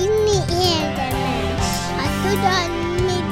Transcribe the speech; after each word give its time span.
Hinni 0.00 0.38
érdemes, 0.72 1.68
ha 1.96 2.06
tudod, 2.22 2.70
mit 3.06 3.28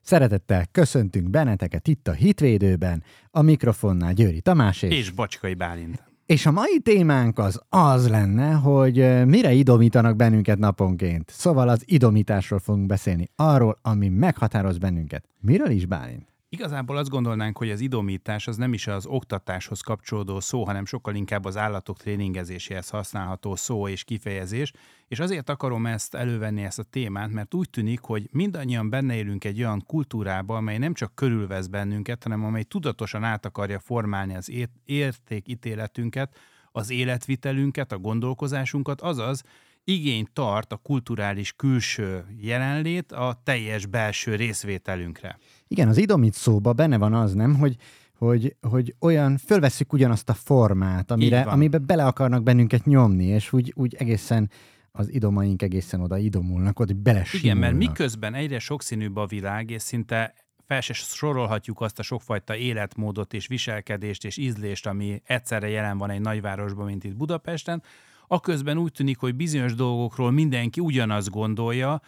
Szeretettel 0.00 0.64
köszöntünk 0.72 1.30
benneteket 1.30 1.88
itt 1.88 2.08
a 2.08 2.12
Hitvédőben, 2.12 3.02
a 3.30 3.42
mikrofonnál 3.42 4.12
Győri 4.12 4.40
Tamás 4.40 4.82
és, 4.82 4.98
És 4.98 5.10
Bacskai 5.10 5.54
Bálint. 5.54 6.02
és 6.26 6.46
a 6.46 6.50
mai 6.50 6.78
témánk 6.82 7.38
az 7.38 7.60
az 7.68 8.08
lenne, 8.08 8.52
hogy 8.52 9.26
mire 9.26 9.52
idomítanak 9.52 10.16
bennünket 10.16 10.58
naponként. 10.58 11.30
Szóval 11.30 11.68
az 11.68 11.82
idomításról 11.84 12.58
fogunk 12.58 12.86
beszélni, 12.86 13.30
arról, 13.36 13.78
ami 13.82 14.08
meghatároz 14.08 14.78
bennünket. 14.78 15.24
Miről 15.40 15.70
is 15.70 15.86
Bálint? 15.86 16.34
Igazából 16.56 16.96
azt 16.96 17.10
gondolnánk, 17.10 17.58
hogy 17.58 17.70
az 17.70 17.80
idomítás 17.80 18.46
az 18.46 18.56
nem 18.56 18.72
is 18.72 18.86
az 18.86 19.06
oktatáshoz 19.06 19.80
kapcsolódó 19.80 20.40
szó, 20.40 20.64
hanem 20.64 20.84
sokkal 20.84 21.14
inkább 21.14 21.44
az 21.44 21.56
állatok 21.56 21.98
tréningezéséhez 21.98 22.88
használható 22.88 23.56
szó 23.56 23.88
és 23.88 24.04
kifejezés, 24.04 24.72
és 25.08 25.18
azért 25.18 25.50
akarom 25.50 25.86
ezt 25.86 26.14
elővenni, 26.14 26.62
ezt 26.62 26.78
a 26.78 26.82
témát, 26.82 27.30
mert 27.30 27.54
úgy 27.54 27.70
tűnik, 27.70 28.00
hogy 28.00 28.28
mindannyian 28.32 28.90
benne 28.90 29.14
élünk 29.14 29.44
egy 29.44 29.58
olyan 29.58 29.84
kultúrába, 29.86 30.56
amely 30.56 30.78
nem 30.78 30.94
csak 30.94 31.14
körülvesz 31.14 31.66
bennünket, 31.66 32.22
hanem 32.22 32.44
amely 32.44 32.62
tudatosan 32.62 33.24
át 33.24 33.46
akarja 33.46 33.78
formálni 33.78 34.34
az 34.36 34.50
ért- 34.50 34.80
értékítéletünket, 34.84 36.36
az 36.72 36.90
életvitelünket, 36.90 37.92
a 37.92 37.98
gondolkozásunkat, 37.98 39.00
azaz 39.00 39.42
igényt 39.88 40.30
tart 40.32 40.72
a 40.72 40.76
kulturális 40.76 41.52
külső 41.52 42.24
jelenlét 42.40 43.12
a 43.12 43.40
teljes 43.44 43.86
belső 43.86 44.34
részvételünkre. 44.34 45.38
Igen, 45.68 45.88
az 45.88 45.96
idomít 45.96 46.34
szóba 46.34 46.72
benne 46.72 46.98
van 46.98 47.14
az, 47.14 47.34
nem, 47.34 47.54
hogy 47.54 47.76
hogy, 48.18 48.56
hogy 48.60 48.94
olyan, 49.00 49.36
fölveszük 49.36 49.92
ugyanazt 49.92 50.28
a 50.28 50.34
formát, 50.34 51.10
amire, 51.10 51.40
amiben 51.40 51.86
bele 51.86 52.04
akarnak 52.04 52.42
bennünket 52.42 52.84
nyomni, 52.84 53.24
és 53.24 53.52
úgy, 53.52 53.72
úgy 53.76 53.94
egészen 53.94 54.50
az 54.92 55.12
idomaink 55.12 55.62
egészen 55.62 56.00
oda 56.00 56.16
idomulnak, 56.16 56.76
hogy 56.76 56.96
belesimulnak. 56.96 57.44
Igen, 57.44 57.56
mert 57.56 57.88
miközben 57.88 58.34
egyre 58.34 58.58
sokszínűbb 58.58 59.16
a 59.16 59.26
világ, 59.26 59.70
és 59.70 59.82
szinte 59.82 60.34
fel 60.66 60.80
se 60.80 60.92
sorolhatjuk 60.92 61.80
azt 61.80 61.98
a 61.98 62.02
sokfajta 62.02 62.56
életmódot 62.56 63.34
és 63.34 63.46
viselkedést 63.46 64.24
és 64.24 64.36
ízlést, 64.36 64.86
ami 64.86 65.22
egyszerre 65.24 65.68
jelen 65.68 65.98
van 65.98 66.10
egy 66.10 66.20
nagyvárosban, 66.20 66.86
mint 66.86 67.04
itt 67.04 67.16
Budapesten, 67.16 67.82
aközben 68.26 68.78
úgy 68.78 68.92
tűnik, 68.92 69.18
hogy 69.18 69.34
bizonyos 69.34 69.74
dolgokról 69.74 70.30
mindenki 70.30 70.80
ugyanazt 70.80 71.30
gondolja, 71.30 72.00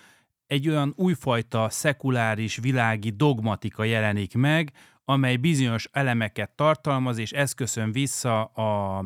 egy 0.46 0.68
olyan 0.68 0.92
újfajta 0.96 1.70
szekuláris 1.70 2.56
világi 2.56 3.10
dogmatika 3.10 3.84
jelenik 3.84 4.34
meg, 4.34 4.72
amely 5.04 5.36
bizonyos 5.36 5.88
elemeket 5.92 6.50
tartalmaz, 6.50 7.18
és 7.18 7.32
ez 7.32 7.52
köszön 7.52 7.92
vissza 7.92 8.44
a, 8.44 8.98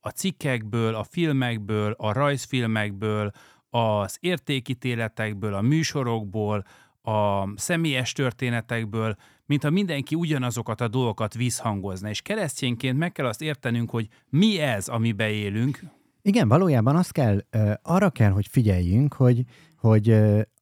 a 0.00 0.08
cikkekből, 0.08 0.94
a 0.94 1.04
filmekből, 1.04 1.94
a 1.98 2.12
rajzfilmekből, 2.12 3.30
az 3.70 4.16
értékítéletekből, 4.20 5.54
a 5.54 5.60
műsorokból, 5.60 6.64
a 7.02 7.48
személyes 7.58 8.12
történetekből, 8.12 9.16
mintha 9.46 9.70
mindenki 9.70 10.14
ugyanazokat 10.14 10.80
a 10.80 10.88
dolgokat 10.88 11.34
visszhangozna. 11.34 12.08
És 12.08 12.22
keresztényként 12.22 12.98
meg 12.98 13.12
kell 13.12 13.26
azt 13.26 13.42
értenünk, 13.42 13.90
hogy 13.90 14.08
mi 14.28 14.58
ez, 14.58 14.88
amiben 14.88 15.30
élünk, 15.30 15.80
Igen, 16.24 16.48
valójában 16.48 16.96
azt 16.96 17.12
kell, 17.12 17.44
arra 17.82 18.10
kell, 18.10 18.30
hogy 18.30 18.46
figyeljünk, 18.46 19.12
hogy, 19.14 19.44
hogy 19.76 20.10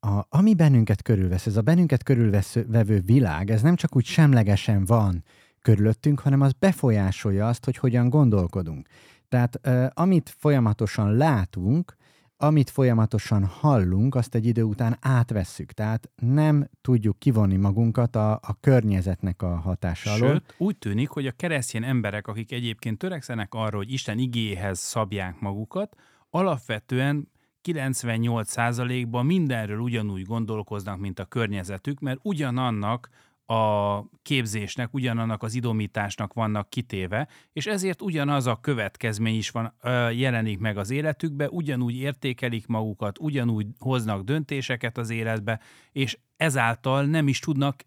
a, 0.01 0.27
ami 0.29 0.55
bennünket 0.55 1.03
körülvesz, 1.03 1.47
ez 1.47 1.57
a 1.57 1.63
bennünket 1.63 2.03
körülvevő 2.03 3.01
világ, 3.01 3.51
ez 3.51 3.63
nem 3.63 3.75
csak 3.75 3.97
úgy 3.97 4.05
semlegesen 4.05 4.85
van 4.85 5.25
körülöttünk, 5.63 6.21
hanem 6.21 6.41
az 6.41 6.53
befolyásolja 6.53 7.49
azt, 7.49 7.65
hogy 7.65 7.77
hogyan 7.77 8.09
gondolkodunk. 8.09 8.89
Tehát 9.29 9.61
amit 9.95 10.35
folyamatosan 10.39 11.17
látunk, 11.17 11.95
amit 12.43 12.71
folyamatosan 12.71 13.45
hallunk, 13.45 14.15
azt 14.15 14.35
egy 14.35 14.47
idő 14.47 14.63
után 14.63 14.97
átvesszük. 15.01 15.73
Tehát 15.73 16.11
nem 16.17 16.69
tudjuk 16.81 17.19
kivonni 17.19 17.57
magunkat 17.57 18.17
a, 18.17 18.33
a 18.33 18.57
környezetnek 18.61 19.43
a 19.43 19.57
hatása 19.57 20.13
alól. 20.13 20.29
Sőt, 20.29 20.55
úgy 20.59 20.77
tűnik, 20.79 21.09
hogy 21.09 21.27
a 21.27 21.31
keresztény 21.31 21.85
emberek, 21.85 22.27
akik 22.27 22.53
egyébként 22.53 22.99
törekszenek 22.99 23.55
arra, 23.55 23.77
hogy 23.77 23.93
Isten 23.93 24.19
igéhez 24.19 24.79
szabják 24.79 25.41
magukat, 25.41 25.97
alapvetően 26.31 27.29
98%-ban 27.65 29.27
mindenről 29.27 29.79
ugyanúgy 29.79 30.23
gondolkoznak, 30.23 30.99
mint 30.99 31.19
a 31.19 31.25
környezetük, 31.25 32.01
mert 32.01 32.19
ugyanannak 32.23 33.09
a 33.51 34.05
képzésnek, 34.23 34.95
ugyanannak 34.95 35.43
az 35.43 35.55
idomításnak 35.55 36.33
vannak 36.33 36.71
kitéve, 36.71 37.29
és 37.53 37.67
ezért 37.67 38.03
ugyanaz 38.03 38.47
a 38.47 38.61
következmény 38.61 39.37
is 39.37 39.51
van, 39.51 39.75
jelenik 40.13 40.59
meg 40.59 40.77
az 40.77 40.91
életükbe, 40.91 41.49
ugyanúgy 41.49 41.95
értékelik 41.95 42.67
magukat, 42.67 43.19
ugyanúgy 43.19 43.67
hoznak 43.79 44.23
döntéseket 44.23 44.99
az 44.99 45.11
életbe, 45.11 45.61
és 45.93 46.19
ezáltal 46.37 47.05
nem 47.05 47.29
is 47.29 47.39
tudnak 47.39 47.85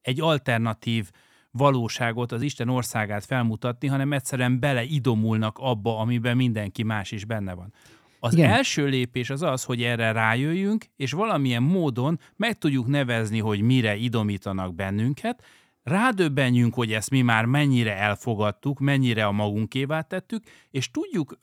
egy 0.00 0.20
alternatív 0.20 1.10
valóságot, 1.50 2.32
az 2.32 2.42
Isten 2.42 2.68
országát 2.68 3.24
felmutatni, 3.24 3.88
hanem 3.88 4.12
egyszerűen 4.12 4.60
beleidomulnak 4.60 5.58
abba, 5.58 5.98
amiben 5.98 6.36
mindenki 6.36 6.82
más 6.82 7.10
is 7.10 7.24
benne 7.24 7.54
van. 7.54 7.72
Az 8.20 8.34
Igen. 8.34 8.50
Első 8.50 8.86
lépés 8.86 9.30
az 9.30 9.42
az, 9.42 9.64
hogy 9.64 9.82
erre 9.82 10.12
rájöjjünk, 10.12 10.84
és 10.96 11.12
valamilyen 11.12 11.62
módon 11.62 12.20
meg 12.36 12.58
tudjuk 12.58 12.86
nevezni, 12.86 13.38
hogy 13.38 13.60
mire 13.60 13.96
idomítanak 13.96 14.74
bennünket, 14.74 15.44
rádöbbenjünk, 15.88 16.74
hogy 16.74 16.92
ezt 16.92 17.10
mi 17.10 17.22
már 17.22 17.44
mennyire 17.44 17.96
elfogadtuk, 17.96 18.78
mennyire 18.78 19.26
a 19.26 19.32
magunkévá 19.32 20.00
tettük, 20.00 20.42
és 20.70 20.90
tudjuk 20.90 21.38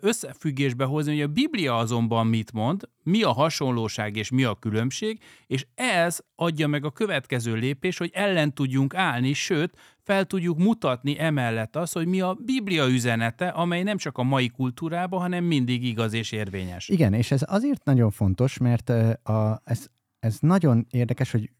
összefüggésbe 0.00 0.84
hozni, 0.84 1.12
hogy 1.12 1.22
a 1.22 1.26
Biblia 1.26 1.76
azonban 1.76 2.26
mit 2.26 2.52
mond, 2.52 2.88
mi 3.02 3.22
a 3.22 3.32
hasonlóság 3.32 4.16
és 4.16 4.30
mi 4.30 4.44
a 4.44 4.54
különbség, 4.54 5.20
és 5.46 5.66
ez 5.74 6.18
adja 6.34 6.66
meg 6.66 6.84
a 6.84 6.90
következő 6.90 7.54
lépés, 7.54 7.98
hogy 7.98 8.10
ellen 8.12 8.54
tudjunk 8.54 8.94
állni, 8.94 9.32
sőt, 9.32 9.74
fel 10.02 10.24
tudjuk 10.24 10.58
mutatni 10.58 11.18
emellett 11.18 11.76
azt, 11.76 11.92
hogy 11.92 12.06
mi 12.06 12.20
a 12.20 12.38
Biblia 12.44 12.88
üzenete, 12.88 13.48
amely 13.48 13.82
nem 13.82 13.96
csak 13.96 14.18
a 14.18 14.22
mai 14.22 14.48
kultúrában, 14.48 15.20
hanem 15.20 15.44
mindig 15.44 15.84
igaz 15.84 16.12
és 16.12 16.32
érvényes. 16.32 16.88
Igen, 16.88 17.12
és 17.12 17.30
ez 17.30 17.42
azért 17.46 17.84
nagyon 17.84 18.10
fontos, 18.10 18.58
mert 18.58 18.88
a, 19.22 19.60
ez, 19.64 19.86
ez 20.18 20.36
nagyon 20.40 20.86
érdekes, 20.90 21.30
hogy 21.30 21.50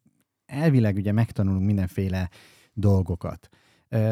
elvileg 0.51 0.97
ugye 0.97 1.13
megtanulunk 1.13 1.67
mindenféle 1.67 2.29
dolgokat. 2.73 3.49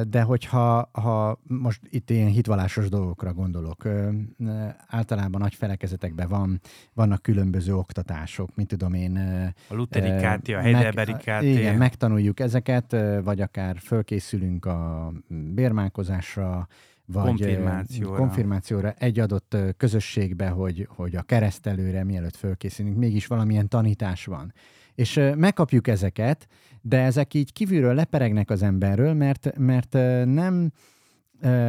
De 0.09 0.23
hogyha 0.23 0.91
ha 0.93 1.41
most 1.43 1.81
itt 1.91 2.11
ilyen 2.11 2.29
hitvallásos 2.29 2.89
dolgokra 2.89 3.33
gondolok, 3.33 3.89
általában 4.87 5.41
nagy 5.41 5.55
felekezetekben 5.55 6.29
van, 6.29 6.61
vannak 6.95 7.23
különböző 7.23 7.77
oktatások, 7.77 8.55
mint 8.55 8.69
tudom 8.69 8.95
én. 8.95 9.17
A 9.69 10.21
kártya, 10.21 10.59
a 10.59 11.17
kártya. 11.17 11.47
Igen, 11.49 11.77
megtanuljuk 11.77 12.41
ezeket, 12.41 12.97
vagy 13.23 13.41
akár 13.41 13.79
fölkészülünk 13.79 14.65
a 14.67 15.13
bérmálkozásra, 15.55 16.69
vagy 17.13 17.25
Konfirmációra. 17.25 18.17
konfirmációra 18.17 18.93
egy 18.93 19.19
adott 19.19 19.57
közösségbe, 19.77 20.49
hogy, 20.49 20.89
hogy 20.91 21.17
a 21.17 21.23
keresztelőre 21.23 22.05
mielőtt 22.05 22.37
fölkészülünk, 22.37 22.97
mégis 22.97 23.27
valamilyen 23.27 23.69
tanítás 23.69 24.25
van. 24.25 24.53
És 24.99 25.21
megkapjuk 25.37 25.89
ezeket, 25.89 26.47
de 26.81 27.01
ezek 27.01 27.35
így 27.35 27.53
kívülről 27.53 27.95
leperegnek 27.95 28.51
az 28.51 28.63
emberről, 28.63 29.13
mert, 29.13 29.59
mert 29.59 29.93
nem 30.25 30.73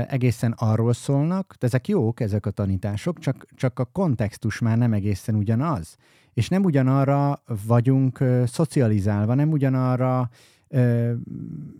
egészen 0.07 0.51
arról 0.57 0.93
szólnak, 0.93 1.55
de 1.59 1.65
ezek 1.65 1.87
jók, 1.87 2.19
ezek 2.19 2.45
a 2.45 2.51
tanítások, 2.51 3.19
csak, 3.19 3.45
csak 3.55 3.79
a 3.79 3.85
kontextus 3.85 4.59
már 4.59 4.77
nem 4.77 4.93
egészen 4.93 5.35
ugyanaz. 5.35 5.95
És 6.33 6.47
nem 6.47 6.63
ugyanarra 6.63 7.43
vagyunk 7.65 8.23
szocializálva, 8.45 9.33
nem 9.33 9.51
ugyanarra 9.51 10.29
ö, 10.69 11.13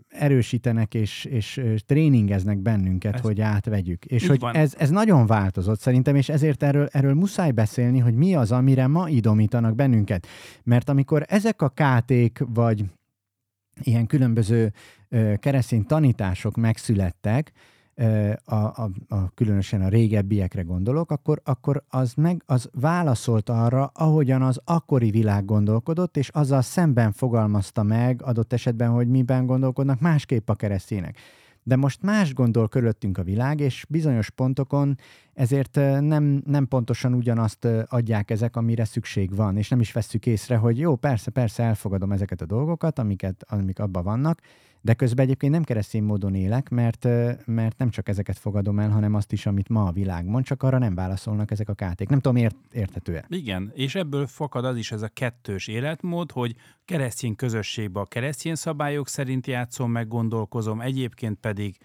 erősítenek 0.08 0.94
és, 0.94 1.24
és 1.24 1.56
ö, 1.56 1.74
tréningeznek 1.86 2.58
bennünket, 2.58 3.14
ez, 3.14 3.20
hogy 3.20 3.40
átvegyük. 3.40 4.04
És 4.04 4.26
hogy 4.26 4.38
van. 4.38 4.54
ez, 4.54 4.74
ez 4.78 4.90
nagyon 4.90 5.26
változott 5.26 5.80
szerintem, 5.80 6.14
és 6.14 6.28
ezért 6.28 6.62
erről, 6.62 6.88
erről 6.92 7.14
muszáj 7.14 7.50
beszélni, 7.50 7.98
hogy 7.98 8.14
mi 8.14 8.34
az, 8.34 8.52
amire 8.52 8.86
ma 8.86 9.08
idomítanak 9.08 9.74
bennünket. 9.74 10.26
Mert 10.62 10.88
amikor 10.88 11.24
ezek 11.28 11.62
a 11.62 11.68
káték, 11.68 12.38
vagy 12.46 12.84
ilyen 13.82 14.06
különböző 14.06 14.72
keresztény 15.36 15.84
tanítások 15.84 16.56
megszülettek, 16.56 17.52
a, 18.44 18.54
a, 18.54 18.90
a, 19.08 19.34
különösen 19.34 19.82
a 19.82 19.88
régebbiekre 19.88 20.62
gondolok, 20.62 21.10
akkor, 21.10 21.40
akkor 21.44 21.84
az, 21.88 22.14
meg, 22.14 22.42
az 22.46 22.70
válaszolt 22.72 23.48
arra, 23.48 23.90
ahogyan 23.94 24.42
az 24.42 24.60
akkori 24.64 25.10
világ 25.10 25.44
gondolkodott, 25.44 26.16
és 26.16 26.28
azzal 26.28 26.62
szemben 26.62 27.12
fogalmazta 27.12 27.82
meg 27.82 28.22
adott 28.22 28.52
esetben, 28.52 28.90
hogy 28.90 29.08
miben 29.08 29.46
gondolkodnak 29.46 30.00
másképp 30.00 30.48
a 30.48 30.54
keresztények. 30.54 31.18
De 31.62 31.76
most 31.76 32.02
más 32.02 32.34
gondol 32.34 32.68
körülöttünk 32.68 33.18
a 33.18 33.22
világ, 33.22 33.60
és 33.60 33.84
bizonyos 33.88 34.30
pontokon 34.30 34.98
ezért 35.32 35.74
nem, 36.00 36.42
nem 36.46 36.68
pontosan 36.68 37.14
ugyanazt 37.14 37.64
adják 37.86 38.30
ezek, 38.30 38.56
amire 38.56 38.84
szükség 38.84 39.34
van, 39.34 39.56
és 39.56 39.68
nem 39.68 39.80
is 39.80 39.92
vesszük 39.92 40.26
észre, 40.26 40.56
hogy 40.56 40.78
jó, 40.78 40.96
persze, 40.96 41.30
persze 41.30 41.62
elfogadom 41.62 42.12
ezeket 42.12 42.40
a 42.40 42.46
dolgokat, 42.46 42.98
amiket, 42.98 43.44
amik 43.48 43.78
abban 43.78 44.02
vannak, 44.02 44.40
de 44.80 44.94
közben 44.94 45.24
egyébként 45.24 45.52
nem 45.52 45.62
keresztény 45.62 46.02
módon 46.02 46.34
élek, 46.34 46.68
mert, 46.68 47.04
mert 47.44 47.78
nem 47.78 47.90
csak 47.90 48.08
ezeket 48.08 48.38
fogadom 48.38 48.78
el, 48.78 48.90
hanem 48.90 49.14
azt 49.14 49.32
is, 49.32 49.46
amit 49.46 49.68
ma 49.68 49.84
a 49.86 50.22
mond, 50.24 50.44
csak 50.44 50.62
arra 50.62 50.78
nem 50.78 50.94
válaszolnak 50.94 51.50
ezek 51.50 51.68
a 51.68 51.74
káték. 51.74 52.08
Nem 52.08 52.20
tudom, 52.20 52.36
ért, 52.36 52.56
érthető-e? 52.72 53.24
Igen, 53.28 53.70
és 53.74 53.94
ebből 53.94 54.26
fakad 54.26 54.64
az 54.64 54.76
is 54.76 54.92
ez 54.92 55.02
a 55.02 55.08
kettős 55.08 55.68
életmód, 55.68 56.32
hogy 56.32 56.54
keresztény 56.84 57.36
közösségben 57.36 58.02
a 58.02 58.06
keresztény 58.06 58.54
szabályok 58.54 59.08
szerint 59.08 59.46
játszom, 59.46 59.90
meg 59.90 60.08
gondolkozom, 60.08 60.80
egyébként 60.80 61.38
pedig 61.40 61.76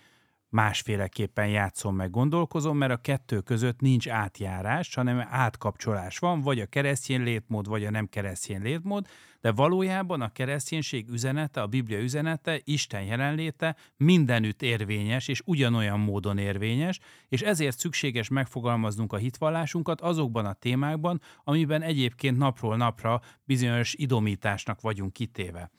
másféleképpen 0.55 1.47
játszom 1.47 1.95
meg, 1.95 2.09
gondolkozom, 2.09 2.77
mert 2.77 2.91
a 2.91 2.97
kettő 2.97 3.39
között 3.39 3.79
nincs 3.79 4.09
átjárás, 4.09 4.95
hanem 4.95 5.27
átkapcsolás 5.29 6.17
van, 6.17 6.41
vagy 6.41 6.59
a 6.59 6.65
keresztény 6.65 7.23
létmód, 7.23 7.67
vagy 7.67 7.85
a 7.85 7.89
nem 7.89 8.07
keresztény 8.07 8.61
létmód, 8.61 9.07
de 9.41 9.51
valójában 9.51 10.21
a 10.21 10.31
kereszténység 10.31 11.09
üzenete, 11.09 11.61
a 11.61 11.67
Biblia 11.67 12.01
üzenete, 12.01 12.59
Isten 12.63 13.03
jelenléte 13.03 13.75
mindenütt 13.97 14.61
érvényes, 14.61 15.27
és 15.27 15.41
ugyanolyan 15.45 15.99
módon 15.99 16.37
érvényes, 16.37 16.99
és 17.27 17.41
ezért 17.41 17.79
szükséges 17.79 18.29
megfogalmaznunk 18.29 19.13
a 19.13 19.17
hitvallásunkat 19.17 20.01
azokban 20.01 20.45
a 20.45 20.53
témákban, 20.53 21.21
amiben 21.43 21.81
egyébként 21.81 22.37
napról 22.37 22.77
napra 22.77 23.21
bizonyos 23.43 23.93
idomításnak 23.93 24.81
vagyunk 24.81 25.13
kitéve. 25.13 25.71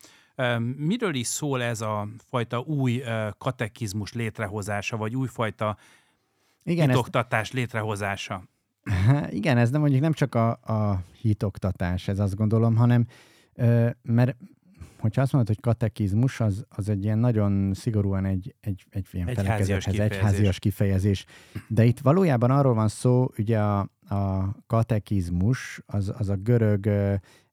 Miről 0.76 1.14
is 1.14 1.26
szól 1.26 1.62
ez 1.62 1.80
a 1.80 2.08
fajta 2.28 2.58
új 2.58 3.02
katekizmus 3.38 4.12
létrehozása, 4.12 4.96
vagy 4.96 5.16
újfajta 5.16 5.76
Igen, 6.62 6.88
hitoktatás 6.88 7.40
ezt... 7.40 7.52
létrehozása? 7.52 8.42
Igen, 9.30 9.58
ez 9.58 9.70
nem 9.70 9.80
mondjuk 9.80 10.02
nem 10.02 10.12
csak 10.12 10.34
a, 10.34 10.50
a 10.50 11.02
hitoktatás, 11.20 12.08
ez 12.08 12.18
azt 12.18 12.36
gondolom, 12.36 12.76
hanem 12.76 13.06
mert 14.02 14.36
hogyha 14.98 15.22
azt 15.22 15.32
mondod, 15.32 15.54
hogy 15.54 15.64
katekizmus, 15.64 16.40
az, 16.40 16.64
az 16.68 16.88
egy 16.88 17.04
ilyen 17.04 17.18
nagyon 17.18 17.74
szigorúan 17.74 18.24
egy, 18.24 18.54
egy, 18.60 18.86
egy 18.90 19.06
ilyen 19.10 19.28
egy 19.28 19.34
felekezethez, 19.34 19.98
egyházias 19.98 20.58
kifejezés. 20.58 21.24
De 21.68 21.84
itt 21.84 21.98
valójában 22.00 22.50
arról 22.50 22.74
van 22.74 22.88
szó, 22.88 23.30
ugye 23.38 23.60
a, 23.60 23.78
a 24.08 24.54
katekizmus, 24.66 25.82
az, 25.86 26.12
az 26.18 26.28
a 26.28 26.36
görög 26.36 26.88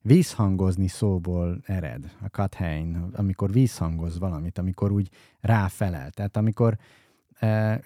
vízhangozni 0.02 0.88
szóból 0.88 1.60
ered, 1.62 2.10
a 2.22 2.30
kathein, 2.30 3.04
amikor 3.12 3.52
vízhangoz 3.52 4.18
valamit, 4.18 4.58
amikor 4.58 4.92
úgy 4.92 5.08
ráfelel. 5.40 6.10
Tehát 6.10 6.36
amikor 6.36 6.76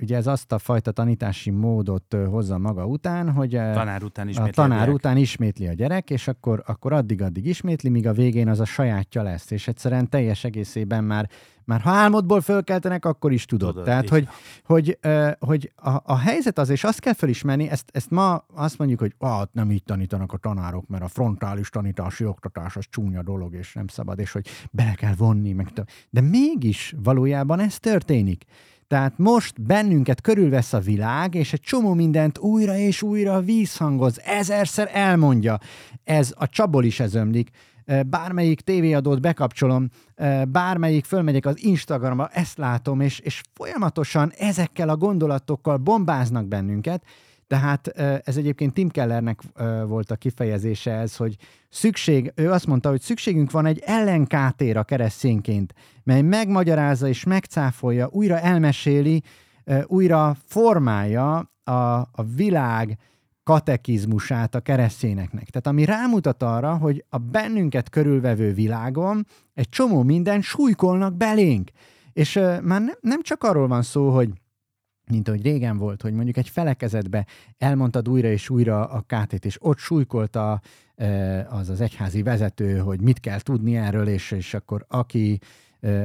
ugye 0.00 0.17
ez 0.17 0.27
azt 0.27 0.53
a 0.53 0.59
fajta 0.59 0.91
tanítási 0.91 1.50
módot 1.50 2.17
hozza 2.31 2.59
maga 2.59 2.87
után, 2.87 3.33
hogy 3.33 3.50
tanár 3.50 4.03
után 4.03 4.29
a 4.29 4.50
tanár 4.50 4.89
a 4.89 4.93
után 4.93 5.17
ismétli 5.17 5.67
a 5.69 5.73
gyerek, 5.73 6.11
és 6.11 6.29
akkor, 6.29 6.62
akkor 6.67 6.93
addig-addig 6.93 7.47
ismétli, 7.47 7.89
míg 7.89 8.06
a 8.06 8.12
végén 8.12 8.49
az 8.49 8.61
a 8.61 8.65
sajátja 8.65 9.23
lesz, 9.23 9.50
és 9.50 9.69
egyszerűen 9.69 10.09
teljes 10.09 10.45
egészében 10.45 11.05
már 11.05 11.29
már 11.69 11.81
ha 11.81 11.91
álmodból 11.91 12.41
fölkeltenek, 12.41 13.05
akkor 13.05 13.33
is 13.33 13.45
tudod. 13.45 13.69
tudod 13.69 13.85
Tehát, 13.85 14.09
hogy, 14.09 14.29
hogy, 14.65 14.99
hogy, 15.00 15.39
hogy 15.39 15.73
a, 15.77 16.03
a 16.05 16.17
helyzet 16.17 16.59
az, 16.59 16.69
és 16.69 16.85
azt 16.85 17.00
kell 17.00 17.12
felismerni, 17.12 17.69
ezt, 17.69 17.91
ezt 17.93 18.11
ma 18.11 18.45
azt 18.55 18.79
mondjuk, 18.79 19.00
hogy 19.00 19.15
ah, 19.19 19.49
nem 19.53 19.71
így 19.71 19.83
tanítanak 19.83 20.33
a 20.33 20.37
tanárok, 20.37 20.87
mert 20.87 21.03
a 21.03 21.09
frontális 21.09 21.71
tanítási 21.71 22.25
oktatás 22.25 22.77
az 22.77 22.85
csúnya 22.91 23.23
dolog, 23.23 23.55
és 23.55 23.73
nem 23.73 23.87
szabad, 23.87 24.19
és 24.19 24.33
hogy 24.33 24.47
bele 24.71 24.95
kell 24.95 25.15
vonni, 25.15 25.53
meg 25.53 25.73
de 26.11 26.21
mégis 26.21 26.95
valójában 27.03 27.61
ez 27.61 27.79
történik. 27.79 28.45
Tehát 28.88 29.12
most 29.17 29.62
bennünket 29.62 30.20
körülvesz 30.20 30.73
a 30.73 30.79
világ, 30.79 31.35
és 31.35 31.52
egy 31.52 31.61
csomó 31.61 31.94
mindent 31.94 32.38
újra 32.38 32.76
és 32.76 33.02
újra 33.02 33.40
vízhangoz, 33.40 34.20
ezerszer 34.25 34.90
elmondja. 34.93 35.58
Ez 36.05 36.35
a 36.37 36.49
csabol 36.49 36.85
is 36.85 37.00
ez 37.00 37.14
ömlik. 37.14 37.50
Bármelyik 38.06 38.61
tévéadót 38.61 39.20
bekapcsolom, 39.20 39.88
bármelyik 40.49 41.05
fölmegyek 41.05 41.46
az 41.46 41.62
Instagramra, 41.62 42.29
ezt 42.32 42.58
látom, 42.58 43.00
és, 43.00 43.19
és 43.19 43.43
folyamatosan 43.55 44.32
ezekkel 44.38 44.88
a 44.88 44.96
gondolatokkal 44.96 45.76
bombáznak 45.76 46.46
bennünket, 46.46 47.02
tehát 47.49 47.89
ez 48.25 48.37
egyébként 48.37 48.75
Tim 48.75 48.89
Kellernek 48.89 49.41
volt 49.87 50.11
a 50.11 50.17
kifejezése 50.17 50.93
ez, 50.93 51.17
hogy 51.17 51.37
szükség, 51.69 52.33
ő 52.35 52.50
azt 52.50 52.67
mondta, 52.67 52.89
hogy 52.89 53.00
szükségünk 53.00 53.50
van 53.50 53.67
egy 53.67 53.83
ellenkátéra 53.85 54.83
keresztényként, 54.83 55.75
mely 56.05 56.23
megmagyarázza 56.23 57.09
és 57.09 57.25
megcáfolja, 57.25 58.09
újra 58.11 58.39
elmeséli, 58.41 59.23
újra 59.87 60.37
formálja 60.47 61.50
a, 61.65 61.73
a 62.12 62.25
világ 62.35 62.99
katekizmusát 63.43 64.55
a 64.55 64.61
keresztényeknek. 64.61 65.50
Tehát 65.50 65.67
ami 65.67 65.85
rámutat 65.85 66.43
arra, 66.43 66.77
hogy 66.77 67.05
a 67.09 67.19
bennünket 67.19 67.89
körülvevő 67.89 68.53
világon 68.53 69.27
egy 69.55 69.69
csomó 69.69 70.03
minden 70.03 70.41
súlykolnak 70.41 71.17
belénk. 71.17 71.71
És 72.12 72.35
már 72.62 72.81
ne, 72.81 72.93
nem 73.00 73.23
csak 73.23 73.45
arról 73.45 73.69
van 73.69 73.83
szó, 73.83 74.11
hogy 74.11 74.31
mint 75.10 75.28
ahogy 75.28 75.43
régen 75.43 75.76
volt, 75.76 76.02
hogy 76.02 76.12
mondjuk 76.12 76.37
egy 76.37 76.49
felekezetbe 76.49 77.26
elmondtad 77.58 78.08
újra 78.08 78.28
és 78.28 78.50
újra 78.50 78.84
a 78.84 79.00
kátét, 79.00 79.44
és 79.44 79.56
ott 79.60 79.78
súlykolta 79.78 80.60
az 81.49 81.69
az 81.69 81.81
egyházi 81.81 82.22
vezető, 82.22 82.78
hogy 82.78 83.00
mit 83.00 83.20
kell 83.20 83.40
tudni 83.40 83.76
erről, 83.76 84.08
és, 84.08 84.31
és 84.31 84.55
akkor 84.55 84.84
aki 84.88 85.38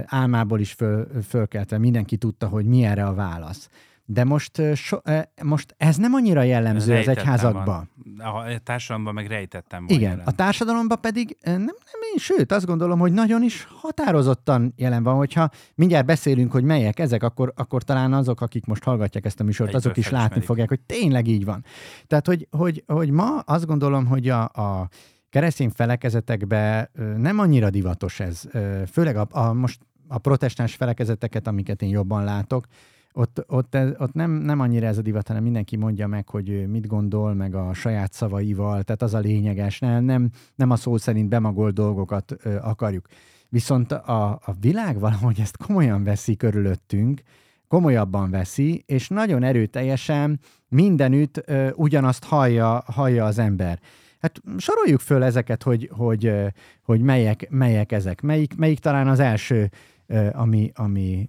álmából 0.05 0.59
is 0.59 0.71
föl, 0.71 1.07
fölkeltve 1.27 1.77
mindenki 1.77 2.17
tudta, 2.17 2.47
hogy 2.47 2.65
mi 2.65 2.83
erre 2.83 3.05
a 3.05 3.13
válasz. 3.13 3.69
De 4.05 4.23
most, 4.23 4.61
so, 4.75 4.97
most 5.43 5.75
ez 5.77 5.97
nem 5.97 6.13
annyira 6.13 6.41
jellemző 6.41 6.97
az 6.97 7.07
egyházakban. 7.07 7.89
A 8.17 8.57
társadalomban 8.63 9.13
meg 9.13 9.27
rejtettem 9.27 9.85
van 9.85 9.97
Igen, 9.97 10.09
jelen. 10.09 10.25
a 10.25 10.31
társadalomban 10.31 11.01
pedig 11.01 11.37
nem, 11.41 11.57
nem 11.57 12.01
én, 12.13 12.17
sőt, 12.17 12.51
azt 12.51 12.65
gondolom, 12.65 12.99
hogy 12.99 13.11
nagyon 13.11 13.43
is 13.43 13.67
határozottan 13.81 14.73
jelen 14.75 15.03
van, 15.03 15.15
hogyha 15.15 15.49
mindjárt 15.75 16.05
beszélünk, 16.05 16.51
hogy 16.51 16.63
melyek 16.63 16.99
ezek, 16.99 17.23
akkor, 17.23 17.53
akkor 17.55 17.83
talán 17.83 18.13
azok, 18.13 18.41
akik 18.41 18.65
most 18.65 18.83
hallgatják 18.83 19.25
ezt 19.25 19.39
a 19.39 19.43
műsort, 19.43 19.69
Egyből 19.69 19.81
azok 19.81 19.97
is 19.97 20.09
látni 20.09 20.41
fogják, 20.41 20.69
hogy 20.69 20.79
tényleg 20.79 21.27
így 21.27 21.45
van. 21.45 21.65
Tehát, 22.07 22.27
hogy, 22.27 22.47
hogy, 22.51 22.83
hogy 22.87 23.09
ma 23.09 23.39
azt 23.39 23.65
gondolom, 23.65 24.05
hogy 24.05 24.29
a, 24.29 24.43
a 24.43 24.89
keresztény 25.29 25.69
felekezetekben 25.69 26.89
nem 27.17 27.39
annyira 27.39 27.69
divatos 27.69 28.19
ez, 28.19 28.41
főleg 28.91 29.15
a, 29.15 29.27
a 29.29 29.53
most 29.53 29.79
a 30.07 30.17
protestáns 30.17 30.75
felekezeteket, 30.75 31.47
amiket 31.47 31.81
én 31.81 31.89
jobban 31.89 32.23
látok, 32.23 32.65
ott, 33.13 33.43
ott, 33.47 33.75
ez, 33.75 33.89
ott 33.97 34.13
nem, 34.13 34.31
nem 34.31 34.59
annyira 34.59 34.87
ez 34.87 34.97
a 34.97 35.01
divat, 35.01 35.27
hanem 35.27 35.43
mindenki 35.43 35.75
mondja 35.75 36.07
meg, 36.07 36.29
hogy 36.29 36.67
mit 36.67 36.87
gondol, 36.87 37.33
meg 37.33 37.55
a 37.55 37.73
saját 37.73 38.13
szavaival, 38.13 38.83
tehát 38.83 39.01
az 39.01 39.13
a 39.13 39.19
lényeges, 39.19 39.79
nem, 39.79 40.03
nem, 40.03 40.29
nem 40.55 40.69
a 40.71 40.75
szó 40.75 40.97
szerint 40.97 41.29
bemagolt 41.29 41.73
dolgokat 41.73 42.35
ö, 42.43 42.55
akarjuk. 42.55 43.07
Viszont 43.49 43.91
a, 43.91 44.31
a 44.31 44.53
világ 44.59 44.99
valahogy 44.99 45.39
ezt 45.39 45.57
komolyan 45.57 46.03
veszi 46.03 46.35
körülöttünk, 46.35 47.21
komolyabban 47.67 48.29
veszi, 48.29 48.83
és 48.85 49.07
nagyon 49.07 49.43
erőteljesen 49.43 50.39
mindenütt 50.67 51.41
ö, 51.45 51.69
ugyanazt 51.75 52.23
hallja, 52.23 52.83
hallja 52.85 53.25
az 53.25 53.37
ember. 53.37 53.79
Hát 54.19 54.41
soroljuk 54.57 54.99
föl 54.99 55.23
ezeket, 55.23 55.63
hogy, 55.63 55.89
hogy, 55.91 56.33
hogy 56.83 57.01
melyek, 57.01 57.49
melyek 57.49 57.91
ezek. 57.91 58.21
Melyik, 58.21 58.55
melyik 58.55 58.79
talán 58.79 59.07
az 59.07 59.19
első 59.19 59.69
ami, 60.31 60.71
ami 60.75 61.27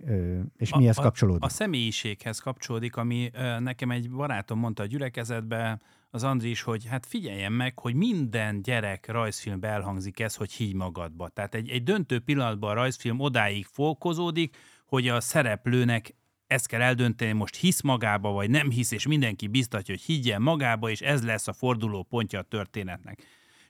és 0.56 0.72
a, 0.72 0.78
mihez 0.78 0.96
kapcsolódik? 0.96 1.42
A, 1.42 1.46
a 1.46 1.48
személyiséghez 1.48 2.38
kapcsolódik, 2.38 2.96
ami 2.96 3.30
nekem 3.58 3.90
egy 3.90 4.10
barátom 4.10 4.58
mondta 4.58 4.82
a 4.82 4.86
gyülekezetbe, 4.86 5.80
az 6.10 6.22
Andris, 6.22 6.62
hogy 6.62 6.86
hát 6.86 7.06
figyeljen 7.06 7.52
meg, 7.52 7.78
hogy 7.78 7.94
minden 7.94 8.62
gyerek 8.62 9.06
rajzfilmbe 9.08 9.68
elhangzik 9.68 10.20
ez, 10.20 10.34
hogy 10.34 10.52
higgy 10.52 10.74
magadba. 10.74 11.28
Tehát 11.28 11.54
egy, 11.54 11.70
egy 11.70 11.82
döntő 11.82 12.18
pillanatban 12.18 12.70
a 12.70 12.74
rajzfilm 12.74 13.20
odáig 13.20 13.64
fókozódik, 13.64 14.56
hogy 14.86 15.08
a 15.08 15.20
szereplőnek 15.20 16.14
ezt 16.46 16.66
kell 16.66 16.80
eldönteni, 16.80 17.32
most 17.32 17.56
hisz 17.56 17.80
magába, 17.80 18.30
vagy 18.30 18.50
nem 18.50 18.70
hisz, 18.70 18.90
és 18.90 19.06
mindenki 19.06 19.46
biztatja, 19.46 19.94
hogy 19.94 20.02
higgyen 20.02 20.42
magába, 20.42 20.90
és 20.90 21.00
ez 21.00 21.24
lesz 21.24 21.48
a 21.48 21.52
forduló 21.52 22.02
pontja 22.02 22.38
a 22.38 22.42
történetnek 22.42 23.22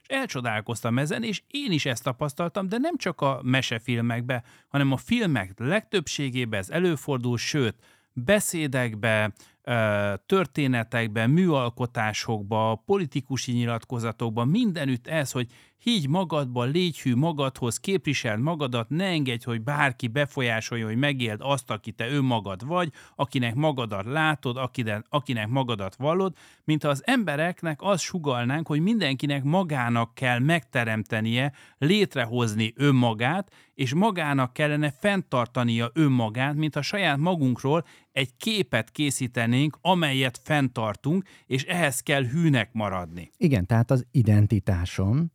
és 0.07 0.15
elcsodálkoztam 0.15 0.97
ezen, 0.97 1.23
és 1.23 1.41
én 1.47 1.71
is 1.71 1.85
ezt 1.85 2.03
tapasztaltam, 2.03 2.69
de 2.69 2.77
nem 2.77 2.97
csak 2.97 3.21
a 3.21 3.39
mesefilmekbe, 3.43 4.43
hanem 4.67 4.91
a 4.91 4.97
filmek 4.97 5.53
legtöbbségében 5.57 6.59
ez 6.59 6.69
előfordul, 6.69 7.37
sőt, 7.37 7.75
beszédekbe, 8.13 9.33
történetekben, 10.25 11.29
műalkotásokba, 11.29 12.83
politikusi 12.85 13.51
nyilatkozatokban, 13.51 14.47
mindenütt 14.47 15.07
ez, 15.07 15.31
hogy 15.31 15.47
higgy 15.77 16.07
magadba, 16.07 16.63
légy 16.63 16.99
hű 16.99 17.15
magadhoz, 17.15 17.79
képviseld 17.79 18.39
magadat, 18.39 18.89
ne 18.89 19.05
engedj, 19.05 19.45
hogy 19.45 19.61
bárki 19.61 20.07
befolyásoljon, 20.07 20.87
hogy 20.87 20.97
megéld 20.97 21.39
azt, 21.41 21.71
aki 21.71 21.91
te 21.91 22.09
önmagad 22.09 22.65
vagy, 22.65 22.91
akinek 23.15 23.55
magadat 23.55 24.05
látod, 24.05 24.57
akinek, 25.09 25.47
magadat 25.47 25.95
vallod, 25.95 26.35
mint 26.63 26.83
az 26.83 27.01
embereknek 27.05 27.81
azt 27.81 28.03
sugalnánk, 28.03 28.67
hogy 28.67 28.81
mindenkinek 28.81 29.43
magának 29.43 30.13
kell 30.13 30.39
megteremtenie, 30.39 31.53
létrehozni 31.77 32.73
önmagát, 32.75 33.51
és 33.73 33.93
magának 33.93 34.53
kellene 34.53 34.91
fenntartania 34.91 35.89
önmagát, 35.93 36.55
mint 36.55 36.75
a 36.75 36.81
saját 36.81 37.17
magunkról 37.17 37.85
egy 38.11 38.37
képet 38.37 38.91
készítenénk, 38.91 39.77
amelyet 39.81 40.39
fenntartunk, 40.43 41.23
és 41.45 41.63
ehhez 41.63 41.99
kell 41.99 42.23
hűnek 42.23 42.73
maradni. 42.73 43.31
Igen, 43.37 43.65
tehát 43.65 43.91
az 43.91 44.05
identitásom, 44.11 45.31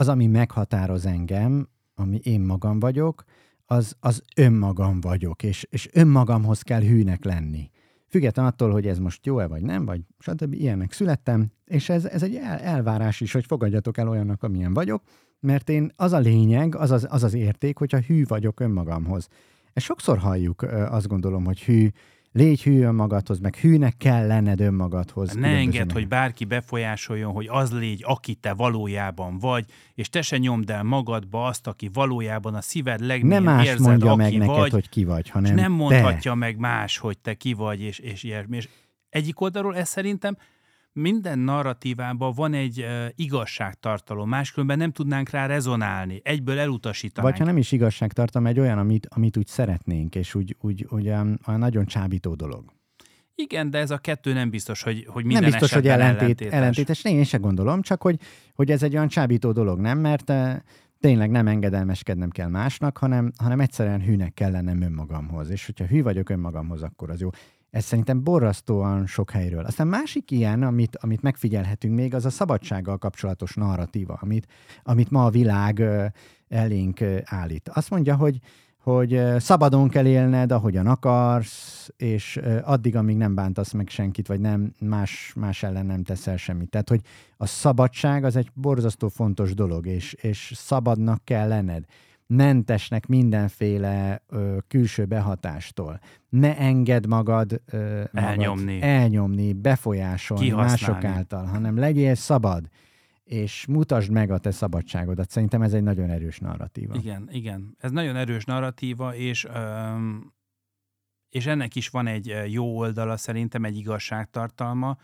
az, 0.00 0.08
ami 0.08 0.26
meghatároz 0.26 1.06
engem, 1.06 1.68
ami 1.94 2.20
én 2.22 2.40
magam 2.40 2.78
vagyok, 2.78 3.24
az, 3.66 3.96
az 4.00 4.22
önmagam 4.36 5.00
vagyok, 5.00 5.42
és, 5.42 5.66
és 5.70 5.88
önmagamhoz 5.92 6.62
kell 6.62 6.80
hűnek 6.80 7.24
lenni. 7.24 7.70
Független 8.08 8.46
attól, 8.46 8.70
hogy 8.70 8.86
ez 8.86 8.98
most 8.98 9.26
jó-e 9.26 9.46
vagy 9.46 9.62
nem, 9.62 9.84
vagy 9.84 10.00
stb. 10.18 10.52
ilyenek 10.52 10.92
születtem, 10.92 11.52
és 11.64 11.88
ez, 11.88 12.04
ez 12.04 12.22
egy 12.22 12.34
el, 12.34 12.58
elvárás 12.58 13.20
is, 13.20 13.32
hogy 13.32 13.46
fogadjatok 13.46 13.98
el 13.98 14.08
olyannak, 14.08 14.42
amilyen 14.42 14.74
vagyok, 14.74 15.02
mert 15.40 15.68
én 15.68 15.92
az 15.96 16.12
a 16.12 16.18
lényeg, 16.18 16.74
az 16.74 16.90
az, 16.90 17.06
az, 17.10 17.22
az 17.22 17.34
érték, 17.34 17.78
hogyha 17.78 18.00
hű 18.00 18.24
vagyok 18.26 18.60
önmagamhoz. 18.60 19.28
Ezt 19.72 19.86
sokszor 19.86 20.18
halljuk, 20.18 20.62
azt 20.88 21.08
gondolom, 21.08 21.44
hogy 21.44 21.60
hű, 21.60 21.88
légy 22.32 22.62
hű 22.62 22.82
önmagadhoz, 22.82 23.38
meg 23.38 23.56
hűnek 23.56 23.96
kell 23.96 24.26
lenned 24.26 24.60
önmagadhoz. 24.60 25.34
Ne 25.34 25.48
engedd, 25.48 25.92
hogy 25.92 26.08
bárki 26.08 26.44
befolyásoljon, 26.44 27.32
hogy 27.32 27.46
az 27.50 27.72
légy, 27.72 28.02
aki 28.06 28.34
te 28.34 28.52
valójában 28.52 29.38
vagy, 29.38 29.64
és 29.94 30.08
te 30.08 30.22
se 30.22 30.38
nyomd 30.38 30.70
el 30.70 30.82
magadba 30.82 31.46
azt, 31.46 31.66
aki 31.66 31.90
valójában 31.92 32.54
a 32.54 32.60
szíved 32.60 33.00
legmélyebb 33.00 33.42
Nem 33.42 33.54
más 33.54 33.66
érzed, 33.66 33.86
mondja 33.86 34.10
aki 34.12 34.22
meg 34.22 34.32
neked, 34.36 34.56
vagy, 34.56 34.70
hogy 34.70 34.88
ki 34.88 35.04
vagy, 35.04 35.28
hanem 35.28 35.56
és 35.56 35.60
nem 35.60 35.70
te. 35.70 35.76
mondhatja 35.76 36.34
meg 36.34 36.56
más, 36.56 36.98
hogy 36.98 37.18
te 37.18 37.34
ki 37.34 37.52
vagy, 37.52 37.80
és, 37.80 37.98
és 37.98 38.22
ilyesmi. 38.22 38.56
És 38.56 38.68
egyik 39.08 39.40
oldalról 39.40 39.76
ez 39.76 39.88
szerintem 39.88 40.36
minden 41.00 41.38
narratívában 41.38 42.32
van 42.32 42.54
egy 42.54 42.80
uh, 42.80 43.06
igazságtartalom, 43.14 44.28
máskülönben 44.28 44.78
nem 44.78 44.92
tudnánk 44.92 45.30
rá 45.30 45.46
rezonálni, 45.46 46.20
egyből 46.24 46.58
elutasítanánk. 46.58 47.30
Vagy 47.30 47.40
ha 47.40 47.46
nem 47.52 47.56
is 47.60 47.72
igazságtartalom, 47.72 48.46
egy 48.46 48.60
olyan, 48.60 48.78
amit, 48.78 49.06
amit 49.10 49.36
úgy 49.36 49.46
szeretnénk, 49.46 50.14
és 50.14 50.34
úgy, 50.34 50.56
úgy, 50.60 50.86
úgy 50.90 51.08
olyan, 51.08 51.40
nagyon 51.56 51.86
csábító 51.86 52.34
dolog. 52.34 52.64
Igen, 53.34 53.70
de 53.70 53.78
ez 53.78 53.90
a 53.90 53.98
kettő 53.98 54.32
nem 54.32 54.50
biztos, 54.50 54.82
hogy, 54.82 55.06
hogy 55.08 55.24
minden 55.24 55.42
nem 55.42 55.50
biztos, 55.50 55.72
hogy 55.72 55.88
ellentét, 55.88 56.20
ellentétes. 56.20 56.52
ellentétes. 56.52 57.04
Én 57.04 57.24
se 57.24 57.38
gondolom, 57.38 57.82
csak 57.82 58.02
hogy, 58.02 58.20
hogy 58.54 58.70
ez 58.70 58.82
egy 58.82 58.94
olyan 58.94 59.08
csábító 59.08 59.52
dolog, 59.52 59.80
nem? 59.80 59.98
Mert 59.98 60.32
tényleg 61.00 61.30
nem 61.30 61.46
engedelmeskednem 61.46 62.30
kell 62.30 62.48
másnak, 62.48 62.98
hanem, 62.98 63.32
hanem 63.38 63.60
egyszerűen 63.60 64.02
hűnek 64.02 64.34
kell 64.34 64.50
lennem 64.50 64.82
önmagamhoz. 64.82 65.50
És 65.50 65.66
hogyha 65.66 65.84
hű 65.84 66.02
vagyok 66.02 66.28
önmagamhoz, 66.28 66.82
akkor 66.82 67.10
az 67.10 67.20
jó. 67.20 67.28
Ez 67.70 67.84
szerintem 67.84 68.22
borzasztóan 68.22 69.06
sok 69.06 69.30
helyről. 69.30 69.64
Aztán 69.64 69.86
másik 69.86 70.30
ilyen, 70.30 70.62
amit, 70.62 70.96
amit 70.96 71.22
megfigyelhetünk 71.22 71.94
még, 71.94 72.14
az 72.14 72.24
a 72.24 72.30
szabadsággal 72.30 72.98
kapcsolatos 72.98 73.54
narratíva, 73.54 74.18
amit, 74.20 74.46
amit 74.82 75.10
ma 75.10 75.24
a 75.24 75.30
világ 75.30 75.82
elénk 76.48 77.00
állít. 77.24 77.68
Azt 77.68 77.90
mondja, 77.90 78.16
hogy, 78.16 78.38
hogy 78.82 79.20
szabadon 79.38 79.88
kell 79.88 80.06
élned, 80.06 80.52
ahogyan 80.52 80.86
akarsz, 80.86 81.90
és 81.96 82.40
addig, 82.62 82.96
amíg 82.96 83.16
nem 83.16 83.34
bántasz 83.34 83.72
meg 83.72 83.88
senkit, 83.88 84.26
vagy 84.26 84.40
nem 84.40 84.74
más, 84.80 85.32
más 85.36 85.62
ellen 85.62 85.86
nem 85.86 86.02
teszel 86.02 86.36
semmit. 86.36 86.70
Tehát, 86.70 86.88
hogy 86.88 87.00
a 87.36 87.46
szabadság 87.46 88.24
az 88.24 88.36
egy 88.36 88.50
borzasztó 88.54 89.08
fontos 89.08 89.54
dolog, 89.54 89.86
és, 89.86 90.12
és 90.12 90.52
szabadnak 90.54 91.24
kell 91.24 91.48
lenned 91.48 91.84
mentesnek 92.30 93.06
mindenféle 93.06 94.22
ö, 94.28 94.56
külső 94.68 95.04
behatástól. 95.04 96.00
Ne 96.28 96.56
engedd 96.56 97.08
magad 97.08 97.62
ö, 97.66 98.02
Elnyomni. 98.12 98.72
magad 98.72 98.88
elnyomni, 98.88 99.52
befolyásolni 99.52 100.50
mások 100.50 101.04
által, 101.04 101.44
hanem 101.44 101.76
legyél 101.78 102.14
szabad, 102.14 102.68
és 103.24 103.66
mutasd 103.66 104.10
meg 104.10 104.30
a 104.30 104.38
te 104.38 104.50
szabadságodat. 104.50 105.30
Szerintem 105.30 105.62
ez 105.62 105.72
egy 105.72 105.82
nagyon 105.82 106.10
erős 106.10 106.38
narratíva. 106.38 106.94
Igen, 106.94 107.28
igen. 107.32 107.76
Ez 107.78 107.90
nagyon 107.90 108.16
erős 108.16 108.44
narratíva, 108.44 109.14
és, 109.14 109.44
öm, 109.44 110.32
és 111.28 111.46
ennek 111.46 111.74
is 111.74 111.88
van 111.88 112.06
egy 112.06 112.34
jó 112.46 112.78
oldala 112.78 113.16
szerintem, 113.16 113.64
egy 113.64 113.76
igazságtartalma. 113.76 114.96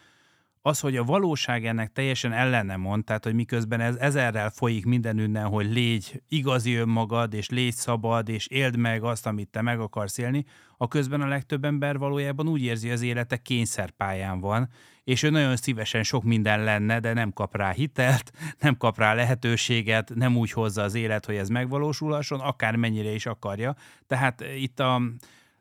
Az, 0.66 0.80
hogy 0.80 0.96
a 0.96 1.04
valóság 1.04 1.66
ennek 1.66 1.92
teljesen 1.92 2.32
ellene 2.32 2.76
mond, 2.76 3.04
tehát 3.04 3.24
hogy 3.24 3.34
miközben 3.34 3.80
ez 3.80 3.96
ezerrel 3.96 4.50
folyik 4.50 4.84
mindenünnen, 4.84 5.46
hogy 5.46 5.72
légy 5.72 6.22
igazi 6.28 6.74
önmagad, 6.74 7.34
és 7.34 7.48
légy 7.48 7.74
szabad, 7.74 8.28
és 8.28 8.46
éld 8.46 8.76
meg 8.76 9.02
azt, 9.02 9.26
amit 9.26 9.48
te 9.48 9.62
meg 9.62 9.80
akarsz 9.80 10.18
élni, 10.18 10.44
a 10.76 10.88
közben 10.88 11.20
a 11.20 11.26
legtöbb 11.26 11.64
ember 11.64 11.98
valójában 11.98 12.48
úgy 12.48 12.62
érzi, 12.62 12.90
az 12.90 13.02
élete 13.02 13.36
kényszerpályán 13.36 14.40
van, 14.40 14.68
és 15.04 15.22
ő 15.22 15.30
nagyon 15.30 15.56
szívesen 15.56 16.02
sok 16.02 16.22
minden 16.22 16.64
lenne, 16.64 17.00
de 17.00 17.12
nem 17.12 17.32
kap 17.32 17.56
rá 17.56 17.70
hitelt, 17.70 18.32
nem 18.60 18.76
kap 18.76 18.98
rá 18.98 19.14
lehetőséget, 19.14 20.14
nem 20.14 20.36
úgy 20.36 20.50
hozza 20.50 20.82
az 20.82 20.94
élet, 20.94 21.26
hogy 21.26 21.36
ez 21.36 21.48
megvalósulhasson, 21.48 22.40
akár 22.40 22.76
mennyire 22.76 23.10
is 23.10 23.26
akarja. 23.26 23.74
Tehát 24.06 24.44
itt 24.58 24.80
a 24.80 25.02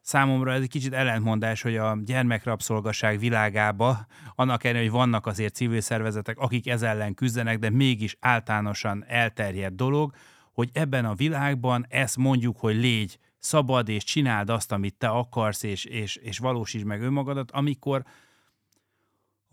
számomra 0.05 0.53
ez 0.53 0.61
egy 0.61 0.69
kicsit 0.69 0.93
ellentmondás, 0.93 1.61
hogy 1.61 1.77
a 1.77 1.97
gyermekrabszolgaság 2.05 3.19
világába, 3.19 4.05
annak 4.35 4.63
ellenére, 4.63 4.89
hogy 4.89 4.99
vannak 4.99 5.25
azért 5.25 5.55
civil 5.55 5.81
szervezetek, 5.81 6.37
akik 6.37 6.67
ez 6.67 6.81
ellen 6.81 7.13
küzdenek, 7.13 7.59
de 7.59 7.69
mégis 7.69 8.17
általánosan 8.19 9.03
elterjedt 9.07 9.75
dolog, 9.75 10.13
hogy 10.53 10.69
ebben 10.73 11.05
a 11.05 11.13
világban 11.13 11.85
ezt 11.89 12.17
mondjuk, 12.17 12.57
hogy 12.59 12.75
légy 12.75 13.19
szabad, 13.39 13.89
és 13.89 14.03
csináld 14.03 14.49
azt, 14.49 14.71
amit 14.71 14.95
te 14.95 15.07
akarsz, 15.07 15.63
és, 15.63 15.85
és, 15.85 16.15
és 16.15 16.37
valósítsd 16.37 16.85
meg 16.85 17.01
önmagadat, 17.01 17.51
amikor 17.51 18.03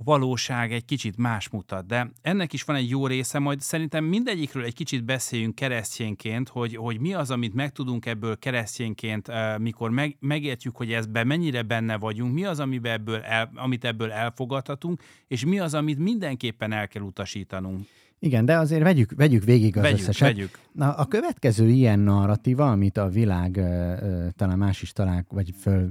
a 0.02 0.04
valóság 0.04 0.72
egy 0.72 0.84
kicsit 0.84 1.16
más 1.16 1.48
mutat. 1.48 1.86
De 1.86 2.10
ennek 2.22 2.52
is 2.52 2.62
van 2.62 2.76
egy 2.76 2.88
jó 2.88 3.06
része, 3.06 3.38
majd 3.38 3.60
szerintem 3.60 4.04
mindegyikről 4.04 4.64
egy 4.64 4.74
kicsit 4.74 5.04
beszéljünk 5.04 5.54
keresztényként, 5.54 6.48
hogy, 6.48 6.76
hogy 6.76 7.00
mi 7.00 7.14
az, 7.14 7.30
amit 7.30 7.54
megtudunk 7.54 8.06
ebből 8.06 8.38
keresztényként, 8.38 9.28
eh, 9.28 9.58
mikor 9.58 9.90
meg, 9.90 10.16
megértjük, 10.20 10.76
hogy 10.76 10.92
ezben 10.92 11.26
mennyire 11.26 11.62
benne 11.62 11.98
vagyunk, 11.98 12.34
mi 12.34 12.44
az, 12.44 12.60
amiben 12.60 12.92
ebből 12.92 13.20
el, 13.20 13.50
amit 13.54 13.84
ebből 13.84 14.10
elfogadhatunk, 14.10 15.02
és 15.28 15.44
mi 15.44 15.58
az, 15.58 15.74
amit 15.74 15.98
mindenképpen 15.98 16.72
el 16.72 16.88
kell 16.88 17.02
utasítanunk. 17.02 17.86
Igen, 18.18 18.44
de 18.44 18.56
azért 18.56 18.82
vegyük, 18.82 19.12
vegyük 19.16 19.44
végig 19.44 19.76
az 19.76 19.82
Vegyük, 19.82 19.98
összeset. 19.98 20.28
vegyük. 20.28 20.58
Na, 20.72 20.92
a 20.92 21.04
következő 21.04 21.68
ilyen 21.68 21.98
narratíva, 21.98 22.70
amit 22.70 22.96
a 22.96 23.08
világ 23.08 23.56
ö, 23.56 23.62
ö, 23.62 24.26
talán 24.36 24.58
más 24.58 24.82
is 24.82 24.92
talál, 24.92 25.24
vagy 25.28 25.50
föl 25.60 25.90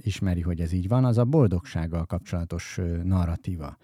ismeri, 0.00 0.40
hogy 0.40 0.60
ez 0.60 0.72
így 0.72 0.88
van, 0.88 1.04
az 1.04 1.18
a 1.18 1.24
boldogsággal 1.24 2.04
kapcsolatos 2.04 2.80
narratíva. 3.02 3.76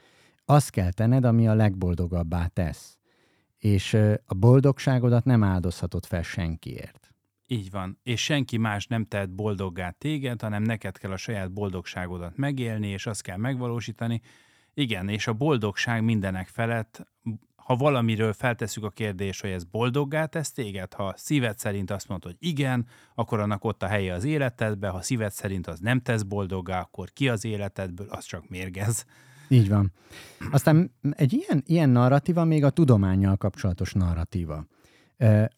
Azt 0.44 0.70
kell 0.70 0.90
tenned, 0.90 1.24
ami 1.24 1.48
a 1.48 1.54
legboldogabbá 1.54 2.46
tesz. 2.46 2.98
És 3.58 3.94
a 4.26 4.34
boldogságodat 4.34 5.24
nem 5.24 5.42
áldozhatod 5.42 6.04
fel 6.04 6.22
senkiért. 6.22 7.14
Így 7.46 7.70
van. 7.70 7.98
És 8.02 8.24
senki 8.24 8.56
más 8.56 8.86
nem 8.86 9.04
tehet 9.04 9.34
boldoggá 9.34 9.90
téged, 9.90 10.40
hanem 10.40 10.62
neked 10.62 10.98
kell 10.98 11.10
a 11.10 11.16
saját 11.16 11.52
boldogságodat 11.52 12.36
megélni, 12.36 12.88
és 12.88 13.06
azt 13.06 13.22
kell 13.22 13.36
megvalósítani. 13.36 14.20
Igen, 14.74 15.08
és 15.08 15.26
a 15.26 15.32
boldogság 15.32 16.04
mindenek 16.04 16.48
felett, 16.48 17.06
ha 17.72 17.78
valamiről 17.78 18.32
feltesszük 18.32 18.84
a 18.84 18.90
kérdést, 18.90 19.40
hogy 19.40 19.50
ez 19.50 19.64
boldoggá 19.64 20.26
tesz 20.26 20.52
téged, 20.52 20.92
ha 20.94 21.14
szíved 21.16 21.58
szerint 21.58 21.90
azt 21.90 22.08
mondod, 22.08 22.30
hogy 22.30 22.48
igen, 22.48 22.86
akkor 23.14 23.40
annak 23.40 23.64
ott 23.64 23.82
a 23.82 23.86
helye 23.86 24.14
az 24.14 24.24
életedbe, 24.24 24.88
ha 24.88 25.02
szíved 25.02 25.32
szerint 25.32 25.66
az 25.66 25.78
nem 25.78 26.00
tesz 26.00 26.22
boldoggá, 26.22 26.80
akkor 26.80 27.12
ki 27.12 27.28
az 27.28 27.44
életedből, 27.44 28.06
az 28.10 28.24
csak 28.24 28.48
mérgez. 28.48 29.04
Így 29.48 29.68
van. 29.68 29.92
Aztán 30.50 30.92
egy 31.10 31.32
ilyen, 31.32 31.62
ilyen 31.66 31.90
narratíva 31.90 32.44
még 32.44 32.64
a 32.64 32.70
tudományjal 32.70 33.36
kapcsolatos 33.36 33.92
narratíva. 33.92 34.66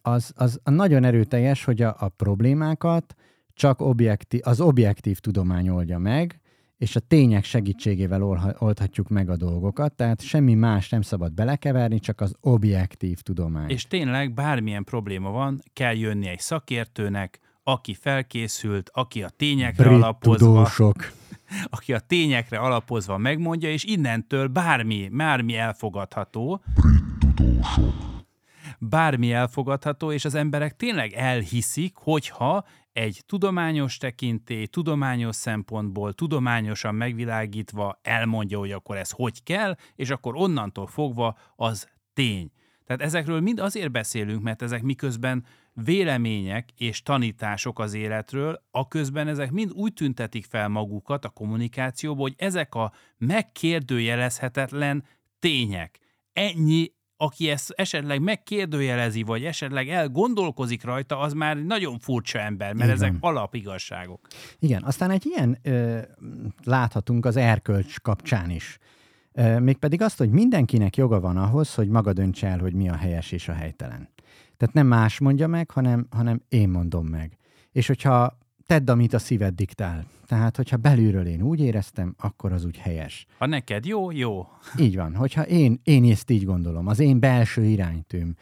Az, 0.02 0.32
az 0.36 0.60
nagyon 0.64 1.04
erőteljes, 1.04 1.64
hogy 1.64 1.82
a, 1.82 1.96
a 1.98 2.08
problémákat 2.08 3.14
csak 3.54 3.80
objektív, 3.80 4.40
az 4.44 4.60
objektív 4.60 5.18
tudomány 5.18 5.68
oldja 5.68 5.98
meg, 5.98 6.40
és 6.84 6.96
a 6.96 7.00
tények 7.00 7.44
segítségével 7.44 8.22
oldhatjuk 8.58 9.08
meg 9.08 9.30
a 9.30 9.36
dolgokat, 9.36 9.92
tehát 9.92 10.22
semmi 10.22 10.54
más 10.54 10.88
nem 10.88 11.02
szabad 11.02 11.32
belekeverni, 11.32 11.98
csak 11.98 12.20
az 12.20 12.34
objektív 12.40 13.20
tudomány. 13.20 13.70
És 13.70 13.86
tényleg 13.86 14.34
bármilyen 14.34 14.84
probléma 14.84 15.30
van, 15.30 15.62
kell 15.72 15.94
jönni 15.94 16.28
egy 16.28 16.40
szakértőnek, 16.40 17.40
aki 17.62 17.94
felkészült, 17.94 18.90
aki 18.92 19.22
a 19.22 19.28
tényekre 19.28 19.84
Brit 19.84 20.02
alapozva, 20.02 20.46
tudósok. 20.46 21.12
aki 21.76 21.92
a 21.92 21.98
tényekre 21.98 22.58
alapozva 22.58 23.18
megmondja, 23.18 23.70
és 23.70 23.84
innentől 23.84 24.46
bármi, 24.46 25.08
bármi 25.12 25.56
elfogadható. 25.56 26.62
Bármi 28.78 29.32
elfogadható, 29.32 30.12
és 30.12 30.24
az 30.24 30.34
emberek 30.34 30.76
tényleg 30.76 31.12
elhiszik, 31.12 31.96
hogyha 31.96 32.64
egy 32.94 33.22
tudományos 33.26 33.96
tekintély, 33.96 34.66
tudományos 34.66 35.36
szempontból, 35.36 36.12
tudományosan 36.12 36.94
megvilágítva 36.94 37.98
elmondja, 38.02 38.58
hogy 38.58 38.72
akkor 38.72 38.96
ez 38.96 39.10
hogy 39.10 39.42
kell, 39.42 39.76
és 39.94 40.10
akkor 40.10 40.36
onnantól 40.36 40.86
fogva 40.86 41.38
az 41.56 41.88
tény. 42.12 42.50
Tehát 42.84 43.02
ezekről 43.02 43.40
mind 43.40 43.58
azért 43.58 43.90
beszélünk, 43.90 44.42
mert 44.42 44.62
ezek 44.62 44.82
miközben 44.82 45.44
vélemények 45.72 46.68
és 46.76 47.02
tanítások 47.02 47.78
az 47.78 47.94
életről, 47.94 48.62
a 48.70 48.88
közben 48.88 49.28
ezek 49.28 49.50
mind 49.50 49.72
úgy 49.72 49.92
tüntetik 49.92 50.44
fel 50.44 50.68
magukat 50.68 51.24
a 51.24 51.28
kommunikációból, 51.28 52.22
hogy 52.22 52.34
ezek 52.36 52.74
a 52.74 52.92
megkérdőjelezhetetlen 53.18 55.04
tények. 55.38 55.98
Ennyi 56.32 56.92
aki 57.24 57.48
ezt 57.48 57.70
esetleg 57.70 58.20
megkérdőjelezi, 58.20 59.22
vagy 59.22 59.44
esetleg 59.44 59.88
elgondolkozik 59.88 60.84
rajta, 60.84 61.18
az 61.18 61.32
már 61.32 61.56
nagyon 61.56 61.98
furcsa 61.98 62.38
ember, 62.38 62.72
mert 62.72 62.90
Igen. 62.90 62.94
ezek 62.94 63.14
alapigazságok. 63.20 64.20
Igen, 64.58 64.82
aztán 64.82 65.10
egy 65.10 65.26
ilyen 65.26 65.58
ö, 65.62 65.98
láthatunk 66.62 67.26
az 67.26 67.36
erkölcs 67.36 68.00
kapcsán 68.00 68.50
is. 68.50 68.78
Ö, 69.32 69.58
mégpedig 69.58 70.02
azt, 70.02 70.18
hogy 70.18 70.30
mindenkinek 70.30 70.96
joga 70.96 71.20
van 71.20 71.36
ahhoz, 71.36 71.74
hogy 71.74 71.88
maga 71.88 72.12
döntse 72.12 72.46
el, 72.46 72.58
hogy 72.58 72.74
mi 72.74 72.88
a 72.88 72.96
helyes 72.96 73.32
és 73.32 73.48
a 73.48 73.52
helytelen. 73.52 74.08
Tehát 74.56 74.74
nem 74.74 74.86
más 74.86 75.18
mondja 75.18 75.46
meg, 75.46 75.70
hanem, 75.70 76.06
hanem 76.10 76.42
én 76.48 76.68
mondom 76.68 77.06
meg. 77.06 77.38
És 77.72 77.86
hogyha 77.86 78.38
tedd, 78.66 78.90
amit 78.90 79.12
a 79.12 79.18
szíved 79.18 79.54
diktál. 79.54 80.04
Tehát, 80.26 80.56
hogyha 80.56 80.76
belülről 80.76 81.26
én 81.26 81.42
úgy 81.42 81.60
éreztem, 81.60 82.14
akkor 82.18 82.52
az 82.52 82.64
úgy 82.64 82.76
helyes. 82.76 83.26
Ha 83.38 83.46
neked 83.46 83.86
jó, 83.86 84.10
jó. 84.10 84.48
Így 84.78 84.96
van. 84.96 85.14
Hogyha 85.14 85.42
én, 85.42 85.80
én 85.84 86.10
ezt 86.10 86.30
így 86.30 86.44
gondolom, 86.44 86.86
az 86.86 86.98
én 86.98 87.20
belső 87.20 87.64
iránytűm 87.64 88.34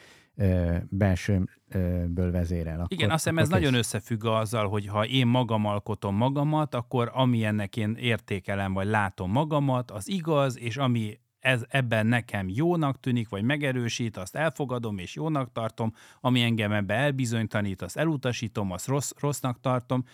belsőből 0.89 2.31
vezérel. 2.31 2.75
Akkor, 2.75 2.87
Igen, 2.93 3.11
azt 3.11 3.25
hiszem 3.25 3.39
ez 3.39 3.49
nagyon 3.49 3.75
összefügg 3.75 4.25
azzal, 4.25 4.69
hogy 4.69 4.87
ha 4.87 5.07
én 5.07 5.27
magam 5.27 5.67
alkotom 5.67 6.17
magamat, 6.17 6.75
akkor 6.75 7.11
ami 7.15 7.45
ennek 7.45 7.77
én 7.77 7.97
értékelem, 8.01 8.73
vagy 8.73 8.87
látom 8.87 9.31
magamat, 9.31 9.91
az 9.91 10.09
igaz, 10.09 10.59
és 10.59 10.77
ami 10.77 11.19
ez 11.43 11.65
ebben 11.69 12.07
nekem 12.07 12.49
jónak 12.49 13.01
tűnik, 13.01 13.29
vagy 13.29 13.43
megerősít, 13.43 14.17
azt 14.17 14.37
elfogadom 14.37 14.99
és 14.99 15.15
jónak 15.15 15.53
tartom, 15.53 15.95
ami 16.21 16.43
engem 16.43 16.73
ebbe 16.73 16.95
elbizonytanít, 16.95 17.83
azt 17.83 17.97
elutasítom, 17.97 18.71
azt 18.71 18.87
rossz, 18.87 19.11
rossznak 19.21 19.61
tartom. 19.61 20.05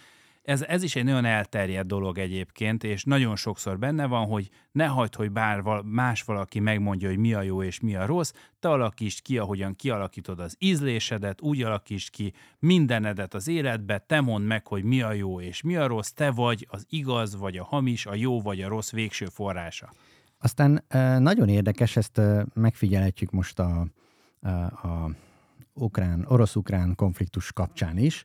Ez, 0.42 0.62
ez 0.62 0.82
is 0.82 0.96
egy 0.96 1.04
nagyon 1.04 1.24
elterjedt 1.24 1.86
dolog 1.86 2.18
egyébként, 2.18 2.84
és 2.84 3.04
nagyon 3.04 3.36
sokszor 3.36 3.78
benne 3.78 4.06
van, 4.06 4.26
hogy 4.26 4.48
ne 4.72 4.86
hagyd, 4.86 5.14
hogy 5.14 5.30
bár 5.30 5.62
val- 5.62 5.84
más 5.84 6.22
valaki 6.22 6.60
megmondja, 6.60 7.08
hogy 7.08 7.18
mi 7.18 7.34
a 7.34 7.42
jó 7.42 7.62
és 7.62 7.80
mi 7.80 7.94
a 7.94 8.06
rossz, 8.06 8.32
te 8.60 8.68
alakítsd 8.68 9.22
ki, 9.22 9.38
ahogyan 9.38 9.74
kialakítod 9.74 10.40
az 10.40 10.56
ízlésedet, 10.58 11.40
úgy 11.40 11.62
alakítsd 11.62 12.10
ki 12.10 12.32
mindenedet 12.58 13.34
az 13.34 13.48
életbe, 13.48 13.98
te 13.98 14.20
mondd 14.20 14.44
meg, 14.44 14.66
hogy 14.66 14.84
mi 14.84 15.02
a 15.02 15.12
jó 15.12 15.40
és 15.40 15.62
mi 15.62 15.76
a 15.76 15.86
rossz, 15.86 16.10
te 16.10 16.30
vagy 16.30 16.66
az 16.70 16.86
igaz, 16.88 17.36
vagy 17.36 17.56
a 17.56 17.64
hamis, 17.64 18.06
a 18.06 18.14
jó 18.14 18.40
vagy 18.40 18.62
a 18.62 18.68
rossz 18.68 18.90
végső 18.90 19.26
forrása. 19.26 19.92
Aztán 20.38 20.84
nagyon 21.18 21.48
érdekes, 21.48 21.96
ezt 21.96 22.20
megfigyelhetjük 22.54 23.30
most 23.30 23.58
a, 23.58 23.86
a, 24.40 24.48
a 24.48 25.10
ukrán, 25.72 26.24
orosz-ukrán 26.28 26.94
konfliktus 26.94 27.52
kapcsán 27.52 27.98
is, 27.98 28.24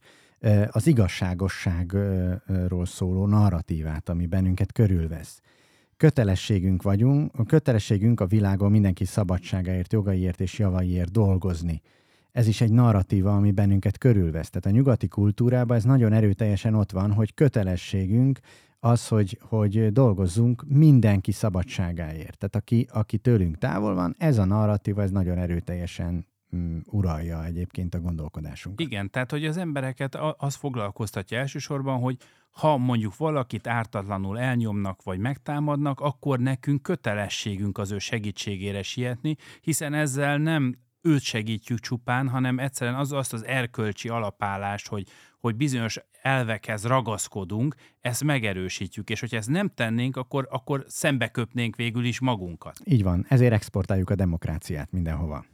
az 0.72 0.88
igazságosságról 0.88 2.86
szóló 2.86 3.26
narratívát, 3.26 4.10
ami 4.10 4.26
bennünket 4.26 4.72
körülvesz. 4.72 5.42
Kötelességünk 5.98 6.82
vagyunk, 6.82 7.40
a 7.40 7.44
kötelességünk 7.44 8.20
a 8.20 8.26
világon 8.26 8.72
mindenki 8.72 9.06
szabadságáért, 9.06 9.94
jogaiért 9.94 10.42
és 10.42 10.60
javaiért 10.60 11.12
dolgozni. 11.12 11.82
Ez 12.32 12.48
is 12.48 12.62
egy 12.62 12.72
narratíva, 12.72 13.36
ami 13.36 13.52
bennünket 13.52 13.98
körülvesz. 13.98 14.50
Tehát 14.50 14.66
a 14.66 14.70
nyugati 14.70 15.08
kultúrában 15.08 15.78
ez 15.78 15.84
nagyon 15.84 16.14
erőteljesen 16.14 16.74
ott 16.74 16.92
van, 16.92 17.14
hogy 17.14 17.34
kötelességünk 17.34 18.40
az, 18.84 19.08
hogy, 19.08 19.40
hogy 19.42 19.92
dolgozzunk 19.92 20.64
mindenki 20.68 21.32
szabadságáért. 21.32 22.38
Tehát 22.38 22.56
aki, 22.56 22.88
aki 22.92 23.18
tőlünk 23.18 23.58
távol 23.58 23.94
van, 23.94 24.16
ez 24.18 24.38
a 24.38 24.46
narratíva, 24.46 25.02
ez 25.02 25.12
nagyon 25.12 25.38
erőteljesen 25.38 26.28
mm, 26.56 26.78
uralja 26.86 27.46
egyébként 27.46 27.94
a 27.94 28.00
gondolkodásunkat. 28.00 28.86
Igen, 28.88 29.10
tehát 29.10 29.32
hogy 29.32 29.46
az 29.46 29.58
embereket 29.58 30.18
az 30.38 30.56
foglalkoztatja 30.56 31.38
elsősorban, 31.38 32.00
hogy 32.00 32.18
ha 32.52 32.78
mondjuk 32.78 33.18
valakit 33.18 33.68
ártatlanul 33.68 34.40
elnyomnak 34.40 35.04
vagy 35.04 35.20
megtámadnak, 35.20 36.00
akkor 36.00 36.40
nekünk 36.40 36.82
kötelességünk 36.82 37.78
az 37.78 37.92
ő 37.92 38.00
segítségére 38.00 38.82
sietni, 38.82 39.36
hiszen 39.62 39.94
ezzel 39.94 40.38
nem 40.38 40.76
őt 41.04 41.22
segítjük 41.22 41.80
csupán, 41.80 42.30
hanem 42.30 42.60
egyszerűen 42.60 42.98
az, 42.98 43.12
azt 43.12 43.34
az 43.34 43.46
erkölcsi 43.46 44.10
alapállást, 44.10 44.88
hogy, 44.88 45.08
hogy 45.40 45.56
bizonyos 45.56 46.00
elvekhez 46.22 46.86
ragaszkodunk, 46.86 47.76
ezt 48.02 48.24
megerősítjük, 48.24 49.10
és 49.10 49.20
hogyha 49.20 49.38
ezt 49.38 49.50
nem 49.50 49.70
tennénk, 49.76 50.18
akkor, 50.18 50.48
akkor 50.52 50.84
szembeköpnénk 50.88 51.76
végül 51.76 52.06
is 52.06 52.20
magunkat. 52.20 52.80
Így 52.84 53.04
van, 53.04 53.26
ezért 53.30 53.54
exportáljuk 53.54 54.10
a 54.10 54.16
demokráciát 54.16 54.92
mindenhova. 54.92 55.46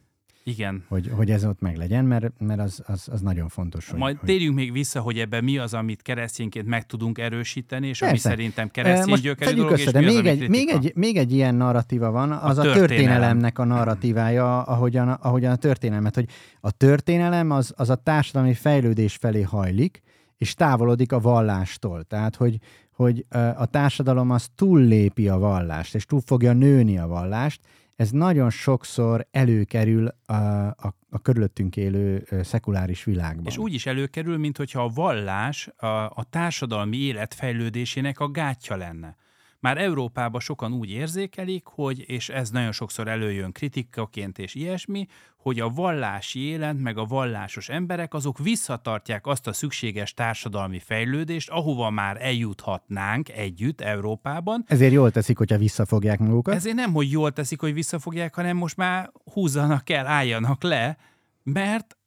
Igen. 0.43 0.84
Hogy, 0.88 1.12
hogy 1.15 1.31
ez 1.31 1.46
ott 1.46 1.60
meglegyen, 1.60 2.05
mert, 2.05 2.31
mert 2.39 2.60
az, 2.60 2.84
az, 2.86 3.08
az 3.12 3.22
nagyon 3.22 3.50
fontos. 3.50 3.89
Hogy, 3.89 4.00
Majd 4.00 4.17
hogy... 4.17 4.27
térjünk 4.27 4.55
még 4.55 4.72
vissza, 4.72 5.00
hogy 5.00 5.19
ebben 5.19 5.43
mi 5.43 5.58
az, 5.58 5.74
amit 5.74 6.01
keresztényként 6.01 6.67
meg 6.67 6.86
tudunk 6.86 7.17
erősíteni, 7.17 7.88
és 7.88 8.00
Persze. 8.00 8.29
ami 8.29 8.36
szerintem 8.36 8.71
keresztény 8.71 9.15
gyökerű 9.15 9.56
dolog, 9.56 9.71
össze, 9.71 9.91
de 9.91 9.99
még, 9.99 10.17
az, 10.17 10.25
egy, 10.25 10.49
még, 10.49 10.69
egy, 10.69 10.91
még 10.95 11.17
egy 11.17 11.34
ilyen 11.34 11.56
narratíva 11.56 12.12
van, 12.12 12.32
az 12.32 12.58
a, 12.58 12.62
a 12.62 12.63
történelem. 12.63 12.88
történelemnek 12.88 13.60
a 13.60 13.63
narratívája, 13.63 14.62
ahogyan, 14.62 15.10
ahogyan 15.10 15.52
a 15.52 15.56
történelmet, 15.56 16.15
hogy 16.15 16.30
a 16.62 16.71
történelem 16.71 17.52
az, 17.52 17.73
az 17.75 17.89
a 17.89 17.95
társadalmi 17.95 18.54
fejlődés 18.54 19.15
felé 19.15 19.41
hajlik, 19.41 20.02
és 20.38 20.54
távolodik 20.54 21.12
a 21.12 21.19
vallástól. 21.19 22.04
Tehát, 22.04 22.36
hogy, 22.36 22.58
hogy 22.91 23.25
a 23.56 23.65
társadalom 23.65 24.30
az 24.30 24.49
túllépi 24.56 25.28
a 25.28 25.38
vallást, 25.38 25.95
és 25.95 26.06
túl 26.06 26.21
fogja 26.25 26.54
nőni 26.54 26.97
a 26.97 27.08
vallást, 27.08 27.62
ez 28.00 28.12
nagyon 28.12 28.50
sokszor 28.50 29.28
előkerül 29.32 30.08
a, 30.26 30.34
a, 30.34 30.96
a 31.10 31.22
körülöttünk 31.22 31.78
élő 31.78 32.28
szekuláris 32.42 33.04
világban. 33.04 33.46
És 33.46 33.58
úgy 33.58 33.74
is 33.74 33.86
előkerül, 33.86 34.38
mint 34.38 34.58
hogyha 34.58 34.84
a 34.84 34.88
vallás 34.88 35.68
a, 35.68 35.88
a 35.88 36.26
társadalmi 36.30 36.98
élet 36.98 37.34
fejlődésének 37.34 38.20
a 38.20 38.32
gátja 38.32 38.76
lenne. 38.76 39.16
Már 39.60 39.78
Európában 39.78 40.41
sokan 40.41 40.74
úgy 40.74 40.89
érzékelik, 40.89 41.65
hogy, 41.65 42.04
és 42.08 42.30
ez 42.30 42.50
nagyon 42.50 42.72
sokszor 42.72 43.08
előjön 43.08 43.52
kritikaként 43.52 44.38
és 44.38 44.56
ilyesmi, 44.56 45.08
hogy 45.38 45.60
a 45.60 45.69
vallási 45.69 46.39
élet, 46.39 46.80
meg 46.80 46.98
a 46.98 47.06
vallásos 47.06 47.69
emberek, 47.69 48.13
azok 48.13 48.38
visszatartják 48.38 49.28
azt 49.28 49.48
a 49.48 49.54
szükséges 49.54 50.13
társadalmi 50.13 50.80
fejlődést, 50.80 51.50
ahova 51.50 51.89
már 51.89 52.17
eljuthatnánk 52.22 53.30
együtt 53.30 53.82
Európában. 53.82 54.63
Ezért 54.67 54.93
jól 54.93 55.12
teszik, 55.12 55.38
hogyha 55.38 55.58
visszafogják 55.58 56.19
magukat? 56.19 56.56
Ezért 56.56 56.76
nem, 56.76 56.93
hogy 56.93 57.12
jól 57.12 57.32
teszik, 57.32 57.60
hogy 57.60 57.74
visszafogják, 57.74 58.36
hanem 58.36 58.58
most 58.58 58.78
már 58.78 59.12
húzzanak 59.34 59.89
el, 59.89 60.08
álljanak 60.08 60.63
le, 60.63 60.98
mert 61.43 61.98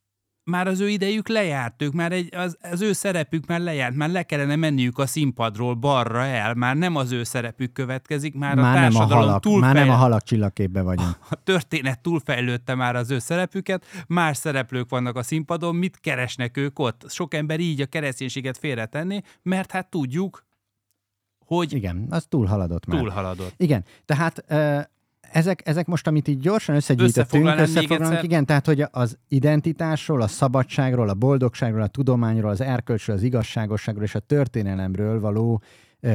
már 0.45 0.67
az 0.67 0.81
ő 0.81 0.89
idejük 0.89 1.29
lejárt, 1.29 1.83
ők 1.83 1.93
már 1.93 2.13
egy, 2.13 2.35
az, 2.35 2.57
az 2.71 2.81
ő 2.81 2.93
szerepük 2.93 3.47
már 3.47 3.61
lejárt, 3.61 3.95
már 3.95 4.11
le 4.11 4.23
kellene 4.23 4.57
menniük 4.57 4.99
a 4.99 5.07
színpadról 5.07 5.75
balra 5.75 6.25
el, 6.25 6.55
már 6.55 6.77
nem 6.77 6.97
az 6.97 7.13
ő 7.13 7.23
szerepük 7.23 7.73
következik, 7.73 8.35
már, 8.35 8.55
már 8.55 8.77
a 8.77 8.81
társadalom 8.81 9.09
nem 9.09 9.19
a 9.19 9.23
halak, 9.23 9.43
túlfejl... 9.43 9.73
Már 9.73 9.85
nem 9.85 9.95
a 9.95 9.97
halak 9.97 10.23
csillagképbe 10.23 10.83
vagyunk. 10.83 11.17
A 11.31 11.35
történet 11.45 12.01
túlfejlődte 12.01 12.75
már 12.75 12.97
az 12.97 13.11
ő 13.11 13.19
szerepüket, 13.19 13.85
más 14.07 14.37
szereplők 14.37 14.89
vannak 14.89 15.17
a 15.17 15.23
színpadon, 15.23 15.75
mit 15.75 16.01
keresnek 16.01 16.57
ők 16.57 16.79
ott? 16.79 17.05
Sok 17.09 17.35
ember 17.35 17.61
így 17.61 17.81
a 17.81 17.87
kereszténységet 17.87 18.59
félretenni, 18.59 19.23
mert 19.43 19.71
hát 19.71 19.91
tudjuk, 19.91 20.45
hogy... 21.47 21.73
Igen, 21.73 22.07
az 22.11 22.27
túlhaladott 22.29 22.87
már. 22.87 22.99
Túlhaladott. 22.99 23.55
Igen, 23.57 23.85
tehát 24.05 24.45
ezek, 25.33 25.61
ezek 25.65 25.87
most, 25.87 26.07
amit 26.07 26.29
így 26.29 26.39
gyorsan 26.39 26.75
összegyűjtöttünk, 26.75 27.47
összefoglalunk, 27.57 28.23
igen, 28.23 28.47
tehát 28.47 28.67
hogy 28.67 28.85
az 28.91 29.19
identitásról, 29.29 30.23
a 30.23 30.27
szabadságról, 30.27 31.09
a 31.09 31.15
boldogságról, 31.15 31.83
a 31.83 31.87
tudományról, 31.87 32.51
az 32.51 32.61
erkölcsről, 32.61 33.17
az 33.17 33.23
igazságosságról 33.23 34.05
és 34.05 34.15
a 34.15 34.19
történelemről 34.19 35.21
való 35.21 35.63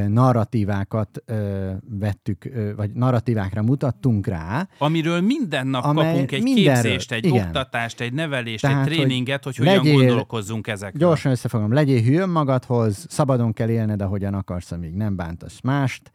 narratívákat 0.07 1.23
ö, 1.25 1.71
vettük, 1.99 2.45
ö, 2.45 2.75
vagy 2.75 2.91
narratívákra 2.91 3.61
mutattunk 3.61 4.27
rá. 4.27 4.67
Amiről 4.77 5.21
minden 5.21 5.67
nap 5.67 5.83
kapunk 5.83 6.31
egy 6.31 6.43
mindenről, 6.43 6.81
képzést, 6.81 7.11
egy 7.11 7.25
igen. 7.25 7.45
oktatást, 7.45 8.01
egy 8.01 8.13
nevelést, 8.13 8.61
Tehát, 8.61 8.87
egy 8.87 8.93
tréninget, 8.93 9.43
hogy, 9.43 9.55
hogy 9.55 9.67
hogyan 9.67 9.83
legyél, 9.83 10.05
gondolkozzunk 10.05 10.67
ezekről. 10.67 11.07
Gyorsan 11.07 11.31
összefogom, 11.31 11.73
legyél 11.73 12.01
hű 12.01 12.17
önmagadhoz, 12.17 13.05
szabadon 13.09 13.53
kell 13.53 13.69
élned, 13.69 14.01
ahogyan 14.01 14.33
akarsz, 14.33 14.71
amíg 14.71 14.93
nem 14.93 15.15
bántasz 15.15 15.59
mást, 15.63 16.11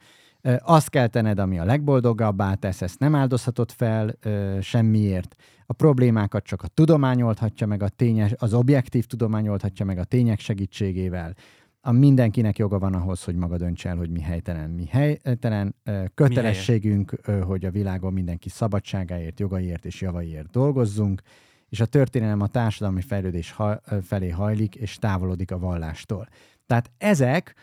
azt 0.59 0.89
kell 0.89 1.07
tenned, 1.07 1.39
ami 1.39 1.59
a 1.59 1.65
legboldogabbá 1.65 2.53
tesz, 2.53 2.81
ezt 2.81 2.99
nem 2.99 3.15
áldozhatod 3.15 3.71
fel 3.71 4.17
semmiért. 4.61 5.35
A 5.65 5.73
problémákat 5.73 6.43
csak 6.43 6.61
a 6.61 6.67
tudomány 6.67 7.21
oldhatja 7.21 7.67
meg, 7.67 7.83
a 7.83 7.89
tényes, 7.89 8.33
az 8.37 8.53
objektív 8.53 9.05
tudomány 9.05 9.47
oldhatja 9.47 9.85
meg 9.85 9.97
a 9.97 10.03
tények 10.03 10.39
segítségével. 10.39 11.33
A 11.81 11.91
mindenkinek 11.91 12.57
joga 12.57 12.79
van 12.79 12.93
ahhoz, 12.93 13.23
hogy 13.23 13.35
maga 13.35 13.57
döntse 13.57 13.89
el, 13.89 13.95
hogy 13.95 14.09
mi 14.09 14.21
helytelen, 14.21 14.69
mi 14.69 14.85
helytelen. 14.85 15.75
Kötelességünk, 16.13 17.27
mi 17.27 17.33
hogy 17.33 17.65
a 17.65 17.71
világon 17.71 18.13
mindenki 18.13 18.49
szabadságáért, 18.49 19.39
jogaiért 19.39 19.85
és 19.85 20.01
javaiért 20.01 20.49
dolgozzunk, 20.49 21.21
és 21.69 21.79
a 21.79 21.85
történelem 21.85 22.41
a 22.41 22.47
társadalmi 22.47 23.01
fejlődés 23.01 23.55
felé 24.01 24.29
hajlik, 24.29 24.75
és 24.75 24.97
távolodik 24.97 25.51
a 25.51 25.59
vallástól. 25.59 26.27
Tehát 26.65 26.91
ezek 26.97 27.55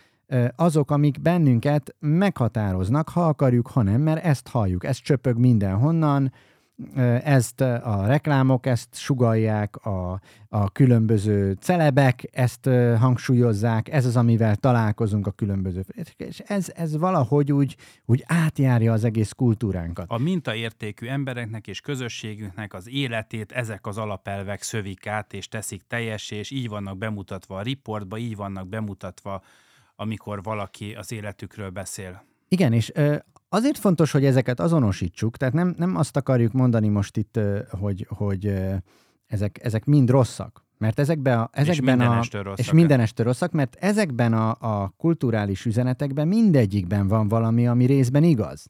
azok, 0.57 0.91
amik 0.91 1.21
bennünket 1.21 1.95
meghatároznak, 1.99 3.09
ha 3.09 3.27
akarjuk, 3.27 3.67
ha 3.67 3.83
nem, 3.83 4.01
mert 4.01 4.25
ezt 4.25 4.49
halljuk, 4.49 4.85
ez 4.85 4.97
csöpög 4.97 5.39
mindenhonnan, 5.39 6.33
ezt 7.25 7.61
a 7.61 8.05
reklámok 8.07 8.67
ezt 8.67 8.89
sugalják, 8.97 9.77
a, 9.77 10.21
a 10.49 10.71
különböző 10.71 11.57
celebek 11.61 12.29
ezt 12.33 12.69
hangsúlyozzák, 12.99 13.89
ez 13.89 14.07
az, 14.07 14.17
amivel 14.17 14.57
találkozunk 14.57 15.27
a 15.27 15.31
különböző. 15.31 15.85
És 16.17 16.39
ez, 16.39 16.73
ez 16.75 16.97
valahogy 16.97 17.53
úgy, 17.53 17.77
úgy 18.05 18.25
átjárja 18.27 18.93
az 18.93 19.05
egész 19.05 19.33
kultúránkat. 19.33 20.11
A 20.11 20.19
mintaértékű 20.19 21.07
embereknek 21.07 21.67
és 21.67 21.81
közösségünknek 21.81 22.75
az 22.75 22.89
életét 22.89 23.53
ezek 23.53 23.87
az 23.87 23.99
alapelvek 23.99 24.63
szövik 24.63 25.07
át, 25.07 25.33
és 25.33 25.49
teszik 25.49 25.83
teljes, 25.87 26.31
és 26.31 26.51
így 26.51 26.69
vannak 26.69 26.99
bemutatva 26.99 27.57
a 27.57 27.63
riportba, 27.63 28.19
így 28.19 28.37
vannak 28.37 28.69
bemutatva, 28.69 29.43
amikor 30.01 30.43
valaki 30.43 30.95
az 30.95 31.13
életükről 31.13 31.71
beszél. 31.71 32.25
Igen, 32.49 32.73
és 32.73 32.93
Azért 33.53 33.79
fontos, 33.79 34.11
hogy 34.11 34.25
ezeket 34.25 34.61
azonosítsuk, 34.61 35.37
tehát 35.37 35.55
nem, 35.55 35.75
nem 35.77 35.97
azt 35.97 36.17
akarjuk 36.17 36.53
mondani 36.53 36.89
most 36.89 37.17
itt, 37.17 37.41
hogy, 37.71 38.07
hogy 38.09 38.55
ezek, 39.27 39.65
ezek 39.65 39.85
mind 39.85 40.11
rosszak, 40.11 40.65
mert 40.79 40.99
ezekben 40.99 41.39
a, 41.39 41.49
ezekben 41.53 42.01
és 42.01 42.35
a, 42.35 42.43
rosszak. 42.43 42.59
és 42.59 42.73
mindenestől 42.73 43.27
rosszak, 43.27 43.53
mert 43.53 43.77
ezekben 43.81 44.33
a, 44.33 44.57
a 44.61 44.95
kulturális 44.97 45.65
üzenetekben 45.65 46.29
mindegyikben 46.29 47.09
van 47.09 47.29
valami, 47.29 47.67
ami 47.67 47.85
részben 47.85 48.23
igaz. 48.23 48.67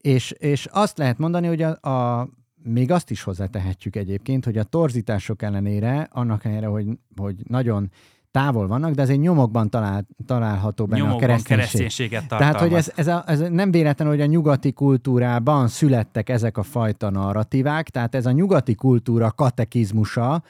És, 0.00 0.30
és 0.30 0.66
azt 0.70 0.98
lehet 0.98 1.18
mondani, 1.18 1.46
hogy 1.46 1.62
a, 1.62 1.88
a 1.88 2.28
még 2.62 2.90
azt 2.90 3.10
is 3.10 3.22
hozzátehetjük 3.22 3.96
egyébként, 3.96 4.44
hogy 4.44 4.58
a 4.58 4.64
torzítások 4.64 5.42
ellenére, 5.42 6.08
annak 6.10 6.44
ellenére, 6.44 6.66
hogy, 6.66 6.86
hogy 7.16 7.36
nagyon 7.48 7.90
távol 8.32 8.66
vannak, 8.66 8.94
de 8.94 9.02
azért 9.02 9.20
nyomokban 9.20 9.70
talál, 9.70 10.06
található 10.26 10.86
benne 10.86 11.02
nyomokban 11.02 11.22
a 11.24 11.26
kereszténység. 11.26 11.56
kereszténységet 11.56 12.28
tartalmaz. 12.28 12.56
Tehát, 12.56 12.68
hogy 12.68 12.78
ez, 12.78 12.92
ez, 12.94 13.06
a, 13.06 13.24
ez 13.26 13.40
nem 13.50 13.70
véletlen, 13.70 14.08
hogy 14.08 14.20
a 14.20 14.26
nyugati 14.26 14.72
kultúrában 14.72 15.68
születtek 15.68 16.28
ezek 16.28 16.56
a 16.56 16.62
fajta 16.62 17.10
narratívák, 17.10 17.88
tehát 17.88 18.14
ez 18.14 18.26
a 18.26 18.30
nyugati 18.30 18.74
kultúra 18.74 19.30
katekizmusa, 19.30 20.42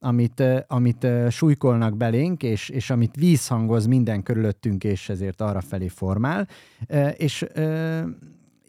amit, 0.00 0.42
amit 0.66 1.06
súlykolnak 1.30 1.96
belénk, 1.96 2.42
és, 2.42 2.68
és 2.68 2.90
amit 2.90 3.14
vízhangoz 3.16 3.86
minden 3.86 4.22
körülöttünk, 4.22 4.84
és 4.84 5.08
ezért 5.08 5.40
arra 5.40 5.60
felé 5.60 5.88
formál. 5.88 6.48
És 7.16 7.46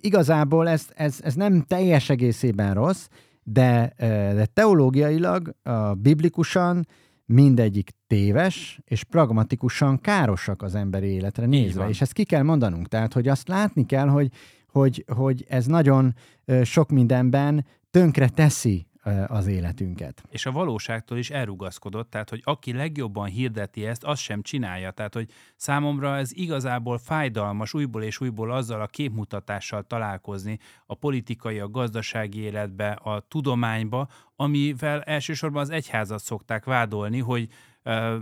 igazából 0.01 0.69
ez, 0.69 0.86
ez, 0.95 1.19
ez 1.23 1.34
nem 1.34 1.62
teljes 1.62 2.10
egészében 2.10 2.73
rossz, 2.73 3.07
de, 3.43 3.93
de 4.36 4.45
teológiailag, 4.45 5.55
biblikusan 5.97 6.88
mindegyik 7.32 7.89
téves, 8.08 8.80
és 8.86 9.04
pragmatikusan 9.04 10.00
károsak 10.00 10.62
az 10.62 10.76
emberi 10.76 11.08
életre 11.08 11.46
nézve. 11.46 11.89
És 11.89 12.02
ezt 12.02 12.13
ki 12.13 12.24
kell 12.24 12.44
mondanunk. 12.44 12.88
Tehát, 12.88 13.13
hogy 13.13 13.28
azt 13.28 13.48
látni 13.48 13.86
kell, 13.86 14.08
hogy, 14.08 14.30
hogy, 14.67 15.06
hogy 15.08 15.46
ez 15.50 15.65
nagyon 15.65 16.15
sok 16.63 16.89
mindenben 16.89 17.65
tönkre 17.91 18.30
teszi 18.30 18.86
az 19.28 19.48
életünket. 19.48 20.24
És 20.30 20.46
a 20.46 20.52
valóságtól 20.52 21.18
is 21.18 21.30
elrugaszkodott, 21.30 22.10
tehát 22.10 22.30
hogy 22.30 22.42
aki 22.44 22.74
legjobban 22.74 23.28
hirdeti 23.28 23.86
ezt, 23.86 24.04
az 24.04 24.20
sem 24.20 24.42
csinálja. 24.42 24.92
Tehát, 24.92 25.14
hogy 25.14 25.32
számomra 25.56 26.18
ez 26.18 26.34
igazából 26.34 26.98
fájdalmas 26.98 27.74
újból 27.74 28.04
és 28.04 28.22
újból 28.22 28.52
azzal 28.52 28.82
a 28.82 28.88
képmutatással 28.88 29.84
találkozni 29.84 30.60
a 30.86 30.96
politikai, 30.96 31.60
a 31.60 31.70
gazdasági 31.70 32.40
életbe, 32.40 32.92
a 32.92 33.20
tudományba, 33.20 34.08
amivel 34.36 35.02
elsősorban 35.02 35.62
az 35.62 35.70
egyházat 35.70 36.24
szokták 36.24 36.66
vádolni, 36.66 37.20
hogy 37.20 37.48
uh, 37.84 38.16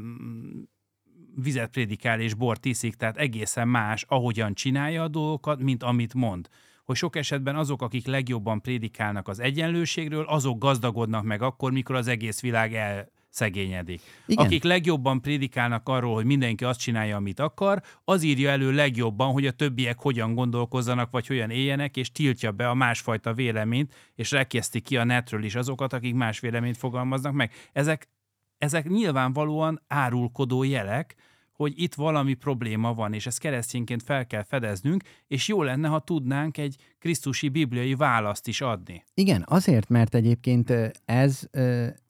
vizet 1.35 1.69
prédikál 1.69 2.19
és 2.19 2.33
bort 2.33 2.65
iszik, 2.65 2.95
tehát 2.95 3.17
egészen 3.17 3.67
más, 3.67 4.05
ahogyan 4.07 4.53
csinálja 4.53 5.03
a 5.03 5.07
dolgokat, 5.07 5.59
mint 5.59 5.83
amit 5.83 6.13
mond 6.13 6.49
hogy 6.89 6.97
sok 6.97 7.15
esetben 7.15 7.55
azok, 7.55 7.81
akik 7.81 8.07
legjobban 8.07 8.61
prédikálnak 8.61 9.27
az 9.27 9.39
egyenlőségről, 9.39 10.23
azok 10.23 10.59
gazdagodnak 10.59 11.23
meg 11.23 11.41
akkor, 11.41 11.71
mikor 11.71 11.95
az 11.95 12.07
egész 12.07 12.41
világ 12.41 12.75
el 12.75 13.11
szegényedik. 13.29 14.01
Igen. 14.25 14.45
Akik 14.45 14.63
legjobban 14.63 15.21
prédikálnak 15.21 15.89
arról, 15.89 16.13
hogy 16.13 16.25
mindenki 16.25 16.63
azt 16.63 16.79
csinálja, 16.79 17.15
amit 17.15 17.39
akar, 17.39 17.81
az 18.03 18.23
írja 18.23 18.49
elő 18.49 18.71
legjobban, 18.71 19.31
hogy 19.31 19.45
a 19.45 19.51
többiek 19.51 19.99
hogyan 19.99 20.33
gondolkozzanak, 20.33 21.11
vagy 21.11 21.27
hogyan 21.27 21.49
éljenek, 21.49 21.97
és 21.97 22.11
tiltja 22.11 22.51
be 22.51 22.69
a 22.69 22.73
másfajta 22.73 23.33
véleményt, 23.33 23.93
és 24.15 24.31
rekeszti 24.31 24.81
ki 24.81 24.97
a 24.97 25.03
netről 25.03 25.43
is 25.43 25.55
azokat, 25.55 25.93
akik 25.93 26.13
más 26.13 26.39
véleményt 26.39 26.77
fogalmaznak 26.77 27.33
meg. 27.33 27.51
Ezek, 27.71 28.09
ezek 28.57 28.87
nyilvánvalóan 28.87 29.81
árulkodó 29.87 30.63
jelek, 30.63 31.15
hogy 31.59 31.73
itt 31.75 31.95
valami 31.95 32.33
probléma 32.33 32.93
van, 32.93 33.13
és 33.13 33.25
ezt 33.25 33.39
keresztényként 33.39 34.03
fel 34.03 34.27
kell 34.27 34.43
fedeznünk, 34.43 35.03
és 35.27 35.47
jó 35.47 35.63
lenne, 35.63 35.87
ha 35.87 35.99
tudnánk 35.99 36.57
egy 36.57 36.75
krisztusi 36.99 37.49
bibliai 37.49 37.95
választ 37.95 38.47
is 38.47 38.61
adni. 38.61 39.03
Igen, 39.13 39.45
azért, 39.47 39.89
mert 39.89 40.15
egyébként 40.15 40.73
ez 41.05 41.49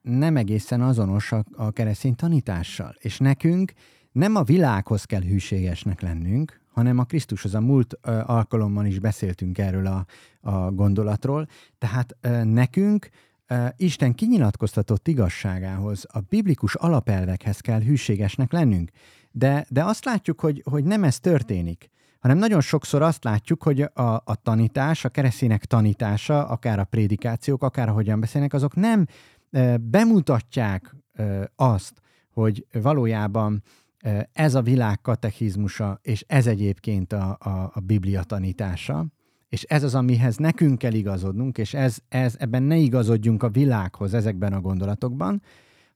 nem 0.02 0.38
egészen 0.38 0.82
azonos 0.82 1.32
a, 1.32 1.72
keresztény 1.72 2.16
tanítással, 2.16 2.96
és 3.00 3.18
nekünk 3.18 3.74
nem 4.12 4.36
a 4.36 4.44
világhoz 4.44 5.04
kell 5.04 5.22
hűségesnek 5.22 6.02
lennünk, 6.02 6.62
hanem 6.72 6.98
a 6.98 7.04
Krisztushoz. 7.04 7.56
A 7.56 7.62
múlt 7.62 7.94
alkalommal 8.26 8.86
is 8.86 9.00
beszéltünk 9.00 9.58
erről 9.58 9.86
a, 9.86 10.06
a 10.42 10.72
gondolatról. 10.72 11.48
Tehát 11.78 12.18
nekünk 12.44 13.10
Isten 13.78 14.14
kinyilatkoztatott 14.14 15.08
igazságához, 15.08 16.06
a 16.12 16.20
biblikus 16.20 16.76
alapelvekhez 16.76 17.60
kell 17.60 17.82
hűségesnek 17.82 18.52
lennünk. 18.52 18.90
De, 19.32 19.66
de 19.70 19.84
azt 19.84 20.06
látjuk, 20.06 20.40
hogy, 20.40 20.64
hogy 20.66 20.84
nem 20.84 21.04
ez 21.04 21.20
történik, 21.20 21.90
hanem 22.20 22.38
nagyon 22.38 22.62
sokszor 22.62 23.02
azt 23.02 23.24
látjuk, 23.24 23.64
hogy 23.64 23.82
a, 23.82 24.22
a 24.26 24.36
tanítás, 24.44 25.06
a 25.06 25.10
keresztények 25.10 25.66
tanítása, 25.66 26.48
akár 26.48 26.80
a 26.80 26.84
prédikációk, 26.84 27.64
akár 27.64 27.90
hogyan 27.90 28.20
beszélnek, 28.20 28.54
azok 28.54 28.76
nem 28.76 29.06
e, 29.52 29.78
bemutatják 29.78 30.96
e, 31.14 31.52
azt, 31.56 32.02
hogy 32.34 32.66
valójában 32.72 33.64
e, 34.00 34.30
ez 34.34 34.56
a 34.56 34.62
világ 34.62 35.02
katechizmusa, 35.02 36.00
és 36.02 36.24
ez 36.28 36.48
egyébként 36.48 37.14
a, 37.14 37.38
a, 37.40 37.72
a 37.74 37.80
Biblia 37.80 38.24
tanítása, 38.24 39.06
és 39.50 39.64
ez 39.64 39.84
az, 39.84 39.96
amihez 39.96 40.38
nekünk 40.38 40.78
kell 40.78 40.94
igazodnunk, 40.94 41.58
és 41.58 41.74
ez, 41.74 41.98
ez, 42.10 42.36
ebben 42.40 42.64
ne 42.64 42.76
igazodjunk 42.76 43.44
a 43.44 43.50
világhoz 43.50 44.14
ezekben 44.14 44.54
a 44.54 44.62
gondolatokban, 44.62 45.42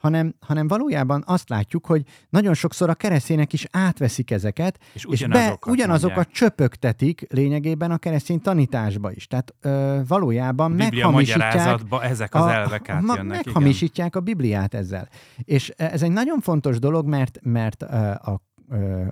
hanem, 0.03 0.35
hanem 0.39 0.67
valójában 0.67 1.23
azt 1.25 1.49
látjuk, 1.49 1.85
hogy 1.85 2.03
nagyon 2.29 2.53
sokszor 2.53 2.89
a 2.89 2.93
keresztények 2.93 3.53
is 3.53 3.67
átveszik 3.71 4.31
ezeket, 4.31 4.79
és, 4.93 5.05
és 5.09 5.27
be, 5.27 5.57
ugyanazokat 5.65 6.27
csöpögtetik 6.31 7.25
lényegében 7.29 7.91
a 7.91 7.97
keresztény 7.97 8.41
tanításba 8.41 9.11
is. 9.11 9.27
Tehát 9.27 9.55
ö, 9.61 9.99
valójában 10.07 10.71
a 10.71 10.75
meghamisítják, 10.75 11.79
ezek 12.01 12.35
az 12.35 12.45
elvek 12.45 12.89
átjönnek. 12.89 13.25
Meghamisítják 13.25 14.07
igen. 14.07 14.21
a 14.21 14.25
Bibliát 14.25 14.73
ezzel. 14.73 15.09
És 15.37 15.69
ez 15.69 16.01
egy 16.01 16.11
nagyon 16.11 16.39
fontos 16.39 16.79
dolog, 16.79 17.07
mert, 17.07 17.39
mert 17.41 17.81
a 17.81 18.41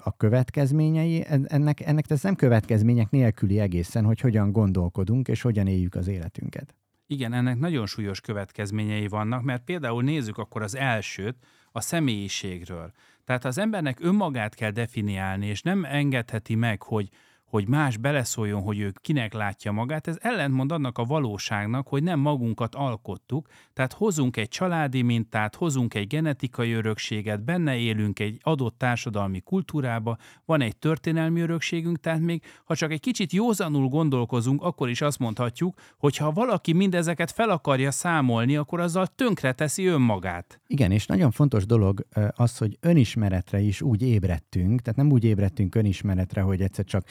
a 0.03 0.15
következményei, 0.17 1.25
ennek, 1.47 1.79
ennek 1.79 2.09
ez 2.09 2.23
nem 2.23 2.35
következmények 2.35 3.09
nélküli 3.09 3.59
egészen, 3.59 4.05
hogy 4.05 4.19
hogyan 4.19 4.51
gondolkodunk 4.51 5.27
és 5.27 5.41
hogyan 5.41 5.67
éljük 5.67 5.95
az 5.95 6.07
életünket. 6.07 6.75
Igen, 7.11 7.33
ennek 7.33 7.57
nagyon 7.57 7.85
súlyos 7.85 8.21
következményei 8.21 9.07
vannak, 9.07 9.43
mert 9.43 9.63
például 9.63 10.03
nézzük 10.03 10.37
akkor 10.37 10.61
az 10.61 10.75
elsőt, 10.75 11.35
a 11.71 11.81
személyiségről. 11.81 12.91
Tehát 13.25 13.45
az 13.45 13.57
embernek 13.57 13.99
önmagát 13.99 14.55
kell 14.55 14.71
definiálni, 14.71 15.47
és 15.47 15.61
nem 15.61 15.85
engedheti 15.85 16.55
meg, 16.55 16.81
hogy 16.81 17.09
hogy 17.51 17.67
más 17.67 17.97
beleszóljon, 17.97 18.61
hogy 18.61 18.79
ő 18.79 18.93
kinek 19.01 19.33
látja 19.33 19.71
magát, 19.71 20.07
ez 20.07 20.17
ellentmond 20.21 20.71
annak 20.71 20.97
a 20.97 21.03
valóságnak, 21.03 21.87
hogy 21.87 22.03
nem 22.03 22.19
magunkat 22.19 22.75
alkottuk, 22.75 23.47
tehát 23.73 23.93
hozunk 23.93 24.37
egy 24.37 24.47
családi 24.47 25.01
mintát, 25.01 25.55
hozunk 25.55 25.93
egy 25.93 26.07
genetikai 26.07 26.71
örökséget, 26.71 27.43
benne 27.43 27.77
élünk 27.77 28.19
egy 28.19 28.39
adott 28.41 28.77
társadalmi 28.77 29.39
kultúrába, 29.39 30.17
van 30.45 30.61
egy 30.61 30.77
történelmi 30.77 31.41
örökségünk, 31.41 31.99
tehát 31.99 32.19
még 32.19 32.43
ha 32.63 32.75
csak 32.75 32.91
egy 32.91 32.99
kicsit 32.99 33.31
józanul 33.31 33.87
gondolkozunk, 33.87 34.61
akkor 34.61 34.89
is 34.89 35.01
azt 35.01 35.19
mondhatjuk, 35.19 35.79
hogy 35.97 36.17
ha 36.17 36.31
valaki 36.31 36.73
mindezeket 36.73 37.31
fel 37.31 37.49
akarja 37.49 37.91
számolni, 37.91 38.55
akkor 38.55 38.79
azzal 38.79 39.07
tönkre 39.07 39.51
teszi 39.51 39.85
önmagát. 39.85 40.61
Igen, 40.67 40.91
és 40.91 41.05
nagyon 41.05 41.31
fontos 41.31 41.65
dolog 41.65 42.05
az, 42.35 42.57
hogy 42.57 42.77
önismeretre 42.79 43.59
is 43.59 43.81
úgy 43.81 44.01
ébredtünk, 44.01 44.81
tehát 44.81 44.97
nem 44.97 45.11
úgy 45.11 45.23
ébredtünk 45.23 45.75
önismeretre, 45.75 46.41
hogy 46.41 46.61
egyszer 46.61 46.85
csak 46.85 47.03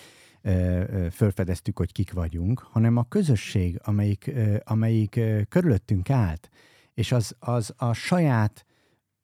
fölfedeztük, 1.12 1.78
hogy 1.78 1.92
kik 1.92 2.12
vagyunk, 2.12 2.58
hanem 2.70 2.96
a 2.96 3.08
közösség, 3.08 3.80
amelyik, 3.84 4.30
amelyik 4.64 5.20
körülöttünk 5.48 6.10
állt, 6.10 6.48
és 6.94 7.12
az, 7.12 7.34
az 7.38 7.74
a 7.76 7.92
saját 7.92 8.64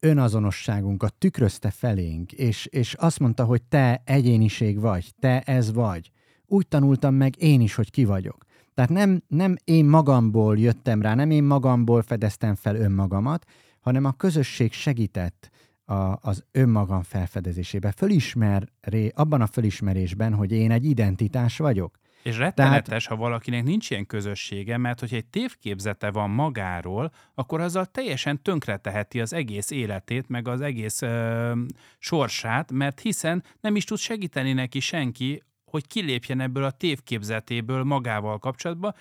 önazonosságunkat 0.01 1.15
tükrözte 1.15 1.71
felénk, 1.71 2.33
és, 2.33 2.67
és 2.67 2.95
azt 2.95 3.19
mondta, 3.19 3.45
hogy 3.45 3.63
te 3.63 4.03
egyéniség 4.05 4.81
vagy, 4.81 5.13
te 5.19 5.41
ez 5.41 5.73
vagy. 5.73 6.11
Úgy 6.47 6.69
tanultam 6.69 7.15
meg 7.15 7.43
én 7.43 7.61
is, 7.61 7.75
hogy 7.75 7.91
ki 7.91 8.05
vagyok. 8.05 8.45
Tehát 8.75 8.91
nem, 8.91 9.23
nem 9.27 9.57
én 9.65 9.85
magamból 9.85 10.59
jöttem 10.59 11.03
rá, 11.03 11.15
nem 11.15 11.31
én 11.31 11.45
magamból 11.45 12.03
fedeztem 12.03 12.55
fel 12.55 12.77
önmagamat, 12.77 13.45
hanem 13.81 14.05
a 14.05 14.13
közösség 14.13 14.73
segített, 14.73 15.51
a, 15.87 16.19
az 16.21 16.45
önmagam 16.53 17.03
felfedezésébe, 17.03 17.93
fölismer, 17.93 18.69
abban 19.15 19.41
a 19.41 19.47
fölismerésben, 19.47 20.35
hogy 20.35 20.53
én 20.53 20.71
egy 20.71 20.85
identitás 20.85 21.59
vagyok. 21.59 21.99
És 22.23 22.39
rettenetes, 22.39 22.87
Tehát... 22.87 23.05
ha 23.05 23.17
valakinek 23.17 23.65
nincs 23.65 23.91
ilyen 23.91 24.07
közössége, 24.07 24.77
mert 24.77 25.01
hogyha 25.01 25.17
egy 25.17 25.27
tévképzete 25.27 26.11
van 26.11 26.31
magáról, 26.31 27.13
akkor 27.35 27.61
azzal 27.61 27.87
teljesen 27.87 28.43
tönkreteheti 28.43 29.21
az 29.21 29.33
egész 29.33 29.71
életét, 29.71 30.29
meg 30.29 30.49
az 30.49 30.61
egész 30.61 31.03
ö, 31.03 31.53
sorsát, 31.99 32.73
mert 32.73 33.01
hiszen 33.01 33.45
nem 33.61 33.77
is 33.77 33.85
tud 33.85 33.99
segíteni 33.99 34.53
neki 34.53 34.81
senki, 34.81 35.43
hogy 35.65 35.87
kilépjen 35.87 36.41
ebből 36.41 36.65
a 36.65 36.71
tévképzetéből 36.71 37.85
magával 37.85 38.39
kapcsolatban, 38.39 38.95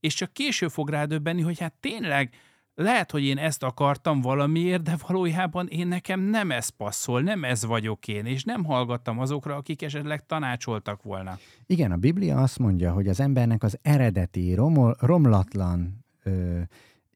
és 0.00 0.14
csak 0.14 0.32
később 0.32 0.70
fog 0.70 0.88
rádöbbenni, 0.88 1.42
hogy 1.42 1.58
hát 1.58 1.74
tényleg 1.80 2.34
lehet, 2.82 3.10
hogy 3.10 3.24
én 3.24 3.38
ezt 3.38 3.62
akartam 3.62 4.20
valamiért, 4.20 4.82
de 4.82 4.96
valójában 5.06 5.66
én 5.66 5.86
nekem 5.86 6.20
nem 6.20 6.50
ez 6.50 6.68
passzol, 6.68 7.20
nem 7.20 7.44
ez 7.44 7.64
vagyok 7.64 8.08
én, 8.08 8.26
és 8.26 8.44
nem 8.44 8.64
hallgattam 8.64 9.18
azokra, 9.18 9.56
akik 9.56 9.82
esetleg 9.82 10.26
tanácsoltak 10.26 11.02
volna. 11.02 11.38
Igen, 11.66 11.92
a 11.92 11.96
Biblia 11.96 12.36
azt 12.36 12.58
mondja, 12.58 12.92
hogy 12.92 13.08
az 13.08 13.20
embernek 13.20 13.62
az 13.62 13.78
eredeti, 13.82 14.54
romol, 14.54 14.96
romlatlan 15.00 16.04
ö, 16.22 16.60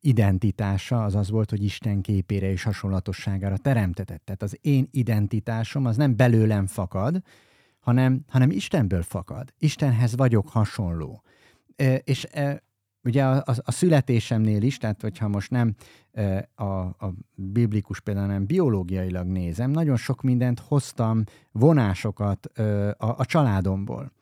identitása 0.01 1.05
az 1.05 1.15
az 1.15 1.31
volt, 1.31 1.51
hogy 1.51 1.65
Isten 1.65 2.01
képére 2.01 2.51
és 2.51 2.63
hasonlatosságára 2.63 3.57
teremtetett. 3.57 4.25
Tehát 4.25 4.43
az 4.43 4.59
én 4.61 4.89
identitásom 4.91 5.87
az 5.87 5.97
nem 5.97 6.17
belőlem 6.17 6.67
fakad, 6.67 7.23
hanem, 7.81 8.25
hanem 8.29 8.51
Istenből 8.51 9.03
fakad. 9.03 9.53
Istenhez 9.59 10.17
vagyok 10.17 10.49
hasonló. 10.49 11.23
E, 11.77 11.95
és 11.95 12.27
e, 12.31 12.63
ugye 13.07 13.25
a, 13.25 13.37
a, 13.37 13.55
a 13.65 13.71
születésemnél 13.73 14.63
is, 14.63 14.79
tehát 14.79 15.01
hogyha 15.01 15.29
most 15.29 15.51
nem 15.51 15.75
a, 16.55 16.65
a 16.65 17.15
biblikus 17.35 18.01
például, 18.01 18.27
nem 18.27 18.47
biológiailag 18.47 19.27
nézem, 19.27 19.71
nagyon 19.71 19.97
sok 19.97 20.23
mindent 20.23 20.61
hoztam, 20.61 21.23
vonásokat 21.53 22.47
a, 22.97 23.15
a 23.19 23.25
családomból. 23.25 24.13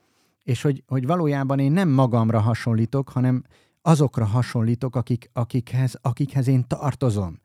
És 0.42 0.62
hogy, 0.62 0.83
hogy 0.87 1.07
valójában 1.07 1.59
én 1.59 1.73
nem 1.73 1.88
magamra 1.88 2.40
hasonlítok, 2.40 3.09
hanem 3.09 3.44
azokra 3.83 4.25
hasonlítok, 4.25 4.97
akik, 4.97 5.31
akikhez, 5.33 5.99
akikhez 6.03 6.49
én 6.49 6.66
tartozom 6.66 7.42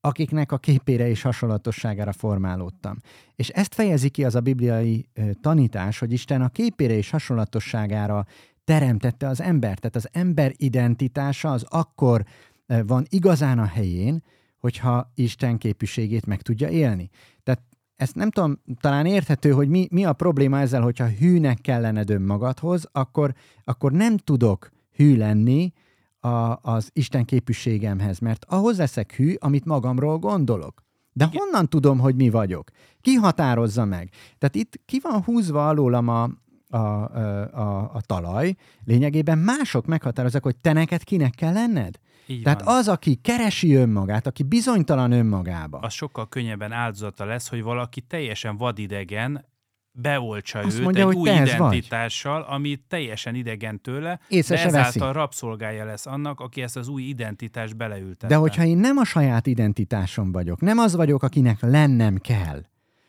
akiknek 0.00 0.52
a 0.52 0.58
képére 0.58 1.08
és 1.08 1.22
hasonlatosságára 1.22 2.12
formálódtam. 2.12 2.96
És 3.36 3.48
ezt 3.48 3.74
fejezi 3.74 4.08
ki 4.08 4.24
az 4.24 4.34
a 4.34 4.40
bibliai 4.40 5.06
tanítás, 5.40 5.98
hogy 5.98 6.12
Isten 6.12 6.42
a 6.42 6.48
képére 6.48 6.94
és 6.94 7.10
hasonlatosságára 7.10 8.26
teremtette 8.70 9.28
az 9.28 9.40
ember. 9.40 9.78
Tehát 9.78 9.96
az 9.96 10.08
ember 10.12 10.52
identitása 10.56 11.50
az 11.50 11.64
akkor 11.68 12.24
eh, 12.66 12.80
van 12.86 13.06
igazán 13.08 13.58
a 13.58 13.64
helyén, 13.64 14.22
hogyha 14.58 15.12
Isten 15.14 15.58
képűségét 15.58 16.26
meg 16.26 16.42
tudja 16.42 16.68
élni. 16.68 17.10
Tehát 17.42 17.62
ezt 17.96 18.14
nem 18.14 18.30
tudom, 18.30 18.58
talán 18.80 19.06
érthető, 19.06 19.50
hogy 19.50 19.68
mi, 19.68 19.88
mi 19.90 20.04
a 20.04 20.12
probléma 20.12 20.58
ezzel, 20.58 20.82
hogyha 20.82 21.08
hűnek 21.08 21.60
kellened 21.60 22.10
önmagadhoz, 22.10 22.88
akkor, 22.92 23.34
akkor 23.64 23.92
nem 23.92 24.16
tudok 24.16 24.70
hű 24.96 25.16
lenni 25.16 25.72
a, 26.20 26.58
az 26.62 26.90
Isten 26.92 27.24
képűségemhez, 27.24 28.18
mert 28.18 28.44
ahhoz 28.48 28.78
leszek 28.78 29.12
hű, 29.12 29.34
amit 29.38 29.64
magamról 29.64 30.18
gondolok. 30.18 30.82
De 31.12 31.26
Igen. 31.30 31.40
honnan 31.42 31.68
tudom, 31.68 31.98
hogy 31.98 32.14
mi 32.14 32.30
vagyok? 32.30 32.70
Ki 33.00 33.14
határozza 33.14 33.84
meg? 33.84 34.10
Tehát 34.38 34.54
itt 34.54 34.80
ki 34.86 35.00
van 35.02 35.22
húzva 35.22 35.68
alólam 35.68 36.08
a, 36.08 36.30
a, 36.70 36.78
a, 36.78 37.90
a 37.92 38.00
talaj, 38.06 38.54
lényegében 38.84 39.38
mások 39.38 39.86
meghatározzák, 39.86 40.42
hogy 40.42 40.56
te 40.56 40.72
neked 40.72 41.04
kinek 41.04 41.34
kell 41.34 41.52
lenned. 41.52 41.98
Így 42.26 42.42
Tehát 42.42 42.62
van. 42.62 42.76
az, 42.76 42.88
aki 42.88 43.14
keresi 43.14 43.74
önmagát, 43.74 44.26
aki 44.26 44.42
bizonytalan 44.42 45.12
önmagába. 45.12 45.78
Az 45.78 45.92
sokkal 45.92 46.28
könnyebben 46.28 46.72
áldozata 46.72 47.24
lesz, 47.24 47.48
hogy 47.48 47.62
valaki 47.62 48.00
teljesen 48.00 48.56
vadidegen 48.56 49.48
beoltsa 49.92 50.58
Azt 50.58 50.76
őt 50.76 50.82
mondja, 50.82 51.08
egy 51.08 51.16
új 51.16 51.28
identitással, 51.28 52.40
vagy. 52.40 52.54
ami 52.54 52.80
teljesen 52.88 53.34
idegen 53.34 53.80
tőle, 53.80 54.20
Észre 54.28 54.54
de 54.54 54.62
ezáltal 54.62 55.06
veszi. 55.06 55.18
rabszolgája 55.18 55.84
lesz 55.84 56.06
annak, 56.06 56.40
aki 56.40 56.62
ezt 56.62 56.76
az 56.76 56.88
új 56.88 57.02
identitást 57.02 57.76
beleültette. 57.76 58.26
De 58.26 58.34
hogyha 58.34 58.64
én 58.64 58.78
nem 58.78 58.96
a 58.96 59.04
saját 59.04 59.46
identitásom 59.46 60.32
vagyok, 60.32 60.60
nem 60.60 60.78
az 60.78 60.94
vagyok, 60.94 61.22
akinek 61.22 61.60
lennem 61.60 62.16
kell, 62.16 62.62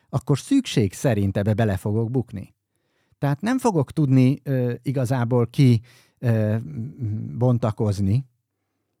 akkor 0.08 0.38
szükség 0.38 0.92
szerint 0.92 1.36
ebbe 1.36 1.54
bele 1.54 1.76
fogok 1.76 2.10
bukni. 2.10 2.54
Tehát 3.22 3.40
nem 3.40 3.58
fogok 3.58 3.92
tudni 3.92 4.40
ö, 4.42 4.72
igazából 4.82 5.46
ki 5.46 5.80
ö, 6.18 6.56
bontakozni. 7.38 8.24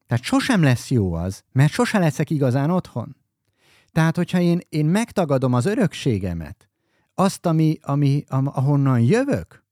Tehát 0.06 0.24
sosem 0.24 0.62
lesz 0.62 0.90
jó 0.90 1.12
az, 1.12 1.42
mert 1.52 1.72
sose 1.72 1.98
leszek 1.98 2.30
igazán 2.30 2.70
otthon. 2.70 3.16
Tehát, 3.92 4.16
hogyha 4.16 4.40
én, 4.40 4.60
én 4.68 4.86
megtagadom 4.86 5.52
az 5.52 5.66
örökségemet, 5.66 6.68
azt, 7.14 7.46
ami, 7.46 7.78
ami, 7.80 8.24
ahonnan 8.28 9.00
jövök, 9.00 9.64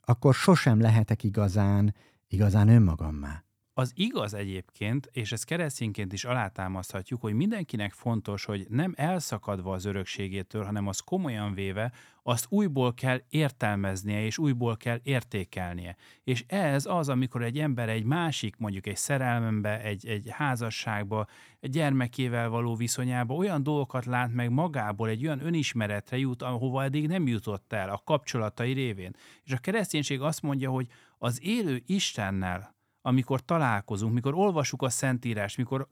akkor 0.00 0.34
sosem 0.34 0.80
lehetek 0.80 1.24
igazán, 1.24 1.94
igazán 2.28 2.68
önmagammá. 2.68 3.44
Az 3.74 3.92
igaz 3.94 4.34
egyébként, 4.34 5.08
és 5.12 5.32
ezt 5.32 5.44
keresztényként 5.44 6.12
is 6.12 6.24
alátámaszthatjuk, 6.24 7.20
hogy 7.20 7.34
mindenkinek 7.34 7.92
fontos, 7.92 8.44
hogy 8.44 8.66
nem 8.68 8.92
elszakadva 8.96 9.72
az 9.72 9.84
örökségétől, 9.84 10.64
hanem 10.64 10.86
az 10.86 10.98
komolyan 10.98 11.54
véve, 11.54 11.92
azt 12.22 12.46
újból 12.48 12.94
kell 12.94 13.20
értelmeznie, 13.28 14.24
és 14.24 14.38
újból 14.38 14.76
kell 14.76 14.98
értékelnie. 15.02 15.96
És 16.24 16.44
ez 16.46 16.86
az, 16.86 17.08
amikor 17.08 17.42
egy 17.42 17.58
ember 17.58 17.88
egy 17.88 18.04
másik, 18.04 18.56
mondjuk 18.56 18.86
egy 18.86 18.96
szerelmembe, 18.96 19.80
egy, 19.80 20.06
egy 20.06 20.28
házasságba, 20.30 21.26
egy 21.60 21.70
gyermekével 21.70 22.48
való 22.48 22.74
viszonyába 22.74 23.34
olyan 23.34 23.62
dolgokat 23.62 24.04
lát 24.04 24.32
meg 24.32 24.50
magából, 24.50 25.08
egy 25.08 25.24
olyan 25.26 25.46
önismeretre 25.46 26.18
jut, 26.18 26.42
ahova 26.42 26.84
eddig 26.84 27.06
nem 27.06 27.26
jutott 27.26 27.72
el 27.72 27.90
a 27.90 28.02
kapcsolatai 28.04 28.72
révén. 28.72 29.16
És 29.42 29.52
a 29.52 29.58
kereszténység 29.58 30.20
azt 30.20 30.42
mondja, 30.42 30.70
hogy 30.70 30.86
az 31.18 31.38
élő 31.42 31.82
Istennel, 31.86 32.78
amikor 33.02 33.44
találkozunk, 33.44 34.14
mikor 34.14 34.34
olvasuk 34.34 34.82
a 34.82 34.90
Szentírást, 34.90 35.56
mikor 35.56 35.88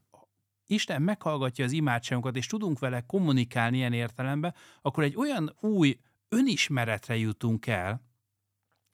Isten 0.67 1.03
meghallgatja 1.03 1.65
az 1.65 1.73
imádságunkat, 1.73 2.37
és 2.37 2.47
tudunk 2.47 2.79
vele 2.79 3.01
kommunikálni 3.01 3.77
ilyen 3.77 3.93
értelemben, 3.93 4.55
akkor 4.83 5.05
egy 5.05 5.17
olyan 5.17 5.57
új 5.61 5.99
önismeretre 6.29 7.17
jutunk 7.17 7.67
el 7.67 8.03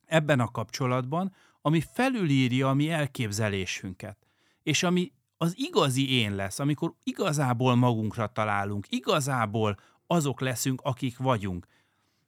ebben 0.07 0.41
a 0.41 0.51
kapcsolatban, 0.51 1.35
ami 1.61 1.81
felülírja 1.93 2.69
a 2.69 2.75
mi 2.75 2.91
elképzelésünket, 2.91 4.27
és 4.63 4.83
ami 4.83 5.13
az 5.37 5.55
igazi 5.57 6.11
én 6.11 6.35
lesz, 6.35 6.59
amikor 6.59 6.95
igazából 7.03 7.75
magunkra 7.75 8.27
találunk, 8.27 8.87
igazából 8.89 9.77
azok 10.07 10.41
leszünk, 10.41 10.81
akik 10.81 11.19
vagyunk. 11.19 11.67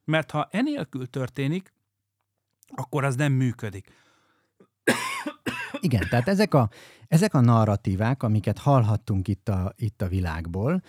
Mert 0.03 0.31
ha 0.31 0.47
enélkül 0.51 1.09
történik, 1.09 1.73
akkor 2.75 3.03
az 3.03 3.15
nem 3.15 3.33
működik. 3.33 3.91
Igen, 5.87 6.07
tehát 6.09 6.27
ezek 6.27 6.53
a, 6.53 6.69
ezek 7.07 7.33
a 7.33 7.39
narratívák, 7.39 8.23
amiket 8.23 8.57
hallhattunk 8.57 9.27
itt 9.27 9.49
a, 9.49 9.73
itt 9.75 10.01
a 10.01 10.07
világból, 10.07 10.81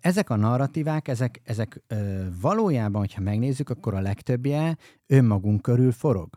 ezek 0.00 0.30
a 0.30 0.36
narratívák, 0.36 1.08
ezek, 1.08 1.40
ezek 1.44 1.82
valójában, 2.40 3.00
hogyha 3.00 3.20
megnézzük, 3.20 3.70
akkor 3.70 3.94
a 3.94 4.00
legtöbbje 4.00 4.76
önmagunk 5.06 5.62
körül 5.62 5.92
forog. 5.92 6.28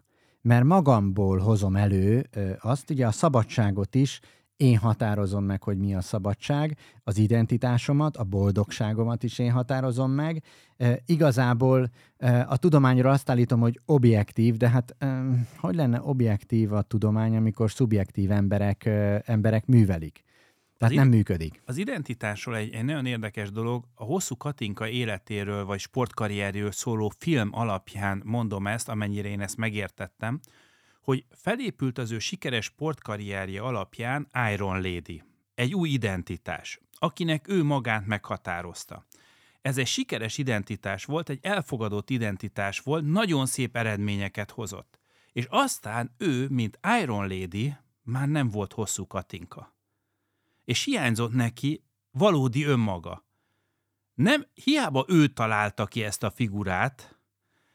Mert 0.42 0.64
magamból 0.64 1.38
hozom 1.38 1.76
elő 1.76 2.30
azt, 2.60 2.90
ugye 2.90 3.08
a 3.08 3.12
szabadságot 3.12 3.96
is 3.96 4.20
én 4.64 4.78
határozom 4.78 5.44
meg, 5.44 5.64
hogy 5.64 5.78
mi 5.78 5.96
a 5.96 6.02
szabadság, 6.02 6.78
az 7.04 7.18
identitásomat, 7.18 8.18
a 8.18 8.24
boldogságomat 8.24 9.24
is 9.24 9.40
én 9.40 9.52
határozom 9.52 10.12
meg. 10.12 10.44
E, 10.78 11.00
igazából 11.06 11.90
e, 12.18 12.46
a 12.50 12.58
tudományra 12.58 13.12
azt 13.12 13.30
állítom, 13.30 13.60
hogy 13.60 13.80
objektív, 13.86 14.58
de 14.58 14.70
hát 14.70 14.96
e, 14.98 15.24
hogy 15.58 15.76
lenne 15.76 16.02
objektív 16.02 16.74
a 16.74 16.82
tudomány, 16.82 17.36
amikor 17.36 17.72
szubjektív 17.72 18.32
emberek, 18.32 18.86
e, 18.86 19.22
emberek 19.26 19.66
művelik? 19.66 20.24
Tehát 20.78 20.96
nem 20.96 21.08
működik. 21.08 21.62
Az 21.66 21.78
identitásról 21.78 22.56
egy, 22.56 22.74
egy 22.74 22.86
nagyon 22.86 23.06
érdekes 23.06 23.52
dolog, 23.52 23.84
a 23.96 24.04
hosszú 24.04 24.38
Katinka 24.38 24.88
életéről 24.88 25.66
vagy 25.66 25.80
sportkarrierről 25.80 26.72
szóló 26.72 27.12
film 27.18 27.50
alapján 27.52 28.22
mondom 28.26 28.68
ezt, 28.68 28.90
amennyire 28.90 29.28
én 29.28 29.42
ezt 29.42 29.58
megértettem, 29.58 30.40
hogy 31.04 31.26
felépült 31.30 31.98
az 31.98 32.12
ő 32.12 32.20
sikeres 32.20 32.66
sportkarrierje 32.66 33.62
alapján 33.62 34.28
Iron 34.52 34.82
Lady, 34.82 35.24
egy 35.56 35.76
új 35.76 35.90
identitás, 35.90 36.80
akinek 36.94 37.48
ő 37.48 37.64
magát 37.64 38.06
meghatározta. 38.06 39.06
Ez 39.62 39.78
egy 39.78 39.88
sikeres 39.88 40.38
identitás 40.38 41.06
volt, 41.06 41.30
egy 41.30 41.40
elfogadott 41.42 42.10
identitás 42.10 42.80
volt, 42.80 43.06
nagyon 43.06 43.46
szép 43.46 43.76
eredményeket 43.76 44.52
hozott. 44.52 45.00
És 45.32 45.46
aztán 45.50 46.16
ő, 46.18 46.48
mint 46.50 46.80
Iron 47.02 47.28
Lady, 47.28 47.76
már 48.02 48.28
nem 48.28 48.50
volt 48.50 48.74
hosszú 48.74 49.08
Katinka. 49.08 49.76
És 50.66 50.84
hiányzott 50.84 51.34
neki 51.34 51.84
valódi 52.12 52.64
önmaga. 52.64 53.26
Nem, 54.14 54.46
hiába 54.54 55.06
ő 55.08 55.28
találta 55.28 55.86
ki 55.86 56.04
ezt 56.04 56.24
a 56.24 56.32
figurát, 56.32 57.18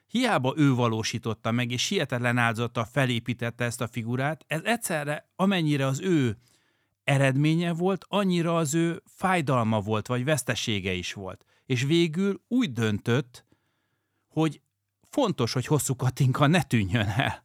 hiába 0.08 0.54
ő 0.56 0.74
valósította 0.74 1.50
meg, 1.50 1.70
és 1.70 1.88
hihetetlen 1.88 2.38
áldozata 2.38 2.84
felépítette 2.84 3.64
ezt 3.64 3.80
a 3.80 3.88
figurát, 3.88 4.44
ez 4.46 4.60
egyszerre 4.64 5.28
amennyire 5.36 5.86
az 5.86 6.00
ő 6.00 6.38
eredménye 7.04 7.72
volt, 7.72 8.04
annyira 8.08 8.56
az 8.56 8.74
ő 8.74 9.02
fájdalma 9.06 9.80
volt, 9.80 10.06
vagy 10.06 10.24
vesztesége 10.24 10.92
is 10.92 11.12
volt. 11.12 11.44
És 11.66 11.82
végül 11.82 12.42
úgy 12.48 12.72
döntött, 12.72 13.44
hogy 14.28 14.60
fontos, 15.08 15.52
hogy 15.52 15.66
hosszú 15.66 15.96
Katinka 15.96 16.46
ne 16.46 16.62
tűnjön 16.62 17.06
el. 17.06 17.42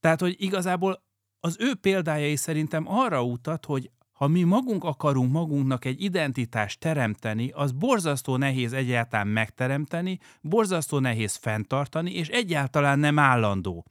Tehát, 0.00 0.20
hogy 0.20 0.34
igazából 0.38 1.02
az 1.40 1.56
ő 1.58 1.74
példájai 1.74 2.36
szerintem 2.36 2.88
arra 2.88 3.24
utat, 3.24 3.64
hogy 3.64 3.90
ha 4.22 4.28
mi 4.28 4.42
magunk 4.42 4.84
akarunk 4.84 5.32
magunknak 5.32 5.84
egy 5.84 6.02
identitást 6.02 6.80
teremteni, 6.80 7.50
az 7.54 7.72
borzasztó 7.72 8.36
nehéz 8.36 8.72
egyáltalán 8.72 9.26
megteremteni, 9.26 10.18
borzasztó 10.40 10.98
nehéz 10.98 11.34
fenntartani, 11.34 12.12
és 12.12 12.28
egyáltalán 12.28 12.98
nem 12.98 13.18
állandó. 13.18 13.84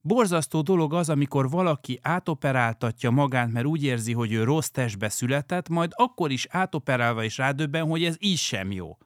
Borzasztó 0.00 0.60
dolog 0.60 0.94
az, 0.94 1.08
amikor 1.08 1.50
valaki 1.50 1.98
átoperáltatja 2.02 3.10
magát, 3.10 3.52
mert 3.52 3.66
úgy 3.66 3.84
érzi, 3.84 4.12
hogy 4.12 4.32
ő 4.32 4.44
rossz 4.44 4.68
testbe 4.68 5.08
született, 5.08 5.68
majd 5.68 5.90
akkor 5.94 6.30
is 6.30 6.46
átoperálva 6.50 7.24
is 7.24 7.36
rádöbben, 7.36 7.86
hogy 7.86 8.04
ez 8.04 8.16
így 8.18 8.38
sem 8.38 8.72
jó. 8.72 8.96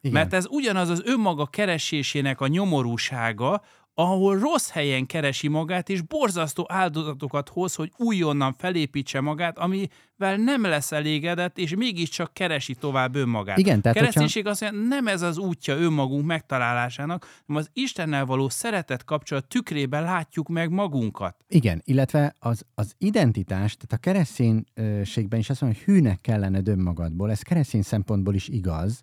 Igen. 0.00 0.12
Mert 0.12 0.32
ez 0.32 0.46
ugyanaz 0.48 0.88
az 0.88 1.02
önmaga 1.04 1.46
keresésének 1.46 2.40
a 2.40 2.46
nyomorúsága, 2.46 3.62
ahol 3.94 4.38
rossz 4.38 4.70
helyen 4.70 5.06
keresi 5.06 5.48
magát, 5.48 5.88
és 5.88 6.02
borzasztó 6.02 6.66
áldozatokat 6.68 7.48
hoz, 7.48 7.74
hogy 7.74 7.92
újonnan 7.96 8.52
felépítse 8.52 9.20
magát, 9.20 9.58
amivel 9.58 10.36
nem 10.36 10.62
lesz 10.62 10.92
elégedett, 10.92 11.58
és 11.58 11.74
mégiscsak 11.74 12.32
keresi 12.32 12.74
tovább 12.74 13.14
önmagát. 13.14 13.58
Igen, 13.58 13.80
tehát 13.80 13.96
Kereszténység 13.96 14.46
hogyha... 14.46 14.64
azt 14.64 14.72
mondja, 14.72 14.88
nem 14.88 15.06
ez 15.06 15.22
az 15.22 15.38
útja 15.38 15.76
önmagunk 15.76 16.26
megtalálásának, 16.26 17.26
hanem 17.46 17.62
az 17.62 17.70
Istennel 17.72 18.24
való 18.24 18.48
szeretet 18.48 19.04
kapcsolat 19.04 19.48
tükrében 19.48 20.02
látjuk 20.02 20.48
meg 20.48 20.70
magunkat. 20.70 21.44
Igen, 21.48 21.82
illetve 21.84 22.36
az, 22.38 22.64
az 22.74 22.94
identitás, 22.98 23.76
tehát 23.76 23.92
a 23.92 23.96
kereszténységben 23.96 25.38
is 25.38 25.50
azt 25.50 25.60
mondja, 25.60 25.82
hogy 25.84 25.94
hűnek 25.94 26.20
kellene 26.20 26.60
önmagadból, 26.64 27.30
ez 27.30 27.40
keresztény 27.40 27.82
szempontból 27.82 28.34
is 28.34 28.48
igaz, 28.48 29.02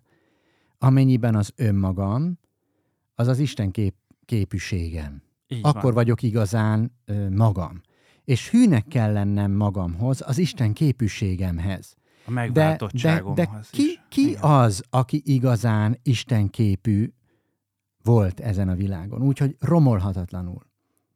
amennyiben 0.78 1.34
az 1.34 1.52
önmagam, 1.56 2.38
az 3.14 3.28
az 3.28 3.38
Isten 3.38 3.70
kép 3.70 3.94
képűségem. 4.24 5.22
Így 5.48 5.60
Akkor 5.62 5.82
van. 5.82 5.94
vagyok 5.94 6.22
igazán 6.22 6.92
ö, 7.04 7.30
magam. 7.30 7.80
És 8.24 8.50
hűnek 8.50 8.86
kell 8.88 9.12
lennem 9.12 9.50
magamhoz, 9.52 10.22
az 10.26 10.38
Isten 10.38 10.72
képűségemhez. 10.72 11.94
A 12.24 12.30
megváltottságomhoz 12.30 13.36
de, 13.36 13.44
de, 13.44 13.50
de 13.52 13.66
ki, 13.70 13.98
ki 14.08 14.36
az, 14.40 14.82
aki 14.90 15.22
igazán 15.24 15.98
Isten 16.02 16.50
képű 16.50 17.12
volt 18.02 18.40
ezen 18.40 18.68
a 18.68 18.74
világon? 18.74 19.22
Úgyhogy 19.22 19.56
romolhatatlanul. 19.60 20.70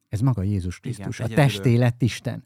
Ez 0.09 0.21
maga 0.21 0.43
Jézus 0.43 0.81
Krisztus. 0.81 1.19
Igen, 1.19 1.31
a 1.31 1.35
testé 1.35 1.77
lett 1.77 2.03
Isten. 2.03 2.45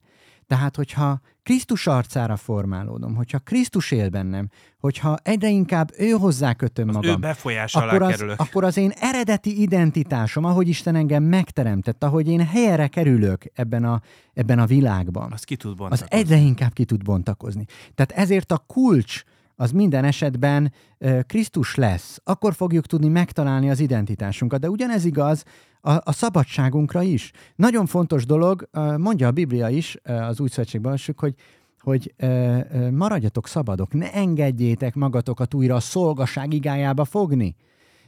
Tehát, 0.50 0.76
hogyha 0.76 1.20
Krisztus 1.42 1.86
arcára 1.86 2.36
formálódom, 2.36 3.14
hogyha 3.14 3.38
Krisztus 3.38 3.90
él 3.90 4.08
bennem, 4.08 4.48
hogyha 4.78 5.16
egyre 5.22 5.48
inkább 5.48 5.90
ő 5.98 6.10
hozzá 6.10 6.54
kötöm 6.54 6.88
az 6.88 6.94
magam, 6.94 7.10
ő 7.10 7.16
befolyás 7.16 7.74
alá 7.74 7.86
akkor, 7.86 8.02
az, 8.02 8.10
kerülök. 8.10 8.40
akkor 8.40 8.64
az 8.64 8.76
én 8.76 8.92
eredeti 9.00 9.60
identitásom, 9.60 10.44
ahogy 10.44 10.68
Isten 10.68 10.94
engem 10.94 11.22
megteremtett, 11.22 12.04
ahogy 12.04 12.28
én 12.28 12.46
helyre 12.46 12.88
kerülök 12.88 13.44
ebben 13.54 13.84
a, 13.84 14.00
ebben 14.34 14.58
a 14.58 14.66
világban, 14.66 15.32
az, 15.32 15.42
ki 15.42 15.56
tud 15.56 15.76
az 15.78 16.04
egyre 16.08 16.36
inkább 16.36 16.72
ki 16.72 16.84
tud 16.84 17.04
bontakozni. 17.04 17.64
Tehát 17.94 18.12
ezért 18.12 18.52
a 18.52 18.64
kulcs 18.66 19.22
az 19.60 19.70
minden 19.70 20.04
esetben 20.04 20.72
Krisztus 21.26 21.74
lesz. 21.74 22.20
Akkor 22.24 22.54
fogjuk 22.54 22.86
tudni 22.86 23.08
megtalálni 23.08 23.70
az 23.70 23.80
identitásunkat. 23.80 24.60
De 24.60 24.68
ugyanez 24.68 25.04
igaz 25.04 25.44
a, 25.80 25.92
a 25.92 26.12
szabadságunkra 26.12 27.02
is. 27.02 27.32
Nagyon 27.56 27.86
fontos 27.86 28.26
dolog, 28.26 28.68
mondja 28.96 29.26
a 29.26 29.30
Biblia 29.30 29.68
is, 29.68 29.96
az 30.02 30.40
új 30.40 30.48
szövetségben 30.48 30.98
hogy 31.16 31.34
hogy 31.80 32.14
maradjatok 32.90 33.46
szabadok, 33.46 33.92
ne 33.92 34.12
engedjétek 34.12 34.94
magatokat 34.94 35.54
újra 35.54 35.74
a 35.74 35.80
szolgaság 35.80 36.52
igájába 36.52 37.04
fogni. 37.04 37.56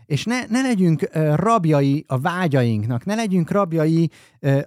És 0.07 0.25
ne, 0.25 0.47
ne 0.49 0.61
legyünk 0.61 1.09
rabjai 1.35 2.05
a 2.09 2.19
vágyainknak, 2.19 3.05
ne 3.05 3.15
legyünk 3.15 3.51
rabjai 3.51 4.11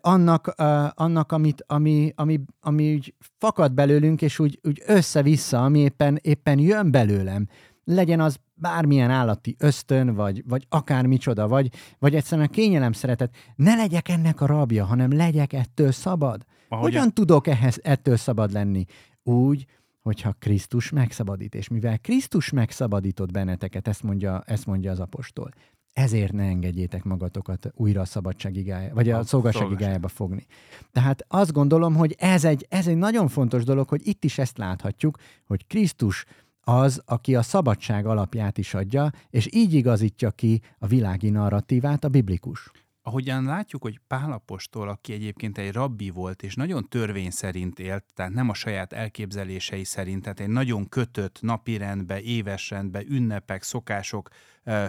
annak, 0.01 0.53
annak 0.93 1.31
amit, 1.31 1.63
ami, 1.67 2.11
ami, 2.15 2.39
ami 2.59 2.93
úgy 2.93 3.13
fakad 3.37 3.73
belőlünk, 3.73 4.21
és 4.21 4.39
úgy, 4.39 4.59
úgy 4.63 4.83
össze-vissza, 4.85 5.63
ami 5.63 5.79
éppen, 5.79 6.19
éppen 6.21 6.59
jön 6.59 6.91
belőlem. 6.91 7.47
Legyen 7.83 8.19
az 8.19 8.37
bármilyen 8.53 9.09
állati 9.09 9.55
ösztön, 9.59 10.13
vagy, 10.13 10.43
vagy 10.47 10.65
akár 10.69 11.05
micsoda, 11.05 11.47
vagy, 11.47 11.69
vagy 11.99 12.15
egyszerűen 12.15 12.47
a 12.47 12.51
kényelem 12.51 12.91
szeretet. 12.91 13.35
Ne 13.55 13.75
legyek 13.75 14.09
ennek 14.09 14.41
a 14.41 14.45
rabja, 14.45 14.85
hanem 14.85 15.11
legyek 15.11 15.53
ettől 15.53 15.91
szabad. 15.91 16.41
Ahogy 16.69 16.83
Hogyan 16.83 17.13
tudok 17.13 17.47
ehhez, 17.47 17.79
ettől 17.83 18.17
szabad 18.17 18.51
lenni? 18.51 18.85
Úgy, 19.23 19.65
hogyha 20.05 20.35
Krisztus 20.39 20.89
megszabadít. 20.89 21.55
És 21.55 21.67
mivel 21.67 21.99
Krisztus 21.99 22.49
megszabadított 22.49 23.31
benneteket, 23.31 23.87
ezt 23.87 24.03
mondja, 24.03 24.43
ezt 24.45 24.65
mondja 24.65 24.91
az 24.91 24.99
apostol, 24.99 25.51
ezért 25.93 26.31
ne 26.31 26.43
engedjétek 26.43 27.03
magatokat 27.03 27.71
újra 27.73 28.01
a 28.01 28.05
szabadság 28.05 28.55
igája, 28.55 28.93
vagy 28.93 29.09
a, 29.09 29.17
a 29.17 29.23
szolgasság 29.23 29.71
igájába 29.71 30.07
fogni. 30.07 30.45
Tehát 30.91 31.25
azt 31.27 31.51
gondolom, 31.51 31.95
hogy 31.95 32.15
ez 32.17 32.43
egy, 32.43 32.65
ez 32.69 32.87
egy 32.87 32.97
nagyon 32.97 33.27
fontos 33.27 33.63
dolog, 33.63 33.87
hogy 33.87 34.07
itt 34.07 34.23
is 34.23 34.37
ezt 34.37 34.57
láthatjuk, 34.57 35.17
hogy 35.45 35.67
Krisztus 35.67 36.25
az, 36.61 37.01
aki 37.05 37.35
a 37.35 37.41
szabadság 37.41 38.05
alapját 38.05 38.57
is 38.57 38.73
adja, 38.73 39.11
és 39.29 39.47
így 39.51 39.73
igazítja 39.73 40.31
ki 40.31 40.61
a 40.79 40.87
világi 40.87 41.29
narratívát 41.29 42.03
a 42.03 42.09
biblikus. 42.09 42.71
Ahogyan 43.07 43.43
látjuk, 43.43 43.81
hogy 43.81 43.99
Pálapostól, 44.07 44.89
aki 44.89 45.13
egyébként 45.13 45.57
egy 45.57 45.71
rabbi 45.71 46.09
volt, 46.09 46.43
és 46.43 46.55
nagyon 46.55 46.89
törvény 46.89 47.29
szerint 47.29 47.79
élt, 47.79 48.03
tehát 48.13 48.33
nem 48.33 48.49
a 48.49 48.53
saját 48.53 48.93
elképzelései 48.93 49.83
szerint, 49.83 50.21
tehát 50.21 50.39
egy 50.39 50.47
nagyon 50.47 50.89
kötött 50.89 51.41
napirendbe, 51.41 52.21
éves 52.21 52.69
rendbe, 52.69 53.03
ünnepek, 53.07 53.63
szokások 53.63 54.29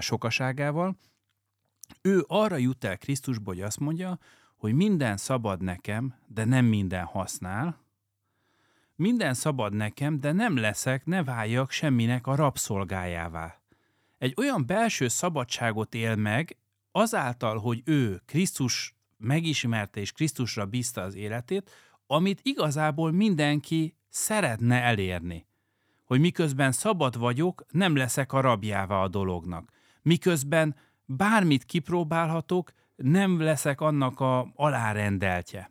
sokaságával, 0.00 0.98
ő 2.02 2.24
arra 2.26 2.56
jut 2.56 2.84
el 2.84 2.98
Krisztusba, 2.98 3.50
hogy 3.50 3.60
azt 3.60 3.80
mondja, 3.80 4.18
hogy 4.56 4.74
minden 4.74 5.16
szabad 5.16 5.62
nekem, 5.62 6.14
de 6.26 6.44
nem 6.44 6.64
minden 6.64 7.04
használ, 7.04 7.84
minden 8.94 9.34
szabad 9.34 9.72
nekem, 9.72 10.20
de 10.20 10.32
nem 10.32 10.56
leszek, 10.56 11.04
ne 11.04 11.24
váljak 11.24 11.70
semminek 11.70 12.26
a 12.26 12.34
rabszolgájává. 12.34 13.60
Egy 14.18 14.34
olyan 14.36 14.66
belső 14.66 15.08
szabadságot 15.08 15.94
él 15.94 16.16
meg, 16.16 16.56
azáltal, 16.96 17.58
hogy 17.58 17.82
ő 17.84 18.22
Krisztus 18.26 18.94
megismerte 19.16 20.00
és 20.00 20.12
Krisztusra 20.12 20.66
bízta 20.66 21.00
az 21.00 21.14
életét, 21.14 21.70
amit 22.06 22.40
igazából 22.42 23.12
mindenki 23.12 23.96
szeretne 24.08 24.82
elérni. 24.82 25.46
Hogy 26.04 26.20
miközben 26.20 26.72
szabad 26.72 27.18
vagyok, 27.18 27.64
nem 27.70 27.96
leszek 27.96 28.32
a 28.32 28.40
rabjává 28.40 28.96
a 28.96 29.08
dolognak. 29.08 29.72
Miközben 30.02 30.76
bármit 31.04 31.64
kipróbálhatok, 31.64 32.72
nem 32.96 33.40
leszek 33.40 33.80
annak 33.80 34.20
a 34.20 34.52
alárendeltje. 34.54 35.70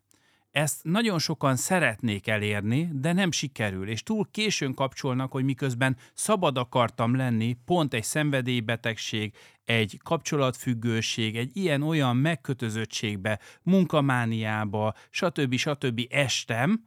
Ezt 0.55 0.83
nagyon 0.83 1.19
sokan 1.19 1.55
szeretnék 1.55 2.27
elérni, 2.27 2.89
de 2.93 3.13
nem 3.13 3.31
sikerül, 3.31 3.89
és 3.89 4.03
túl 4.03 4.27
későn 4.31 4.73
kapcsolnak, 4.73 5.31
hogy 5.31 5.43
miközben 5.43 5.97
szabad 6.13 6.57
akartam 6.57 7.15
lenni, 7.15 7.57
pont 7.65 7.93
egy 7.93 8.03
szenvedélybetegség, 8.03 9.33
egy 9.65 9.99
kapcsolatfüggőség, 10.03 11.37
egy 11.37 11.57
ilyen-olyan 11.57 12.17
megkötözöttségbe, 12.17 13.39
munkamániába, 13.63 14.93
stb. 15.09 15.55
stb. 15.55 16.01
estem, 16.09 16.85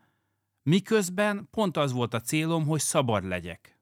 miközben 0.62 1.48
pont 1.50 1.76
az 1.76 1.92
volt 1.92 2.14
a 2.14 2.20
célom, 2.20 2.66
hogy 2.66 2.80
szabad 2.80 3.24
legyek. 3.24 3.78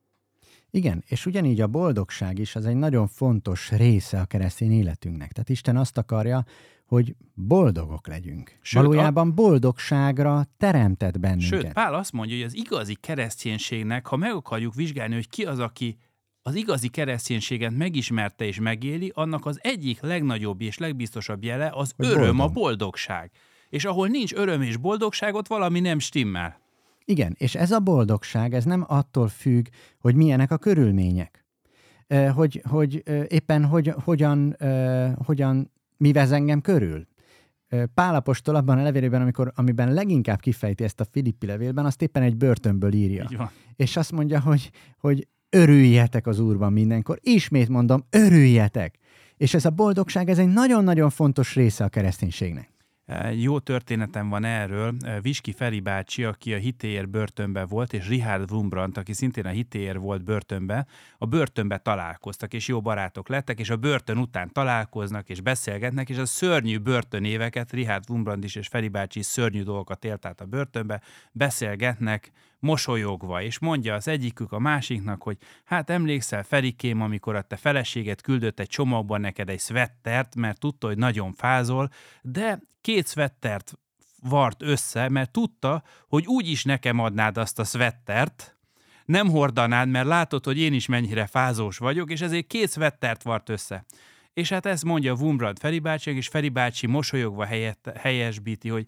Igen, 0.70 1.05
és 1.07 1.27
ugyanígy 1.27 1.61
a 1.61 1.66
boldogság 1.66 2.38
is 2.38 2.57
az 2.57 2.66
egy 2.66 2.77
nagyon 2.77 3.07
fontos 3.07 3.70
része 3.70 4.20
a 4.20 4.25
keresztény 4.25 4.72
életünknek. 4.72 5.33
Tehát 5.33 5.49
Isten 5.49 5.77
azt 5.77 5.99
akarja, 5.99 6.44
hogy 6.87 7.14
boldogok 7.35 8.07
legyünk. 8.07 8.59
Sőt, 8.61 8.83
Valójában 8.83 9.29
a... 9.29 9.33
boldogságra 9.33 10.46
teremtett 10.57 11.18
bennünket. 11.20 11.61
Sőt, 11.61 11.72
Pál 11.72 11.94
azt 11.94 12.12
mondja, 12.12 12.37
hogy 12.37 12.44
az 12.44 12.57
igazi 12.57 12.94
kereszténységnek, 12.94 14.07
ha 14.07 14.16
meg 14.16 14.33
akarjuk 14.33 14.75
vizsgálni, 14.75 15.14
hogy 15.14 15.29
ki 15.29 15.44
az, 15.44 15.59
aki 15.59 15.96
az 16.42 16.55
igazi 16.55 16.88
kereszténységet 16.88 17.77
megismerte 17.77 18.44
és 18.44 18.61
megéli, 18.61 19.12
annak 19.14 19.46
az 19.46 19.59
egyik 19.62 20.01
legnagyobb 20.01 20.61
és 20.61 20.79
legbiztosabb 20.79 21.44
jele 21.44 21.70
az 21.75 21.92
hogy 21.96 22.07
öröm, 22.07 22.37
boldog. 22.37 22.40
a 22.40 22.53
boldogság. 22.53 23.31
És 23.68 23.85
ahol 23.85 24.09
nincs 24.09 24.33
öröm 24.33 24.62
és 24.62 24.77
boldogság, 24.77 25.35
ott 25.35 25.46
valami 25.46 25.81
nem 25.81 25.99
stimmel. 25.99 26.61
Igen, 27.05 27.35
és 27.38 27.55
ez 27.55 27.70
a 27.70 27.81
boldogság, 27.81 28.55
ez 28.55 28.64
nem 28.64 28.85
attól 28.88 29.29
függ, 29.29 29.66
hogy 29.99 30.14
milyenek 30.14 30.51
a 30.51 30.57
körülmények. 30.57 31.44
Hogy, 32.35 32.62
hogy 32.68 33.03
éppen 33.29 33.64
hogy, 33.64 33.92
hogyan, 34.05 34.57
hogyan 35.25 35.70
mi 35.96 36.12
vez 36.12 36.32
engem 36.32 36.61
körül. 36.61 37.06
Pálapostól 37.94 38.54
abban 38.54 38.78
a 38.78 38.82
levélében, 38.82 39.20
amikor, 39.20 39.52
amiben 39.54 39.92
leginkább 39.92 40.40
kifejti 40.40 40.85
ezt 40.85 41.00
a 41.00 41.06
Filippi 41.11 41.46
levélben, 41.46 41.85
azt 41.85 42.02
éppen 42.02 42.22
egy 42.22 42.37
börtönből 42.37 42.92
írja. 42.92 43.28
És 43.76 43.96
azt 43.96 44.12
mondja, 44.12 44.40
hogy, 44.40 44.70
hogy 44.98 45.28
örüljetek 45.50 46.26
az 46.26 46.38
Úrban 46.38 46.72
mindenkor. 46.72 47.18
Ismét 47.22 47.68
mondom, 47.68 48.04
örüljetek. 48.11 48.98
És 49.37 49.54
ez 49.54 49.64
a 49.64 49.70
boldogság, 49.70 50.28
ez 50.28 50.38
egy 50.38 50.48
nagyon-nagyon 50.48 51.11
fontos 51.11 51.54
része 51.54 51.85
a 51.85 51.88
kereszténységnek. 51.88 52.75
Jó 53.33 53.59
történetem 53.59 54.29
van 54.29 54.45
erről. 54.45 54.95
Viski 55.21 55.53
Feri 55.53 55.81
bácsi, 55.81 56.25
aki 56.25 56.54
a 56.54 56.59
hitéért 56.59 57.09
börtönbe 57.09 57.65
volt, 57.65 57.92
és 57.92 58.09
Richard 58.09 58.50
Wurmbrand, 58.50 58.98
aki 58.98 59.13
szintén 59.13 59.46
a 59.46 59.48
hitéért 59.48 59.96
volt 59.96 60.25
börtönbe, 60.25 60.87
a 61.19 61.27
börtönbe 61.27 61.79
találkoztak, 61.79 62.54
és 62.54 62.69
jó 62.69 62.81
barátok 62.81 63.29
lettek, 63.29 63.59
és 63.59 63.71
a 63.71 63.77
börtön 63.77 64.19
után 64.19 64.52
találkoznak, 64.52 65.29
és 65.29 65.40
beszélgetnek, 65.40 66.09
és 66.09 66.17
a 66.17 66.27
szörnyű 66.27 66.79
börtönéveket, 66.79 67.73
Richard 67.73 68.11
Wurmbrand 68.11 68.44
is 68.44 68.54
és 68.54 68.67
Feri 68.67 68.88
bácsi 68.88 69.23
szörnyű 69.23 69.63
dolgokat 69.63 70.04
élt 70.04 70.27
át 70.27 70.40
a 70.40 70.44
börtönbe, 70.44 71.00
beszélgetnek, 71.33 72.33
mosolyogva, 72.59 73.42
és 73.42 73.59
mondja 73.59 73.94
az 73.94 74.09
egyikük 74.09 74.52
a 74.52 74.59
másiknak, 74.59 75.23
hogy 75.23 75.37
hát 75.65 75.90
emlékszel 75.90 76.42
Ferikém, 76.42 77.00
amikor 77.00 77.35
a 77.35 77.42
te 77.42 77.57
feleséget 77.57 78.21
küldött 78.21 78.61
egy 78.61 78.69
csomagban 78.69 79.21
neked 79.21 79.48
egy 79.48 79.59
szvettert, 79.59 80.35
mert 80.35 80.61
tudta, 80.61 80.87
hogy 80.87 80.98
nagyon 80.98 81.33
fázol, 81.33 81.90
de 82.23 82.63
két 82.81 83.07
szvettert 83.07 83.73
vart 84.23 84.63
össze, 84.63 85.09
mert 85.09 85.31
tudta, 85.31 85.83
hogy 86.09 86.27
úgy 86.27 86.48
is 86.48 86.65
nekem 86.65 86.98
adnád 86.98 87.37
azt 87.37 87.59
a 87.59 87.65
szvettert, 87.65 88.57
nem 89.04 89.31
hordanád, 89.31 89.88
mert 89.88 90.07
látod, 90.07 90.44
hogy 90.44 90.59
én 90.59 90.73
is 90.73 90.87
mennyire 90.87 91.27
fázós 91.27 91.79
vagyok, 91.79 92.11
és 92.11 92.21
ezért 92.21 92.46
két 92.46 92.69
szvettert 92.69 93.23
vart 93.23 93.48
össze. 93.48 93.85
És 94.33 94.48
hát 94.48 94.67
ezt 94.67 94.85
mondja 94.85 95.15
Wumbrad 95.15 95.59
Feri 95.59 95.79
bácsi, 95.79 96.17
és 96.17 96.29
Feri 96.29 96.48
bácsi 96.48 96.87
mosolyogva 96.87 97.44
helyet, 97.44 97.92
helyesbíti, 97.98 98.69
hogy 98.69 98.87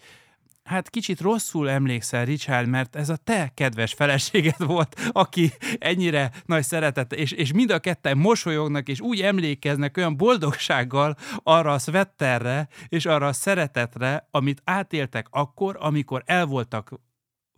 hát 0.68 0.90
kicsit 0.90 1.20
rosszul 1.20 1.70
emlékszel, 1.70 2.24
Richard, 2.24 2.68
mert 2.68 2.96
ez 2.96 3.08
a 3.08 3.16
te 3.16 3.50
kedves 3.54 3.92
feleséged 3.92 4.64
volt, 4.64 5.00
aki 5.12 5.52
ennyire 5.78 6.30
nagy 6.46 6.62
szeretet, 6.62 7.12
és, 7.12 7.32
és 7.32 7.52
mind 7.52 7.70
a 7.70 7.78
ketten 7.78 8.18
mosolyognak, 8.18 8.88
és 8.88 9.00
úgy 9.00 9.20
emlékeznek 9.20 9.96
olyan 9.96 10.16
boldogsággal 10.16 11.16
arra 11.42 11.72
a 11.72 11.78
szvetterre, 11.78 12.68
és 12.88 13.06
arra 13.06 13.26
a 13.26 13.32
szeretetre, 13.32 14.28
amit 14.30 14.62
átéltek 14.64 15.26
akkor, 15.30 15.76
amikor 15.80 16.22
el 16.26 16.46
voltak 16.46 16.92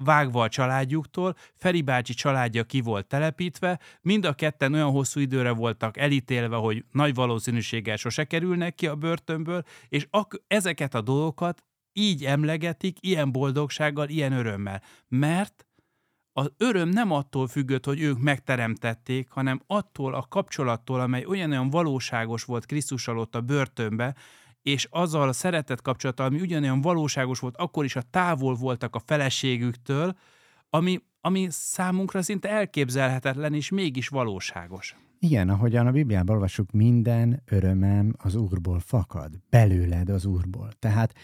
vágva 0.05 0.43
a 0.43 0.49
családjuktól, 0.49 1.37
Feri 1.55 1.83
bácsi 1.83 2.15
családja 2.15 2.65
ki 2.65 2.81
volt 2.81 3.07
telepítve, 3.07 3.81
mind 4.01 4.25
a 4.25 4.33
ketten 4.33 4.75
olyan 4.75 4.91
hosszú 4.91 5.21
időre 5.21 5.51
voltak 5.51 5.99
elítélve, 5.99 6.57
hogy 6.57 6.85
nagy 6.93 7.15
valószínűséggel 7.15 7.97
sose 7.97 8.25
kerülnek 8.25 8.75
ki 8.75 8.87
a 8.87 8.95
börtönből, 8.95 9.63
és 9.89 10.07
ak- 10.11 10.43
ezeket 10.47 10.95
a 10.95 11.01
dolgokat 11.01 11.65
így 11.93 12.25
emlegetik, 12.25 12.97
ilyen 13.01 13.33
boldogsággal, 13.33 14.09
ilyen 14.09 14.33
örömmel. 14.33 14.83
Mert 15.09 15.65
az 16.33 16.53
öröm 16.57 16.89
nem 16.89 17.11
attól 17.11 17.49
függött, 17.49 17.85
hogy 17.85 18.01
ők 18.01 18.19
megteremtették, 18.19 19.31
hanem 19.31 19.61
attól 19.67 20.15
a 20.15 20.27
kapcsolattól, 20.29 21.01
amely 21.01 21.25
olyan-olyan 21.25 21.71
valóságos 21.71 22.45
volt 22.45 22.67
Krisztussal 22.67 23.19
ott 23.19 23.35
a 23.35 23.41
börtönbe, 23.41 24.15
és 24.63 24.87
azzal 24.91 25.29
a 25.29 25.33
szeretet 25.33 25.83
kapcsolattal, 25.83 26.27
ami 26.27 26.41
ugyanolyan 26.41 26.81
valóságos 26.81 27.39
volt, 27.39 27.57
akkor 27.57 27.85
is 27.85 27.97
a 27.97 28.03
távol 28.03 28.55
voltak 28.55 28.95
a 28.95 29.03
feleségüktől, 29.07 30.17
ami, 30.71 31.03
ami 31.21 31.47
számunkra 31.51 32.23
szinte 32.23 32.49
elképzelhetetlen, 32.49 33.55
és 33.55 33.71
mégis 33.71 34.09
valóságos. 34.09 34.97
Igen, 35.19 35.49
ahogyan 35.49 35.87
a 35.87 35.91
Bibliában 35.91 36.35
olvasjuk, 36.35 36.71
minden 36.71 37.43
örömem 37.47 38.15
az 38.19 38.35
Úrból 38.35 38.81
fakad, 38.81 39.31
belőled 39.51 40.09
az 40.09 40.25
Úrból. 40.25 40.73
Tehát 40.79 41.15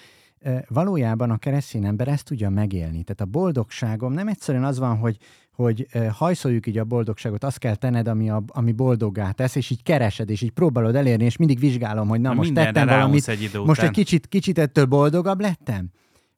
valójában 0.68 1.30
a 1.30 1.36
keresztény 1.36 1.84
ember 1.84 2.08
ezt 2.08 2.24
tudja 2.24 2.50
megélni. 2.50 3.02
Tehát 3.02 3.20
a 3.20 3.24
boldogságom 3.24 4.12
nem 4.12 4.28
egyszerűen 4.28 4.64
az 4.64 4.78
van, 4.78 4.96
hogy, 4.96 5.16
hogy 5.52 5.86
hajszoljuk 6.12 6.66
így 6.66 6.78
a 6.78 6.84
boldogságot, 6.84 7.44
azt 7.44 7.58
kell 7.58 7.74
tenned, 7.74 8.08
ami, 8.08 8.30
a, 8.30 8.42
ami 8.46 8.72
boldoggá 8.72 9.30
tesz, 9.30 9.54
és 9.54 9.70
így 9.70 9.82
keresed, 9.82 10.30
és 10.30 10.42
így 10.42 10.50
próbálod 10.50 10.94
elérni, 10.94 11.24
és 11.24 11.36
mindig 11.36 11.58
vizsgálom, 11.58 12.08
hogy 12.08 12.20
na, 12.20 12.28
na 12.28 12.34
most 12.34 12.54
tettem 12.54 12.86
valamit, 12.86 13.28
egy 13.28 13.42
idő 13.42 13.62
most 13.62 13.82
egy 13.82 13.90
kicsit, 13.90 14.26
kicsit 14.26 14.58
ettől 14.58 14.84
boldogabb 14.84 15.40
lettem, 15.40 15.90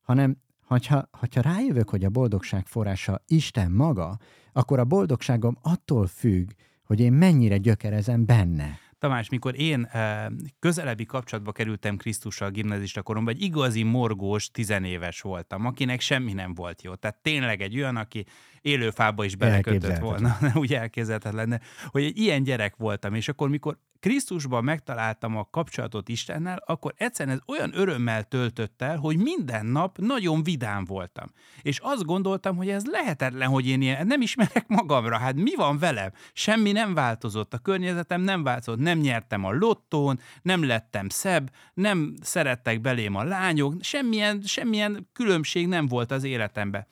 hanem 0.02 0.36
hogyha, 0.66 1.09
hogyha 1.12 1.40
rájövök, 1.40 1.88
hogy 1.88 2.04
a 2.04 2.09
boldogság 2.09 2.66
forrása 2.66 3.22
Isten 3.26 3.70
maga, 3.70 4.18
akkor 4.52 4.78
a 4.78 4.84
boldogságom 4.84 5.59
attól 5.62 6.06
függ, 6.06 6.50
hogy 6.84 7.00
én 7.00 7.12
mennyire 7.12 7.56
gyökerezem 7.56 8.24
benne. 8.26 8.78
Tamás, 8.99 9.28
mikor 9.28 9.61
én 9.61 9.84
eh, 9.84 10.26
közelebbi 10.59 11.05
kapcsolatba 11.05 11.53
kerültem 11.53 11.96
Krisztussal 11.96 12.51
gimnazista 12.51 13.03
koromban, 13.03 13.34
egy 13.34 13.42
igazi 13.42 13.82
morgós 13.82 14.51
tizenéves 14.51 15.20
voltam, 15.20 15.66
akinek 15.66 16.01
semmi 16.01 16.32
nem 16.32 16.55
volt 16.55 16.82
jó. 16.82 16.94
Tehát 16.94 17.22
tényleg 17.22 17.61
egy 17.61 17.76
olyan, 17.76 17.96
aki 17.96 18.26
élőfába 18.61 19.24
is 19.24 19.36
belekötött 19.36 19.98
volna, 19.98 20.38
úgy 20.54 20.74
elképzelhetetlen, 20.74 21.61
hogy 21.86 22.02
egy 22.04 22.18
ilyen 22.18 22.42
gyerek 22.42 22.76
voltam, 22.76 23.14
és 23.14 23.28
akkor 23.28 23.48
mikor 23.48 23.78
Krisztusban 24.00 24.64
megtaláltam 24.64 25.36
a 25.36 25.48
kapcsolatot 25.50 26.09
Istennel, 26.09 26.62
akkor 26.66 26.94
egyszerűen 26.96 27.36
ez 27.36 27.42
olyan 27.46 27.70
örömmel 27.74 28.24
töltött 28.24 28.82
el, 28.82 28.96
hogy 28.96 29.16
minden 29.16 29.66
nap 29.66 29.98
nagyon 29.98 30.42
vidám 30.42 30.84
voltam. 30.84 31.26
És 31.62 31.78
azt 31.78 32.04
gondoltam, 32.04 32.56
hogy 32.56 32.68
ez 32.68 32.84
lehetetlen, 32.84 33.48
hogy 33.48 33.66
én 33.66 33.82
ilyen, 33.82 34.06
nem 34.06 34.20
ismerek 34.20 34.64
magamra, 34.66 35.18
hát 35.18 35.34
mi 35.34 35.54
van 35.54 35.78
velem? 35.78 36.12
Semmi 36.32 36.72
nem 36.72 36.94
változott, 36.94 37.54
a 37.54 37.59
környezetem 37.59 38.20
nem 38.20 38.42
változott, 38.42 38.80
nem 38.80 38.98
nyertem 38.98 39.44
a 39.44 39.52
lottón, 39.52 40.20
nem 40.42 40.66
lettem 40.66 41.09
szebb, 41.09 41.50
nem 41.74 42.14
szerettek 42.20 42.80
belém 42.80 43.14
a 43.14 43.24
lányok, 43.24 43.74
semmilyen, 43.80 44.42
semmilyen 44.44 45.09
különbség 45.12 45.68
nem 45.68 45.86
volt 45.86 46.11
az 46.11 46.24
életemben 46.24 46.86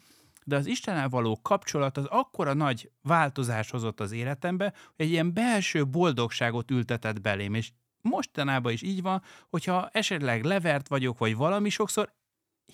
de 0.48 0.56
az 0.56 0.66
Istennel 0.66 1.08
való 1.08 1.38
kapcsolat 1.42 1.96
az 1.96 2.04
akkora 2.08 2.54
nagy 2.54 2.90
változás 3.02 3.70
hozott 3.70 4.00
az 4.00 4.12
életembe, 4.12 4.72
hogy 4.96 5.06
egy 5.06 5.10
ilyen 5.12 5.34
belső 5.34 5.86
boldogságot 5.86 6.70
ültetett 6.70 7.20
belém, 7.20 7.54
és 7.54 7.70
mostanában 8.00 8.72
is 8.72 8.82
így 8.82 9.02
van, 9.02 9.22
hogyha 9.48 9.88
esetleg 9.92 10.44
levert 10.44 10.88
vagyok, 10.88 11.18
vagy 11.18 11.36
valami 11.36 11.68
sokszor, 11.68 12.12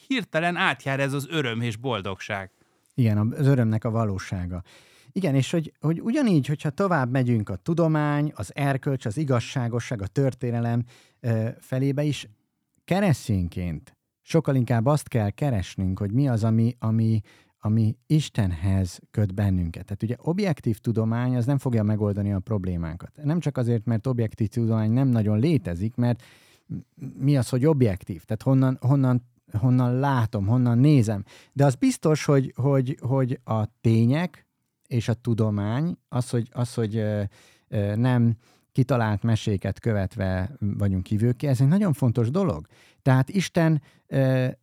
hirtelen 0.06 0.56
átjár 0.56 1.00
ez 1.00 1.12
az 1.12 1.26
öröm 1.30 1.60
és 1.60 1.76
boldogság. 1.76 2.50
Igen, 2.94 3.18
az 3.18 3.46
örömnek 3.46 3.84
a 3.84 3.90
valósága. 3.90 4.62
Igen, 5.12 5.34
és 5.34 5.50
hogy, 5.50 5.72
hogy 5.80 6.00
ugyanígy, 6.00 6.46
hogyha 6.46 6.70
tovább 6.70 7.10
megyünk 7.10 7.48
a 7.48 7.56
tudomány, 7.56 8.32
az 8.34 8.50
erkölcs, 8.54 9.04
az 9.04 9.16
igazságosság, 9.16 10.02
a 10.02 10.06
történelem 10.06 10.84
felébe 11.60 12.02
is, 12.02 12.28
keresztényként 12.84 13.96
sokkal 14.22 14.54
inkább 14.54 14.86
azt 14.86 15.08
kell 15.08 15.30
keresnünk, 15.30 15.98
hogy 15.98 16.12
mi 16.12 16.28
az, 16.28 16.44
ami, 16.44 16.76
ami, 16.78 17.20
ami 17.64 17.96
Istenhez 18.06 19.00
köt 19.10 19.34
bennünket. 19.34 19.84
Tehát 19.84 20.02
ugye 20.02 20.16
objektív 20.18 20.78
tudomány 20.78 21.36
az 21.36 21.46
nem 21.46 21.58
fogja 21.58 21.82
megoldani 21.82 22.32
a 22.32 22.38
problémánkat. 22.38 23.10
Nem 23.22 23.40
csak 23.40 23.56
azért, 23.56 23.84
mert 23.84 24.06
objektív 24.06 24.48
tudomány 24.48 24.90
nem 24.90 25.08
nagyon 25.08 25.38
létezik, 25.38 25.94
mert 25.94 26.22
mi 27.18 27.36
az, 27.36 27.48
hogy 27.48 27.66
objektív? 27.66 28.24
Tehát 28.24 28.42
honnan, 28.42 28.78
honnan, 28.80 29.22
honnan 29.52 29.98
látom, 29.98 30.46
honnan 30.46 30.78
nézem. 30.78 31.24
De 31.52 31.64
az 31.64 31.74
biztos, 31.74 32.24
hogy, 32.24 32.52
hogy, 32.56 32.98
hogy 33.00 33.40
a 33.44 33.80
tények 33.80 34.46
és 34.86 35.08
a 35.08 35.14
tudomány, 35.14 35.96
az, 36.08 36.30
hogy, 36.30 36.48
az, 36.52 36.74
hogy 36.74 37.04
nem 37.94 38.36
kitalált 38.72 39.22
meséket 39.22 39.80
követve 39.80 40.56
vagyunk 40.58 41.02
kívülké, 41.02 41.46
ez 41.46 41.60
egy 41.60 41.68
nagyon 41.68 41.92
fontos 41.92 42.30
dolog. 42.30 42.66
Tehát 43.02 43.28
Isten, 43.28 43.82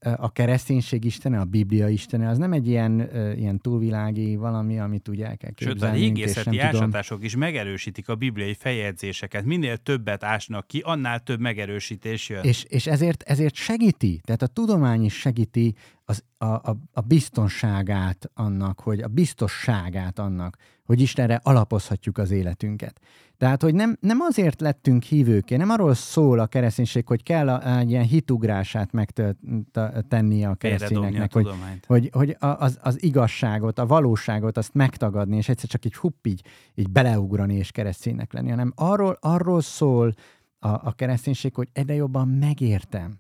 a 0.01 0.32
kereszténység 0.32 1.03
istene, 1.03 1.39
a 1.39 1.45
Biblia 1.45 1.88
istene, 1.88 2.30
az 2.30 2.38
nem 2.38 2.53
egy 2.53 2.68
ilyen, 2.68 3.10
ilyen 3.36 3.60
túlvilági 3.60 4.36
valami, 4.36 4.80
amit 4.80 5.10
úgy 5.10 5.22
el 5.22 5.38
kell. 5.38 5.51
Sőt, 5.55 5.82
a 5.82 5.91
régészeti 5.91 6.60
ásatások 6.60 7.18
tudom. 7.18 7.24
is 7.24 7.36
megerősítik 7.36 8.10
a 8.10 8.16
bibliai 8.16 8.53
feljegyzéseket. 8.53 9.45
Minél 9.45 9.78
többet 9.78 10.24
ásnak 10.24 10.68
ki, 10.68 10.82
annál 10.86 11.20
több 11.20 11.39
megerősítés 11.39 12.30
jön. 12.30 12.43
És, 12.43 12.64
és 12.64 12.88
ezért, 12.88 13.22
ezért 13.22 13.53
segíti, 13.53 14.22
tehát 14.24 14.41
a 14.41 14.47
tudomány 14.47 15.03
is 15.03 15.20
segíti 15.20 15.76
az, 16.05 16.24
a, 16.38 16.45
a, 16.45 16.78
a 16.91 17.01
biztonságát 17.01 18.32
annak, 18.34 18.80
hogy 18.80 19.01
a 19.01 19.07
biztosságát 19.07 20.20
annak, 20.20 20.57
hogy 20.86 21.01
Istenre 21.01 21.39
alapozhatjuk 21.43 22.18
az 22.18 22.32
életünket. 22.32 22.99
Tehát, 23.39 23.61
hogy 23.61 23.75
nem, 23.75 23.97
nem 24.01 24.19
azért 24.19 24.61
lettünk 24.61 25.03
hívőké, 25.03 25.55
nem 25.55 25.69
arról 25.69 25.93
szól 25.93 26.39
a 26.39 26.47
kereszténység, 26.47 27.07
hogy 27.07 27.23
kell 27.23 27.49
a, 27.49 27.65
a, 27.67 27.77
egy 27.77 27.89
ilyen 27.89 28.03
hitugrását 28.03 28.91
megtenni 28.91 30.45
a 30.45 30.55
keresztényeknek, 30.55 31.33
hogy, 31.33 31.49
hogy, 31.87 32.09
hogy 32.13 32.35
az, 32.39 32.79
az 32.81 33.03
igazságot, 33.03 33.79
a 33.79 33.85
valóságot 33.85 34.57
azt 34.57 34.73
megtagadni, 34.73 35.37
és 35.37 35.49
egyszer 35.49 35.69
csak 35.69 35.85
így 35.85 35.95
hupp, 35.95 36.25
így, 36.25 36.41
így 36.75 36.89
beleugrani 36.89 37.55
és 37.55 37.71
kereszténynek 37.71 38.33
lenni, 38.33 38.49
hanem 38.49 38.73
arról, 38.75 39.17
arról 39.21 39.61
szól 39.61 40.13
a, 40.59 40.67
a 40.69 40.93
kereszténység, 40.95 41.55
hogy 41.55 41.69
egyre 41.73 41.93
jobban 41.93 42.27
megértem. 42.27 43.17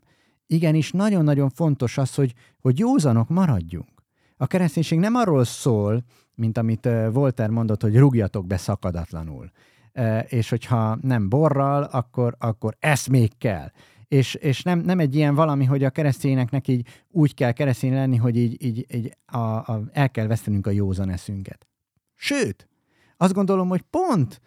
Igenis, 0.47 0.91
nagyon-nagyon 0.91 1.49
fontos 1.49 1.97
az, 1.97 2.15
hogy, 2.15 2.33
hogy 2.61 2.79
józanok 2.79 3.29
maradjunk. 3.29 4.03
A 4.37 4.47
kereszténység 4.47 4.99
nem 4.99 5.15
arról 5.15 5.43
szól, 5.43 6.03
mint 6.35 6.57
amit 6.57 6.89
Volter 7.11 7.49
mondott, 7.49 7.81
hogy 7.81 7.97
rúgjatok 7.97 8.47
be 8.47 8.57
szakadatlanul 8.57 9.51
és 10.27 10.49
hogyha 10.49 10.97
nem 11.01 11.29
borral, 11.29 11.83
akkor, 11.83 12.35
akkor 12.39 12.75
ezt 12.79 13.09
még 13.09 13.37
kell. 13.37 13.71
És, 14.07 14.33
és 14.33 14.63
nem, 14.63 14.79
nem 14.79 14.99
egy 14.99 15.15
ilyen 15.15 15.35
valami, 15.35 15.65
hogy 15.65 15.83
a 15.83 15.89
keresztényeknek 15.89 16.67
így 16.67 16.87
úgy 17.09 17.33
kell 17.33 17.51
keresztény 17.51 17.93
lenni, 17.93 18.15
hogy 18.15 18.37
így, 18.37 18.63
így, 18.63 18.85
így 18.95 19.17
a, 19.25 19.37
a, 19.37 19.81
el 19.91 20.11
kell 20.11 20.27
vesztenünk 20.27 20.67
a 20.67 20.71
józan 20.71 21.09
eszünket. 21.09 21.67
Sőt, 22.15 22.67
azt 23.17 23.33
gondolom, 23.33 23.69
hogy 23.69 23.81
pont 23.81 24.41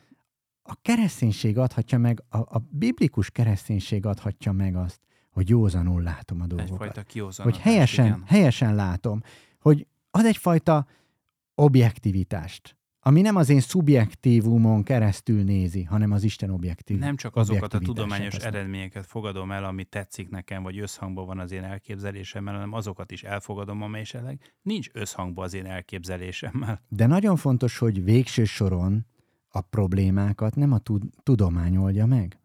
a 0.62 0.74
kereszténység 0.82 1.58
adhatja 1.58 1.98
meg, 1.98 2.22
a, 2.28 2.38
a 2.38 2.62
biblikus 2.70 3.30
kereszténység 3.30 4.06
adhatja 4.06 4.52
meg 4.52 4.76
azt, 4.76 5.00
hogy 5.30 5.48
józanul 5.48 6.02
látom 6.02 6.40
a 6.40 6.46
dolgokat. 6.46 6.78
Hogy 7.42 7.58
helyesen, 7.58 8.06
igen. 8.06 8.22
helyesen 8.26 8.74
látom, 8.74 9.22
hogy 9.58 9.86
ad 10.10 10.24
egyfajta 10.24 10.86
objektivitást, 11.54 12.76
ami 13.04 13.20
nem 13.20 13.36
az 13.36 13.48
én 13.48 13.60
szubjektívumon 13.60 14.82
keresztül 14.82 15.42
nézi, 15.42 15.82
hanem 15.82 16.10
az 16.10 16.22
Isten 16.22 16.50
objektív. 16.50 16.98
Nem 16.98 17.16
csak 17.16 17.36
azokat 17.36 17.74
a 17.74 17.78
tudományos 17.78 18.32
használ. 18.34 18.54
eredményeket 18.54 19.06
fogadom 19.06 19.52
el, 19.52 19.64
ami 19.64 19.84
tetszik 19.84 20.28
nekem, 20.28 20.62
vagy 20.62 20.78
összhangban 20.78 21.26
van 21.26 21.38
az 21.38 21.52
én 21.52 21.62
elképzelésemmel, 21.62 22.54
hanem 22.54 22.72
azokat 22.72 23.10
is 23.10 23.22
elfogadom, 23.22 23.82
amely 23.82 24.00
esetleg 24.00 24.54
nincs 24.62 24.88
összhangban 24.92 25.44
az 25.44 25.54
én 25.54 25.66
elképzelésemmel. 25.66 26.82
De 26.88 27.06
nagyon 27.06 27.36
fontos, 27.36 27.78
hogy 27.78 28.04
végső 28.04 28.44
soron 28.44 29.06
a 29.48 29.60
problémákat 29.60 30.54
nem 30.54 30.72
a 30.72 30.78
tud- 30.78 31.22
tudomány 31.22 31.76
oldja 31.76 32.06
meg, 32.06 32.38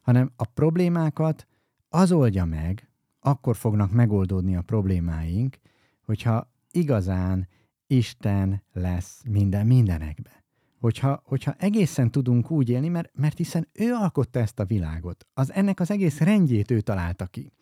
hanem 0.00 0.32
a 0.36 0.44
problémákat 0.44 1.46
az 1.88 2.12
oldja 2.12 2.44
meg, 2.44 2.90
akkor 3.20 3.56
fognak 3.56 3.92
megoldódni 3.92 4.56
a 4.56 4.62
problémáink, 4.62 5.58
hogyha 6.02 6.52
igazán 6.70 7.48
Isten 7.90 8.62
lesz 8.72 9.22
minden 9.30 9.66
mindenekbe. 9.66 10.44
Hogyha, 10.80 11.22
hogyha 11.24 11.54
egészen 11.58 12.10
tudunk 12.10 12.50
úgy 12.50 12.68
élni, 12.68 12.88
mert, 12.88 13.10
mert 13.14 13.36
hiszen 13.36 13.68
ő 13.72 13.92
alkotta 13.92 14.38
ezt 14.38 14.58
a 14.58 14.64
világot, 14.64 15.26
az 15.34 15.52
ennek 15.52 15.80
az 15.80 15.90
egész 15.90 16.18
rendjét 16.18 16.70
ő 16.70 16.80
találta 16.80 17.26
ki. 17.26 17.52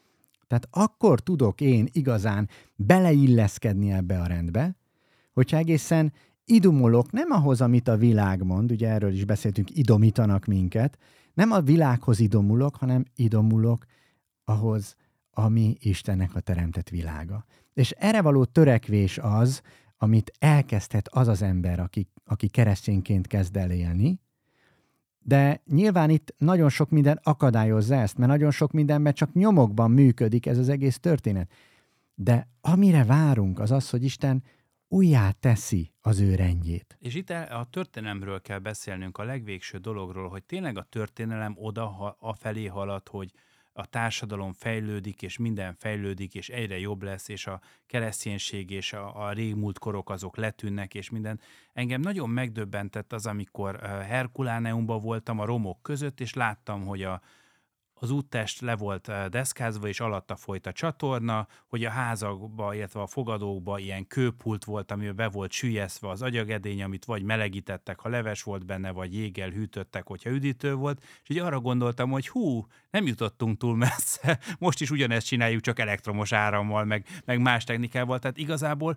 Tehát 0.47 0.68
akkor 0.70 1.20
tudok 1.20 1.61
én 1.61 1.89
igazán 1.93 2.49
beleilleszkedni 2.74 3.93
ebbe 3.93 4.20
a 4.20 4.27
rendbe, 4.27 4.77
hogyha 5.33 5.57
egészen 5.57 6.12
idomolok 6.45 7.12
nem 7.12 7.31
ahhoz, 7.31 7.61
amit 7.61 7.89
a 7.89 7.97
világ 7.97 8.43
mond, 8.43 8.70
ugye 8.70 8.89
erről 8.89 9.12
is 9.12 9.24
beszéltünk, 9.24 9.77
idomítanak 9.77 10.45
minket, 10.45 10.99
nem 11.35 11.51
a 11.51 11.61
világhoz 11.61 12.20
idomulok, 12.20 12.77
hanem 12.77 13.05
idomulok 13.14 13.85
ahhoz, 14.45 14.97
ami 15.31 15.77
Istennek 15.81 16.35
a 16.35 16.41
teremtett 16.41 16.89
világa. 16.89 17.45
És 17.74 17.91
erre 17.91 18.22
való 18.22 18.45
törekvés 18.45 19.18
az, 19.18 19.62
amit 19.99 20.33
elkezdhet 20.39 21.09
az 21.09 21.29
az 21.29 21.43
ember, 21.43 21.81
aki, 21.81 22.09
aki 22.25 22.49
keresztényként 22.49 23.27
kezd 23.27 23.57
el 23.57 23.71
élni, 23.71 24.21
de 25.19 25.63
nyilván 25.67 26.11
itt 26.11 26.35
nagyon 26.39 26.69
sok 26.69 26.91
minden 26.91 27.21
akadályozza 27.23 27.95
ezt, 27.95 28.19
mert 28.19 28.31
nagyon 28.31 28.51
sok 28.51 28.73
mindenben 28.73 29.15
csak 29.15 29.33
nyomokban 29.33 29.91
működik 29.91 30.47
ez 30.47 30.59
az 30.59 30.69
egész 30.69 30.99
történet. 30.99 31.53
De 32.15 32.49
amire 32.61 33.05
várunk, 33.05 33.59
az 33.59 33.71
az, 33.71 33.91
hogy 33.91 34.05
Isten 34.05 34.43
újjá 34.89 35.31
teszi 35.31 35.93
az 36.01 36.21
ő 36.21 36.35
rendjét. 36.35 36.97
És 37.01 37.15
itt 37.15 37.31
el- 37.31 37.57
a 37.61 37.67
történelemről 37.71 38.41
kell 38.41 38.59
beszélnünk, 38.59 39.19
a 39.19 39.25
legvégső 39.25 39.79
dologról, 39.79 40.29
hogy 40.29 40.45
tényleg 40.45 40.79
a 40.79 40.87
történelem 40.89 41.55
oda 41.59 41.87
ha, 41.87 42.17
afelé 42.21 42.67
halad, 42.67 43.09
hogy 43.09 43.33
a 43.77 43.87
társadalom 43.87 44.53
fejlődik, 44.53 45.22
és 45.22 45.39
minden 45.39 45.74
fejlődik, 45.74 46.35
és 46.35 46.49
egyre 46.49 46.79
jobb 46.79 47.03
lesz, 47.03 47.29
és 47.29 47.47
a 47.47 47.61
kereszténység 47.87 48.70
és 48.70 48.93
a, 48.93 49.27
a 49.27 49.33
régmúlt 49.33 49.79
korok 49.79 50.11
azok 50.11 50.37
letűnnek, 50.37 50.95
és 50.95 51.11
minden. 51.11 51.41
Engem 51.72 52.01
nagyon 52.01 52.31
megdöbbentett 52.31 53.12
az, 53.12 53.27
amikor 53.27 53.74
uh, 53.74 53.89
Herkuláneumban 53.89 55.01
voltam 55.01 55.39
a 55.39 55.45
romok 55.45 55.83
között, 55.83 56.20
és 56.20 56.35
láttam, 56.35 56.85
hogy 56.85 57.03
a, 57.03 57.20
az 57.99 58.11
úttest 58.11 58.61
le 58.61 58.77
volt 58.77 59.09
eh, 59.09 59.27
deszkázva, 59.27 59.89
és 59.89 60.01
alatta 60.01 60.37
folyt 60.37 60.67
a 60.67 60.73
csatorna, 60.73 61.47
hogy 61.67 61.85
a 61.85 61.91
házakba, 61.91 62.75
illetve 62.75 63.01
a 63.01 63.07
fogadókba 63.07 63.79
ilyen 63.79 64.07
kőpult 64.07 64.65
volt, 64.65 64.91
amiben 64.91 65.17
be 65.17 65.29
volt 65.29 65.53
sülyezve 65.53 66.09
az 66.09 66.23
agyagedény, 66.23 66.83
amit 66.83 67.05
vagy 67.05 67.23
melegítettek, 67.23 68.01
ha 68.01 68.09
leves 68.09 68.43
volt 68.43 68.67
benne, 68.67 68.91
vagy 68.91 69.15
jéggel 69.15 69.51
hűtöttek, 69.51 70.07
hogyha 70.07 70.31
üdítő 70.31 70.75
volt, 70.75 71.03
és 71.23 71.29
így 71.29 71.39
arra 71.39 71.61
gondoltam, 71.61 72.11
hogy 72.11 72.29
hú, 72.29 72.67
nem 72.91 73.07
jutottunk 73.07 73.59
túl 73.59 73.77
messze, 73.77 74.39
most 74.59 74.81
is 74.81 74.91
ugyanezt 74.91 75.27
csináljuk, 75.27 75.61
csak 75.61 75.79
elektromos 75.79 76.33
árammal, 76.33 76.85
meg, 76.85 77.07
meg 77.25 77.41
más 77.41 77.65
technikával, 77.65 78.19
tehát 78.19 78.39
igazából 78.39 78.97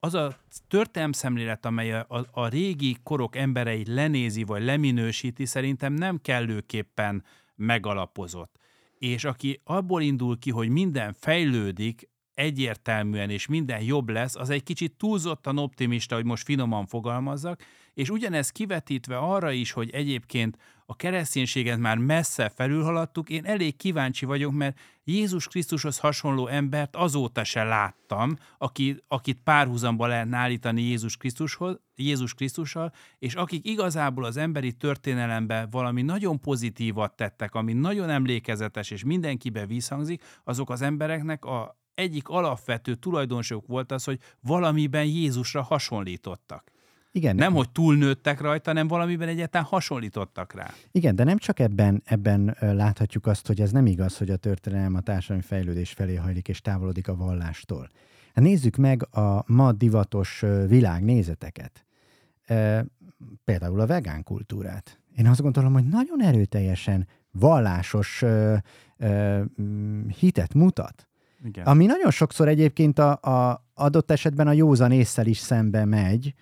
az 0.00 0.14
a 0.14 0.36
történelmszemlélet, 0.68 1.66
amely 1.66 1.92
a, 1.92 2.26
a 2.30 2.48
régi 2.48 2.96
korok 3.02 3.36
embereit 3.36 3.88
lenézi 3.88 4.42
vagy 4.42 4.62
leminősíti, 4.62 5.44
szerintem 5.44 5.92
nem 5.92 6.20
kellőképpen 6.20 7.24
megalapozott. 7.58 8.56
És 8.98 9.24
aki 9.24 9.60
abból 9.64 10.02
indul 10.02 10.38
ki, 10.38 10.50
hogy 10.50 10.68
minden 10.68 11.12
fejlődik 11.12 12.08
egyértelműen, 12.34 13.30
és 13.30 13.46
minden 13.46 13.82
jobb 13.82 14.08
lesz, 14.08 14.36
az 14.36 14.50
egy 14.50 14.62
kicsit 14.62 14.96
túlzottan 14.96 15.58
optimista, 15.58 16.14
hogy 16.14 16.24
most 16.24 16.44
finoman 16.44 16.86
fogalmazzak, 16.86 17.62
és 17.98 18.10
ugyanez 18.10 18.50
kivetítve 18.50 19.16
arra 19.16 19.50
is, 19.50 19.72
hogy 19.72 19.90
egyébként 19.90 20.58
a 20.86 20.96
kereszténységet 20.96 21.78
már 21.78 21.96
messze 21.96 22.48
felülhaladtuk, 22.48 23.30
én 23.30 23.44
elég 23.44 23.76
kíváncsi 23.76 24.26
vagyok, 24.26 24.52
mert 24.52 24.78
Jézus 25.04 25.46
Krisztushoz 25.46 25.98
hasonló 25.98 26.46
embert 26.46 26.96
azóta 26.96 27.44
se 27.44 27.62
láttam, 27.62 28.36
aki, 28.58 29.02
akit 29.08 29.40
párhuzamba 29.44 30.06
lehetne 30.06 30.36
állítani 30.36 30.82
Jézus 30.82 31.16
Krisztushoz, 31.16 31.80
Jézus 31.94 32.34
Krisztussal, 32.34 32.92
és 33.18 33.34
akik 33.34 33.66
igazából 33.66 34.24
az 34.24 34.36
emberi 34.36 34.72
történelemben 34.72 35.70
valami 35.70 36.02
nagyon 36.02 36.40
pozitívat 36.40 37.16
tettek, 37.16 37.54
ami 37.54 37.72
nagyon 37.72 38.10
emlékezetes, 38.10 38.90
és 38.90 39.04
mindenkibe 39.04 39.66
visszhangzik, 39.66 40.22
azok 40.44 40.70
az 40.70 40.82
embereknek 40.82 41.44
a 41.44 41.78
egyik 41.94 42.28
alapvető 42.28 42.94
tulajdonságuk 42.94 43.66
volt 43.66 43.92
az, 43.92 44.04
hogy 44.04 44.20
valamiben 44.40 45.04
Jézusra 45.04 45.62
hasonlítottak. 45.62 46.76
Igen, 47.18 47.36
Nem, 47.36 47.54
hogy 47.54 47.70
túlnőttek 47.70 48.40
rajta, 48.40 48.70
hanem 48.70 48.88
valamiben 48.88 49.28
egyáltalán 49.28 49.66
hasonlítottak 49.66 50.52
rá. 50.52 50.70
Igen, 50.90 51.16
de 51.16 51.24
nem 51.24 51.38
csak 51.38 51.58
ebben, 51.58 52.02
ebben 52.04 52.56
láthatjuk 52.60 53.26
azt, 53.26 53.46
hogy 53.46 53.60
ez 53.60 53.70
nem 53.70 53.86
igaz, 53.86 54.18
hogy 54.18 54.30
a 54.30 54.36
történelem 54.36 54.94
a 54.94 55.00
társadalmi 55.00 55.42
fejlődés 55.42 55.92
felé 55.92 56.14
hajlik 56.14 56.48
és 56.48 56.60
távolodik 56.60 57.08
a 57.08 57.16
vallástól. 57.16 57.90
Hát 58.34 58.44
nézzük 58.44 58.76
meg 58.76 59.16
a 59.16 59.44
ma 59.46 59.72
divatos 59.72 60.44
világnézeteket. 60.66 61.84
E, 62.44 62.86
például 63.44 63.80
a 63.80 63.86
vegán 63.86 64.22
kultúrát. 64.22 65.00
Én 65.16 65.26
azt 65.26 65.42
gondolom, 65.42 65.72
hogy 65.72 65.84
nagyon 65.84 66.22
erőteljesen 66.22 67.06
vallásos 67.30 68.22
ö, 68.22 68.54
ö, 68.96 69.42
hitet 70.18 70.54
mutat. 70.54 71.08
Igen. 71.44 71.66
Ami 71.66 71.86
nagyon 71.86 72.10
sokszor 72.10 72.48
egyébként 72.48 72.98
a, 72.98 73.10
a 73.12 73.64
adott 73.74 74.10
esetben 74.10 74.46
a 74.46 74.52
józan 74.52 74.92
észsel 74.92 75.26
is 75.26 75.38
szembe 75.38 75.84
megy 75.84 76.34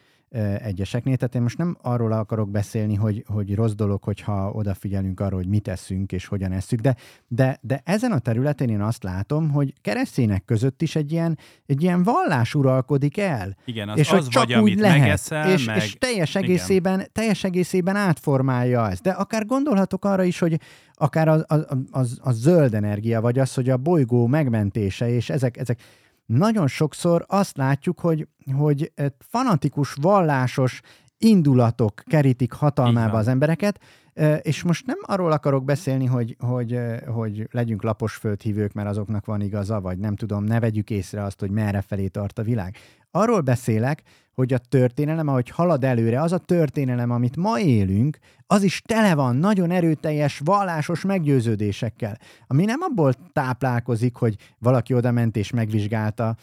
egyeseknél. 0.62 1.16
Tehát 1.16 1.34
én 1.34 1.42
most 1.42 1.58
nem 1.58 1.76
arról 1.82 2.12
akarok 2.12 2.50
beszélni, 2.50 2.94
hogy, 2.94 3.24
hogy 3.26 3.54
rossz 3.54 3.72
dolog, 3.72 4.02
hogyha 4.02 4.50
odafigyelünk 4.50 5.20
arra, 5.20 5.36
hogy 5.36 5.48
mit 5.48 5.68
eszünk 5.68 6.12
és 6.12 6.26
hogyan 6.26 6.52
eszünk, 6.52 6.82
de, 6.82 6.96
de, 7.28 7.58
de 7.60 7.80
ezen 7.84 8.12
a 8.12 8.18
területen 8.18 8.68
én 8.68 8.80
azt 8.80 9.02
látom, 9.02 9.50
hogy 9.50 9.72
keresztények 9.80 10.44
között 10.44 10.82
is 10.82 10.96
egy 10.96 11.12
ilyen, 11.12 11.38
egy 11.66 11.82
ilyen 11.82 12.02
vallás 12.02 12.54
uralkodik 12.54 13.18
el. 13.18 13.56
Igen, 13.64 13.88
az, 13.88 13.98
és 13.98 14.10
az 14.10 14.18
hogy 14.18 14.28
csak 14.28 14.44
vagy, 14.46 14.54
úgy 14.54 14.58
amit 14.58 14.80
lehet, 14.80 15.00
megeszel, 15.00 15.50
és, 15.50 15.64
meg... 15.64 15.76
és 15.76 15.94
teljes, 15.98 16.30
Igen. 16.30 16.42
egészében, 16.42 17.06
teljes 17.12 17.44
egészében 17.44 17.96
átformálja 17.96 18.90
ezt. 18.90 19.02
De 19.02 19.10
akár 19.10 19.46
gondolhatok 19.46 20.04
arra 20.04 20.24
is, 20.24 20.38
hogy 20.38 20.60
akár 20.94 21.28
az, 21.28 21.44
az, 21.46 21.66
az, 21.90 22.18
az 22.22 22.36
zöld 22.36 22.74
energia, 22.74 23.20
vagy 23.20 23.38
az, 23.38 23.54
hogy 23.54 23.70
a 23.70 23.76
bolygó 23.76 24.26
megmentése, 24.26 25.08
és 25.08 25.30
ezek, 25.30 25.56
ezek 25.56 25.80
nagyon 26.26 26.66
sokszor 26.66 27.24
azt 27.28 27.56
látjuk, 27.56 28.00
hogy, 28.00 28.28
hogy 28.56 28.92
fanatikus, 29.18 29.94
vallásos 30.00 30.80
indulatok 31.18 32.02
kerítik 32.06 32.52
hatalmába 32.52 33.18
az 33.18 33.28
embereket, 33.28 33.80
és 34.42 34.62
most 34.62 34.86
nem 34.86 34.98
arról 35.02 35.32
akarok 35.32 35.64
beszélni, 35.64 36.06
hogy, 36.06 36.36
hogy, 36.38 36.78
hogy 37.06 37.48
legyünk 37.50 37.82
lapos 37.82 38.14
földhívők, 38.14 38.72
mert 38.72 38.88
azoknak 38.88 39.24
van 39.24 39.40
igaza, 39.40 39.80
vagy 39.80 39.98
nem 39.98 40.16
tudom, 40.16 40.44
ne 40.44 40.60
vegyük 40.60 40.90
észre 40.90 41.22
azt, 41.22 41.40
hogy 41.40 41.50
merre 41.50 41.80
felé 41.80 42.06
tart 42.06 42.38
a 42.38 42.42
világ. 42.42 42.76
Arról 43.16 43.40
beszélek, 43.40 44.02
hogy 44.34 44.52
a 44.52 44.58
történelem, 44.58 45.28
ahogy 45.28 45.50
halad 45.50 45.84
előre, 45.84 46.20
az 46.20 46.32
a 46.32 46.38
történelem, 46.38 47.10
amit 47.10 47.36
ma 47.36 47.60
élünk, 47.60 48.18
az 48.46 48.62
is 48.62 48.82
tele 48.86 49.14
van 49.14 49.36
nagyon 49.36 49.70
erőteljes, 49.70 50.40
vallásos 50.44 51.04
meggyőződésekkel, 51.04 52.18
ami 52.46 52.64
nem 52.64 52.80
abból 52.80 53.12
táplálkozik, 53.32 54.14
hogy 54.14 54.36
valaki 54.58 54.94
oda 54.94 55.10
ment 55.10 55.36
és 55.36 55.50
megvizsgálta, 55.50 56.36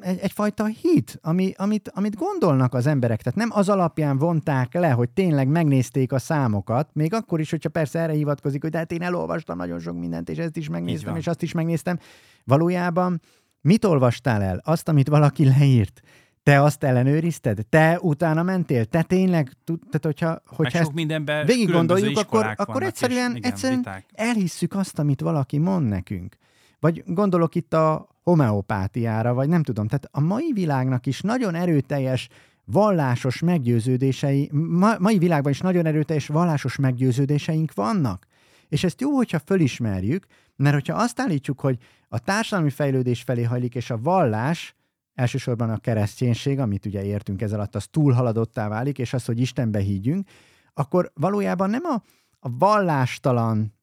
egy, 0.00 0.18
egyfajta 0.18 0.66
hit, 0.66 1.18
ami, 1.22 1.52
amit, 1.56 1.90
amit 1.94 2.16
gondolnak 2.16 2.74
az 2.74 2.86
emberek. 2.86 3.22
Tehát 3.22 3.38
nem 3.38 3.50
az 3.52 3.68
alapján 3.68 4.18
vonták 4.18 4.74
le, 4.74 4.90
hogy 4.90 5.10
tényleg 5.10 5.48
megnézték 5.48 6.12
a 6.12 6.18
számokat, 6.18 6.88
még 6.92 7.14
akkor 7.14 7.40
is, 7.40 7.50
hogyha 7.50 7.68
persze 7.68 7.98
erre 7.98 8.12
hivatkozik, 8.12 8.62
hogy 8.62 8.70
de 8.70 8.78
hát 8.78 8.92
én 8.92 9.02
elolvastam 9.02 9.56
nagyon 9.56 9.78
sok 9.78 9.98
mindent, 9.98 10.28
és 10.28 10.38
ezt 10.38 10.56
is 10.56 10.68
megnéztem, 10.68 11.16
és 11.16 11.26
azt 11.26 11.42
is 11.42 11.52
megnéztem. 11.52 11.98
Valójában 12.44 13.20
mit 13.66 13.84
olvastál 13.84 14.42
el? 14.42 14.60
Azt, 14.64 14.88
amit 14.88 15.08
valaki 15.08 15.44
leírt. 15.44 16.00
Te 16.42 16.62
azt 16.62 16.82
ellenőrizted? 16.82 17.66
Te 17.68 17.98
utána 18.00 18.42
mentél? 18.42 18.84
Te 18.84 19.02
tényleg, 19.02 19.52
tehát 19.64 20.00
hogyha, 20.00 20.42
hogyha 20.56 20.82
sok 20.82 20.92
mindenben 20.92 21.46
végig 21.46 21.70
gondoljuk, 21.70 22.18
akkor, 22.18 22.52
akkor 22.56 22.82
egyszerűen, 22.82 23.30
és, 23.30 23.36
igen, 23.36 23.50
egyszerűen 23.50 23.78
viták. 23.78 24.04
elhisszük 24.14 24.74
azt, 24.74 24.98
amit 24.98 25.20
valaki 25.20 25.58
mond 25.58 25.88
nekünk. 25.88 26.36
Vagy 26.80 27.02
gondolok 27.06 27.54
itt 27.54 27.72
a 27.72 28.08
homeopátiára, 28.22 29.34
vagy 29.34 29.48
nem 29.48 29.62
tudom. 29.62 29.86
Tehát 29.86 30.08
a 30.10 30.20
mai 30.20 30.50
világnak 30.52 31.06
is 31.06 31.20
nagyon 31.20 31.54
erőteljes 31.54 32.28
vallásos 32.64 33.40
meggyőződései, 33.40 34.50
ma, 34.52 34.94
mai 34.98 35.18
világban 35.18 35.52
is 35.52 35.60
nagyon 35.60 35.86
erőteljes 35.86 36.26
vallásos 36.26 36.76
meggyőződéseink 36.76 37.74
vannak. 37.74 38.26
És 38.68 38.84
ezt 38.84 39.00
jó, 39.00 39.10
hogyha 39.10 39.38
fölismerjük, 39.38 40.26
mert 40.56 40.74
hogyha 40.74 40.96
azt 40.96 41.20
állítjuk, 41.20 41.60
hogy 41.60 41.78
a 42.08 42.18
társadalmi 42.18 42.70
fejlődés 42.70 43.22
felé 43.22 43.42
hajlik, 43.42 43.74
és 43.74 43.90
a 43.90 43.98
vallás, 43.98 44.74
elsősorban 45.14 45.70
a 45.70 45.78
kereszténység, 45.78 46.58
amit 46.58 46.86
ugye 46.86 47.04
értünk 47.04 47.42
ez 47.42 47.52
alatt, 47.52 47.74
az 47.74 47.86
túlhaladottá 47.86 48.68
válik, 48.68 48.98
és 48.98 49.12
az, 49.12 49.24
hogy 49.24 49.40
Istenbe 49.40 49.78
higgyünk, 49.78 50.28
akkor 50.74 51.10
valójában 51.14 51.70
nem 51.70 51.84
a, 51.84 52.02
a 52.38 52.56
vallástalan 52.58 53.74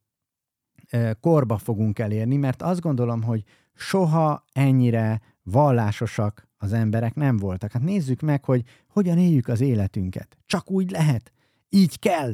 korba 1.20 1.58
fogunk 1.58 2.00
elérni, 2.00 2.38
mert 2.38 2.62
azt 2.62 2.82
gondolom, 2.82 3.24
hogy 3.24 3.44
soha 3.74 4.46
ennyire 4.54 5.22
vallásosak 5.44 6.48
az 6.58 6.74
emberek 6.74 7.16
nem 7.16 7.38
voltak. 7.38 7.72
Hát 7.72 7.82
nézzük 7.82 8.22
meg, 8.22 8.46
hogy 8.46 8.64
hogyan 8.88 9.18
éljük 9.18 9.48
az 9.48 9.62
életünket. 9.62 10.38
Csak 10.46 10.72
úgy 10.72 10.92
lehet. 10.92 11.32
Így 11.70 12.00
kell. 12.00 12.34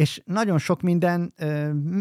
És 0.00 0.22
nagyon 0.24 0.58
sok 0.58 0.80
minden 0.80 1.32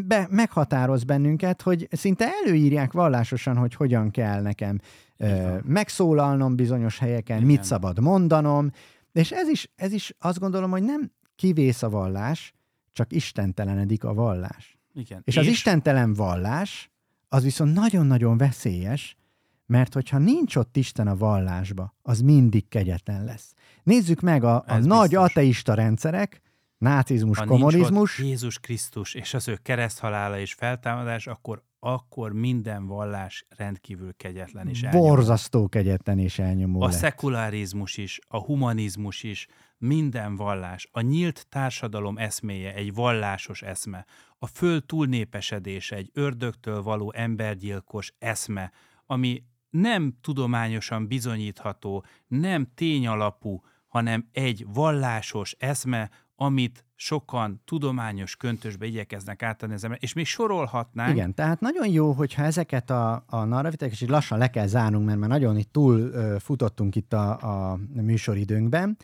be, 0.08 0.28
meghatároz 0.30 1.04
bennünket, 1.04 1.62
hogy 1.62 1.88
szinte 1.91 2.30
előírják 2.43 2.91
vallásosan, 2.91 3.58
hogy 3.58 3.74
hogyan 3.74 4.12
kell 4.12 4.41
nekem 4.41 4.80
ö, 5.18 5.58
megszólalnom 5.64 6.56
bizonyos 6.56 7.00
helyeken, 7.00 7.36
Igen. 7.36 7.47
mit 7.47 7.64
szabad 7.64 8.00
mondanom, 8.00 8.72
és 9.12 9.32
ez 9.32 9.47
is, 9.47 9.72
ez 9.76 9.91
is 9.91 10.16
azt 10.20 10.39
gondolom, 10.39 10.72
hogy 10.72 10.84
nem 10.84 11.12
kivész 11.36 11.84
a 11.84 11.89
vallás, 11.89 12.54
csak 12.91 13.14
istentelenedik 13.14 14.04
a 14.04 14.14
vallás. 14.14 14.80
Igen. 14.93 15.22
És, 15.24 15.36
és 15.36 15.39
az 15.39 15.47
istentelen 15.47 16.14
vallás, 16.14 16.91
az 17.30 17.43
viszont 17.43 17.74
nagyon-nagyon 17.74 18.38
veszélyes, 18.38 19.18
mert 19.66 19.93
hogyha 19.93 20.18
nincs 20.18 20.56
ott 20.56 20.78
Isten 20.78 21.08
a 21.08 21.16
vallásba, 21.18 21.95
az 22.02 22.22
mindig 22.22 22.68
kegyetlen 22.68 23.24
lesz. 23.24 23.54
Nézzük 23.84 24.20
meg 24.20 24.43
a, 24.43 24.64
a 24.68 24.78
nagy 24.78 25.16
ateista 25.16 25.74
rendszerek, 25.74 26.41
nácizmus, 26.80 27.38
ha 27.38 27.46
kommunizmus. 27.46 28.18
Nincs 28.18 28.30
Jézus 28.30 28.60
Krisztus 28.60 29.14
és 29.14 29.34
az 29.34 29.48
ő 29.48 29.60
kereszthalála 29.62 30.40
és 30.40 30.54
feltámadás, 30.54 31.28
akkor 31.28 31.64
akkor 31.80 32.34
minden 32.34 32.86
vallás 32.86 33.46
rendkívül 33.50 34.14
kegyetlen 34.16 34.68
és 34.68 34.84
elnyomó. 34.84 35.08
Borzasztó 35.08 35.68
kegyetlen 35.68 36.20
és 36.20 36.40
elnyomó 36.40 36.82
A 36.82 36.88
lett. 36.88 36.98
szekularizmus 36.98 37.98
is, 37.98 38.20
a 38.28 38.40
humanizmus 38.40 39.24
is, 39.24 39.48
minden 39.78 40.36
vallás, 40.36 40.88
a 40.92 41.02
nyílt 41.02 41.46
társadalom 41.50 42.18
eszméje 42.18 42.74
egy 42.74 42.94
vallásos 42.94 43.62
eszme, 43.62 44.06
a 44.38 44.48
föld 44.48 44.86
túlnépesedése 44.86 45.96
egy 45.96 46.10
ördögtől 46.14 46.82
való 46.82 47.14
embergyilkos 47.16 48.14
eszme, 48.18 48.72
ami 49.06 49.44
nem 49.70 50.18
tudományosan 50.22 51.08
bizonyítható, 51.08 52.06
nem 52.28 52.68
tényalapú, 52.76 53.64
hanem 53.88 54.30
egy 54.32 54.66
vallásos 54.68 55.56
eszme, 55.60 56.10
amit 56.42 56.86
sokan 56.96 57.62
tudományos 57.66 58.36
köntösbe 58.36 58.86
igyekeznek 58.86 59.44
átadni 59.44 59.76
az 59.76 59.84
ember, 59.84 60.00
és 60.02 60.14
még 60.14 60.26
sorolhatnánk. 60.26 61.16
Igen, 61.16 61.34
tehát 61.34 61.60
nagyon 61.60 61.88
jó, 61.88 62.12
hogyha 62.12 62.44
ezeket 62.44 62.90
a, 62.90 63.24
a 63.28 63.44
narratívákat, 63.44 64.02
és 64.02 64.08
lassan 64.08 64.38
le 64.38 64.50
kell 64.50 64.68
zárnunk, 64.68 65.06
mert 65.06 65.20
már 65.20 65.30
nagyon 65.30 65.58
itt 65.58 65.72
túl 65.72 66.00
uh, 66.00 66.36
futottunk 66.36 66.96
itt 66.96 67.14
a, 67.14 67.30
a 67.72 67.80
műsoridőnkben, 67.94 68.98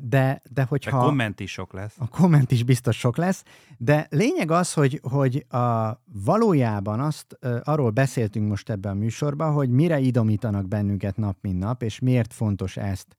de, 0.00 0.42
de 0.52 0.62
hogyha... 0.68 0.98
A 0.98 1.04
komment 1.04 1.40
is 1.40 1.52
sok 1.52 1.72
lesz. 1.72 1.94
A 1.98 2.08
komment 2.08 2.50
is 2.50 2.62
biztos 2.62 2.98
sok 2.98 3.16
lesz, 3.16 3.44
de 3.78 4.06
lényeg 4.10 4.50
az, 4.50 4.72
hogy, 4.72 5.00
hogy 5.02 5.46
a, 5.48 6.00
valójában 6.24 7.00
azt 7.00 7.38
arról 7.62 7.90
beszéltünk 7.90 8.48
most 8.48 8.70
ebben 8.70 8.92
a 8.92 8.98
műsorban, 8.98 9.52
hogy 9.52 9.70
mire 9.70 9.98
idomítanak 9.98 10.68
bennünket 10.68 11.16
nap, 11.16 11.36
mint 11.40 11.58
nap, 11.58 11.82
és 11.82 11.98
miért 11.98 12.32
fontos 12.32 12.76
ezt 12.76 13.16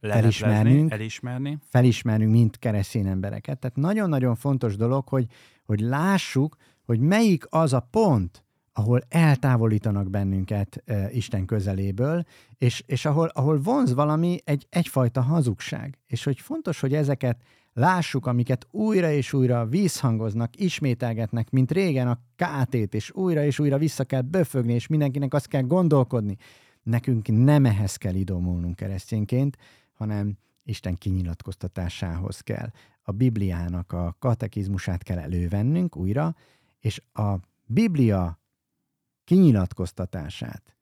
felismernünk, 0.00 0.90
elismerni. 0.92 1.58
felismernünk, 1.68 2.32
mint 2.32 2.58
keresztény 2.58 3.06
embereket. 3.06 3.58
Tehát 3.58 3.76
nagyon-nagyon 3.76 4.34
fontos 4.34 4.76
dolog, 4.76 5.08
hogy, 5.08 5.26
hogy 5.64 5.80
lássuk, 5.80 6.56
hogy 6.84 7.00
melyik 7.00 7.46
az 7.48 7.72
a 7.72 7.88
pont, 7.90 8.44
ahol 8.72 9.02
eltávolítanak 9.08 10.10
bennünket 10.10 10.82
uh, 10.86 11.16
Isten 11.16 11.44
közeléből, 11.44 12.24
és, 12.58 12.82
és 12.86 13.04
ahol, 13.04 13.30
ahol 13.34 13.60
vonz 13.60 13.94
valami 13.94 14.38
egy, 14.44 14.66
egyfajta 14.70 15.20
hazugság. 15.20 15.98
És 16.06 16.24
hogy 16.24 16.40
fontos, 16.40 16.80
hogy 16.80 16.94
ezeket 16.94 17.42
lássuk, 17.72 18.26
amiket 18.26 18.66
újra 18.70 19.10
és 19.10 19.32
újra 19.32 19.66
vízhangoznak, 19.66 20.60
ismételgetnek, 20.60 21.50
mint 21.50 21.70
régen 21.70 22.08
a 22.08 22.18
kátét, 22.36 22.94
és 22.94 23.10
újra 23.10 23.44
és 23.44 23.58
újra 23.58 23.78
vissza 23.78 24.04
kell 24.04 24.20
böfögni, 24.20 24.72
és 24.72 24.86
mindenkinek 24.86 25.34
azt 25.34 25.48
kell 25.48 25.62
gondolkodni. 25.62 26.36
Nekünk 26.82 27.28
nem 27.28 27.64
ehhez 27.64 27.96
kell 27.96 28.14
idomulnunk 28.14 28.76
keresztényként, 28.76 29.56
hanem 29.92 30.38
Isten 30.62 30.98
kinyilatkoztatásához 30.98 32.40
kell. 32.40 32.70
A 33.02 33.12
Bibliának 33.12 33.92
a 33.92 34.16
katekizmusát 34.18 35.02
kell 35.02 35.18
elővennünk 35.18 35.96
újra, 35.96 36.36
és 36.78 37.02
a 37.12 37.34
Biblia 37.66 38.38
kinyilatkoztatását 39.24 40.76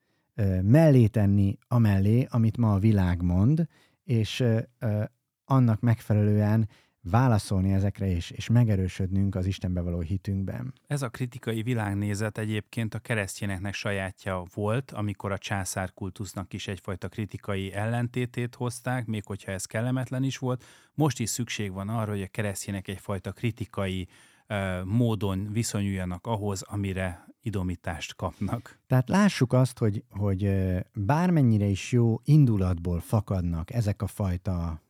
mellé 0.63 1.07
tenni 1.07 1.59
amellé, 1.69 2.27
amit 2.31 2.57
ma 2.57 2.73
a 2.73 2.79
világ 2.79 3.23
mond, 3.23 3.69
és 4.05 4.45
annak 5.45 5.81
megfelelően 5.81 6.69
válaszolni 7.03 7.73
ezekre 7.73 8.11
és, 8.11 8.31
és 8.31 8.49
megerősödnünk 8.49 9.35
az 9.35 9.47
Istenbe 9.47 9.81
való 9.81 10.01
hitünkben. 10.01 10.75
Ez 10.87 11.03
a 11.03 11.09
kritikai 11.09 11.63
világnézet 11.63 12.39
egyébként 12.39 12.95
a 12.95 12.99
keresztényeknek 12.99 13.75
sajátja 13.75 14.43
volt, 14.55 14.91
amikor 14.91 15.33
a 15.33 15.39
császárkultusznak 15.39 16.53
is 16.53 16.69
egyfajta 16.69 17.09
kritikai 17.09 17.73
ellentétét 17.73 18.55
hozták, 18.55 19.07
még 19.07 19.25
hogyha 19.25 19.53
ez 19.53 19.65
kellemetlen 19.65 20.23
is 20.23 20.39
volt. 20.39 20.65
Most 20.95 21.21
is 21.21 21.31
szükség 21.31 21.73
van 21.73 21.89
arra, 21.89 22.11
hogy 22.11 22.23
a 22.23 22.27
keresztények 22.27 22.89
egyfajta 22.89 23.33
kritikai 23.33 24.09
uh, 24.49 24.85
módon 24.85 25.49
viszonyuljanak 25.53 26.27
ahhoz, 26.27 26.63
amire 26.63 27.27
idomítást 27.43 28.15
kapnak. 28.15 28.79
Tehát 28.87 29.09
lássuk 29.09 29.53
azt, 29.53 29.79
hogy, 29.79 30.05
hogy 30.11 30.51
bármennyire 30.95 31.67
is 31.67 31.93
jó 31.93 32.21
indulatból 32.25 33.01
fakadnak 33.01 33.73
ezek 33.73 34.03
a 34.03 34.07
fajta 34.07 34.83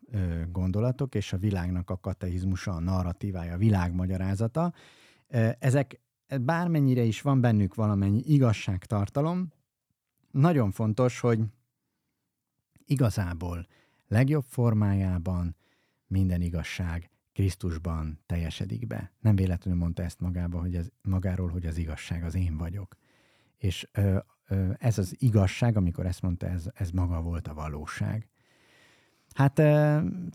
gondolatok, 0.50 1.14
és 1.14 1.32
a 1.32 1.38
világnak 1.38 1.90
a 1.90 1.98
kateizmusa, 1.98 2.72
a 2.72 2.80
narratívája, 2.80 3.54
a 3.54 3.58
világmagyarázata. 3.58 4.72
Ezek 5.58 6.00
bármennyire 6.40 7.02
is 7.02 7.20
van 7.20 7.40
bennük 7.40 7.74
valamennyi 7.74 8.22
igazságtartalom, 8.26 9.52
nagyon 10.30 10.70
fontos, 10.70 11.20
hogy 11.20 11.40
igazából 12.84 13.66
legjobb 14.08 14.44
formájában 14.44 15.56
minden 16.06 16.40
igazság 16.40 17.10
Krisztusban 17.32 18.20
teljesedik 18.26 18.86
be. 18.86 19.12
Nem 19.20 19.36
véletlenül 19.36 19.80
mondta 19.80 20.02
ezt 20.02 20.20
magába, 20.20 20.60
hogy 20.60 20.74
ez, 20.74 20.88
magáról, 21.02 21.48
hogy 21.48 21.66
az 21.66 21.76
igazság 21.76 22.24
az 22.24 22.34
én 22.34 22.56
vagyok. 22.56 22.96
És 23.56 23.88
ö, 23.92 24.18
ö, 24.48 24.70
ez 24.78 24.98
az 24.98 25.14
igazság, 25.18 25.76
amikor 25.76 26.06
ezt 26.06 26.22
mondta, 26.22 26.46
ez, 26.46 26.66
ez 26.74 26.90
maga 26.90 27.20
volt 27.20 27.48
a 27.48 27.54
valóság. 27.54 28.28
Hát 29.38 29.62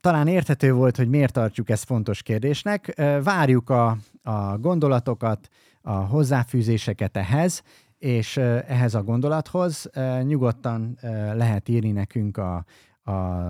talán 0.02 0.28
érthető 0.28 0.74
volt, 0.74 0.98
hogy 0.98 1.10
miért 1.10 1.34
tartjuk 1.34 1.70
ezt 1.70 1.84
fontos 1.84 2.22
kérdésnek. 2.22 2.94
Várjuk 3.24 3.70
a, 3.70 3.98
a 4.22 4.58
gondolatokat, 4.58 5.48
a 5.82 5.92
hozzáfűzéseket 5.92 7.18
ehhez, 7.18 7.64
és 7.98 8.38
ehhez 8.38 8.94
a 8.94 9.04
gondolathoz 9.04 9.90
nyugodtan 10.22 10.98
lehet 11.34 11.70
írni 11.70 11.92
nekünk 11.92 12.38
a, 12.38 12.66
a 13.12 13.48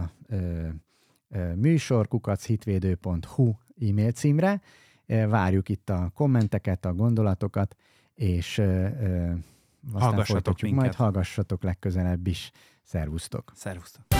műsorkukachitvédő.hu 1.56 3.54
e-mail 3.90 4.12
címre. 4.12 4.62
Várjuk 5.28 5.70
itt 5.70 5.90
a 5.90 6.12
kommenteket, 6.14 6.86
a 6.86 6.94
gondolatokat, 6.94 7.76
és 8.16 8.58
aztán 8.58 9.44
hallgassatok 9.92 10.62
minket. 10.62 10.82
majd 10.82 10.94
hallgassatok 10.94 11.64
legközelebb 11.64 12.28
is. 12.28 12.52
Szervusztok! 12.84 13.52
Szervusztok! 13.56 14.13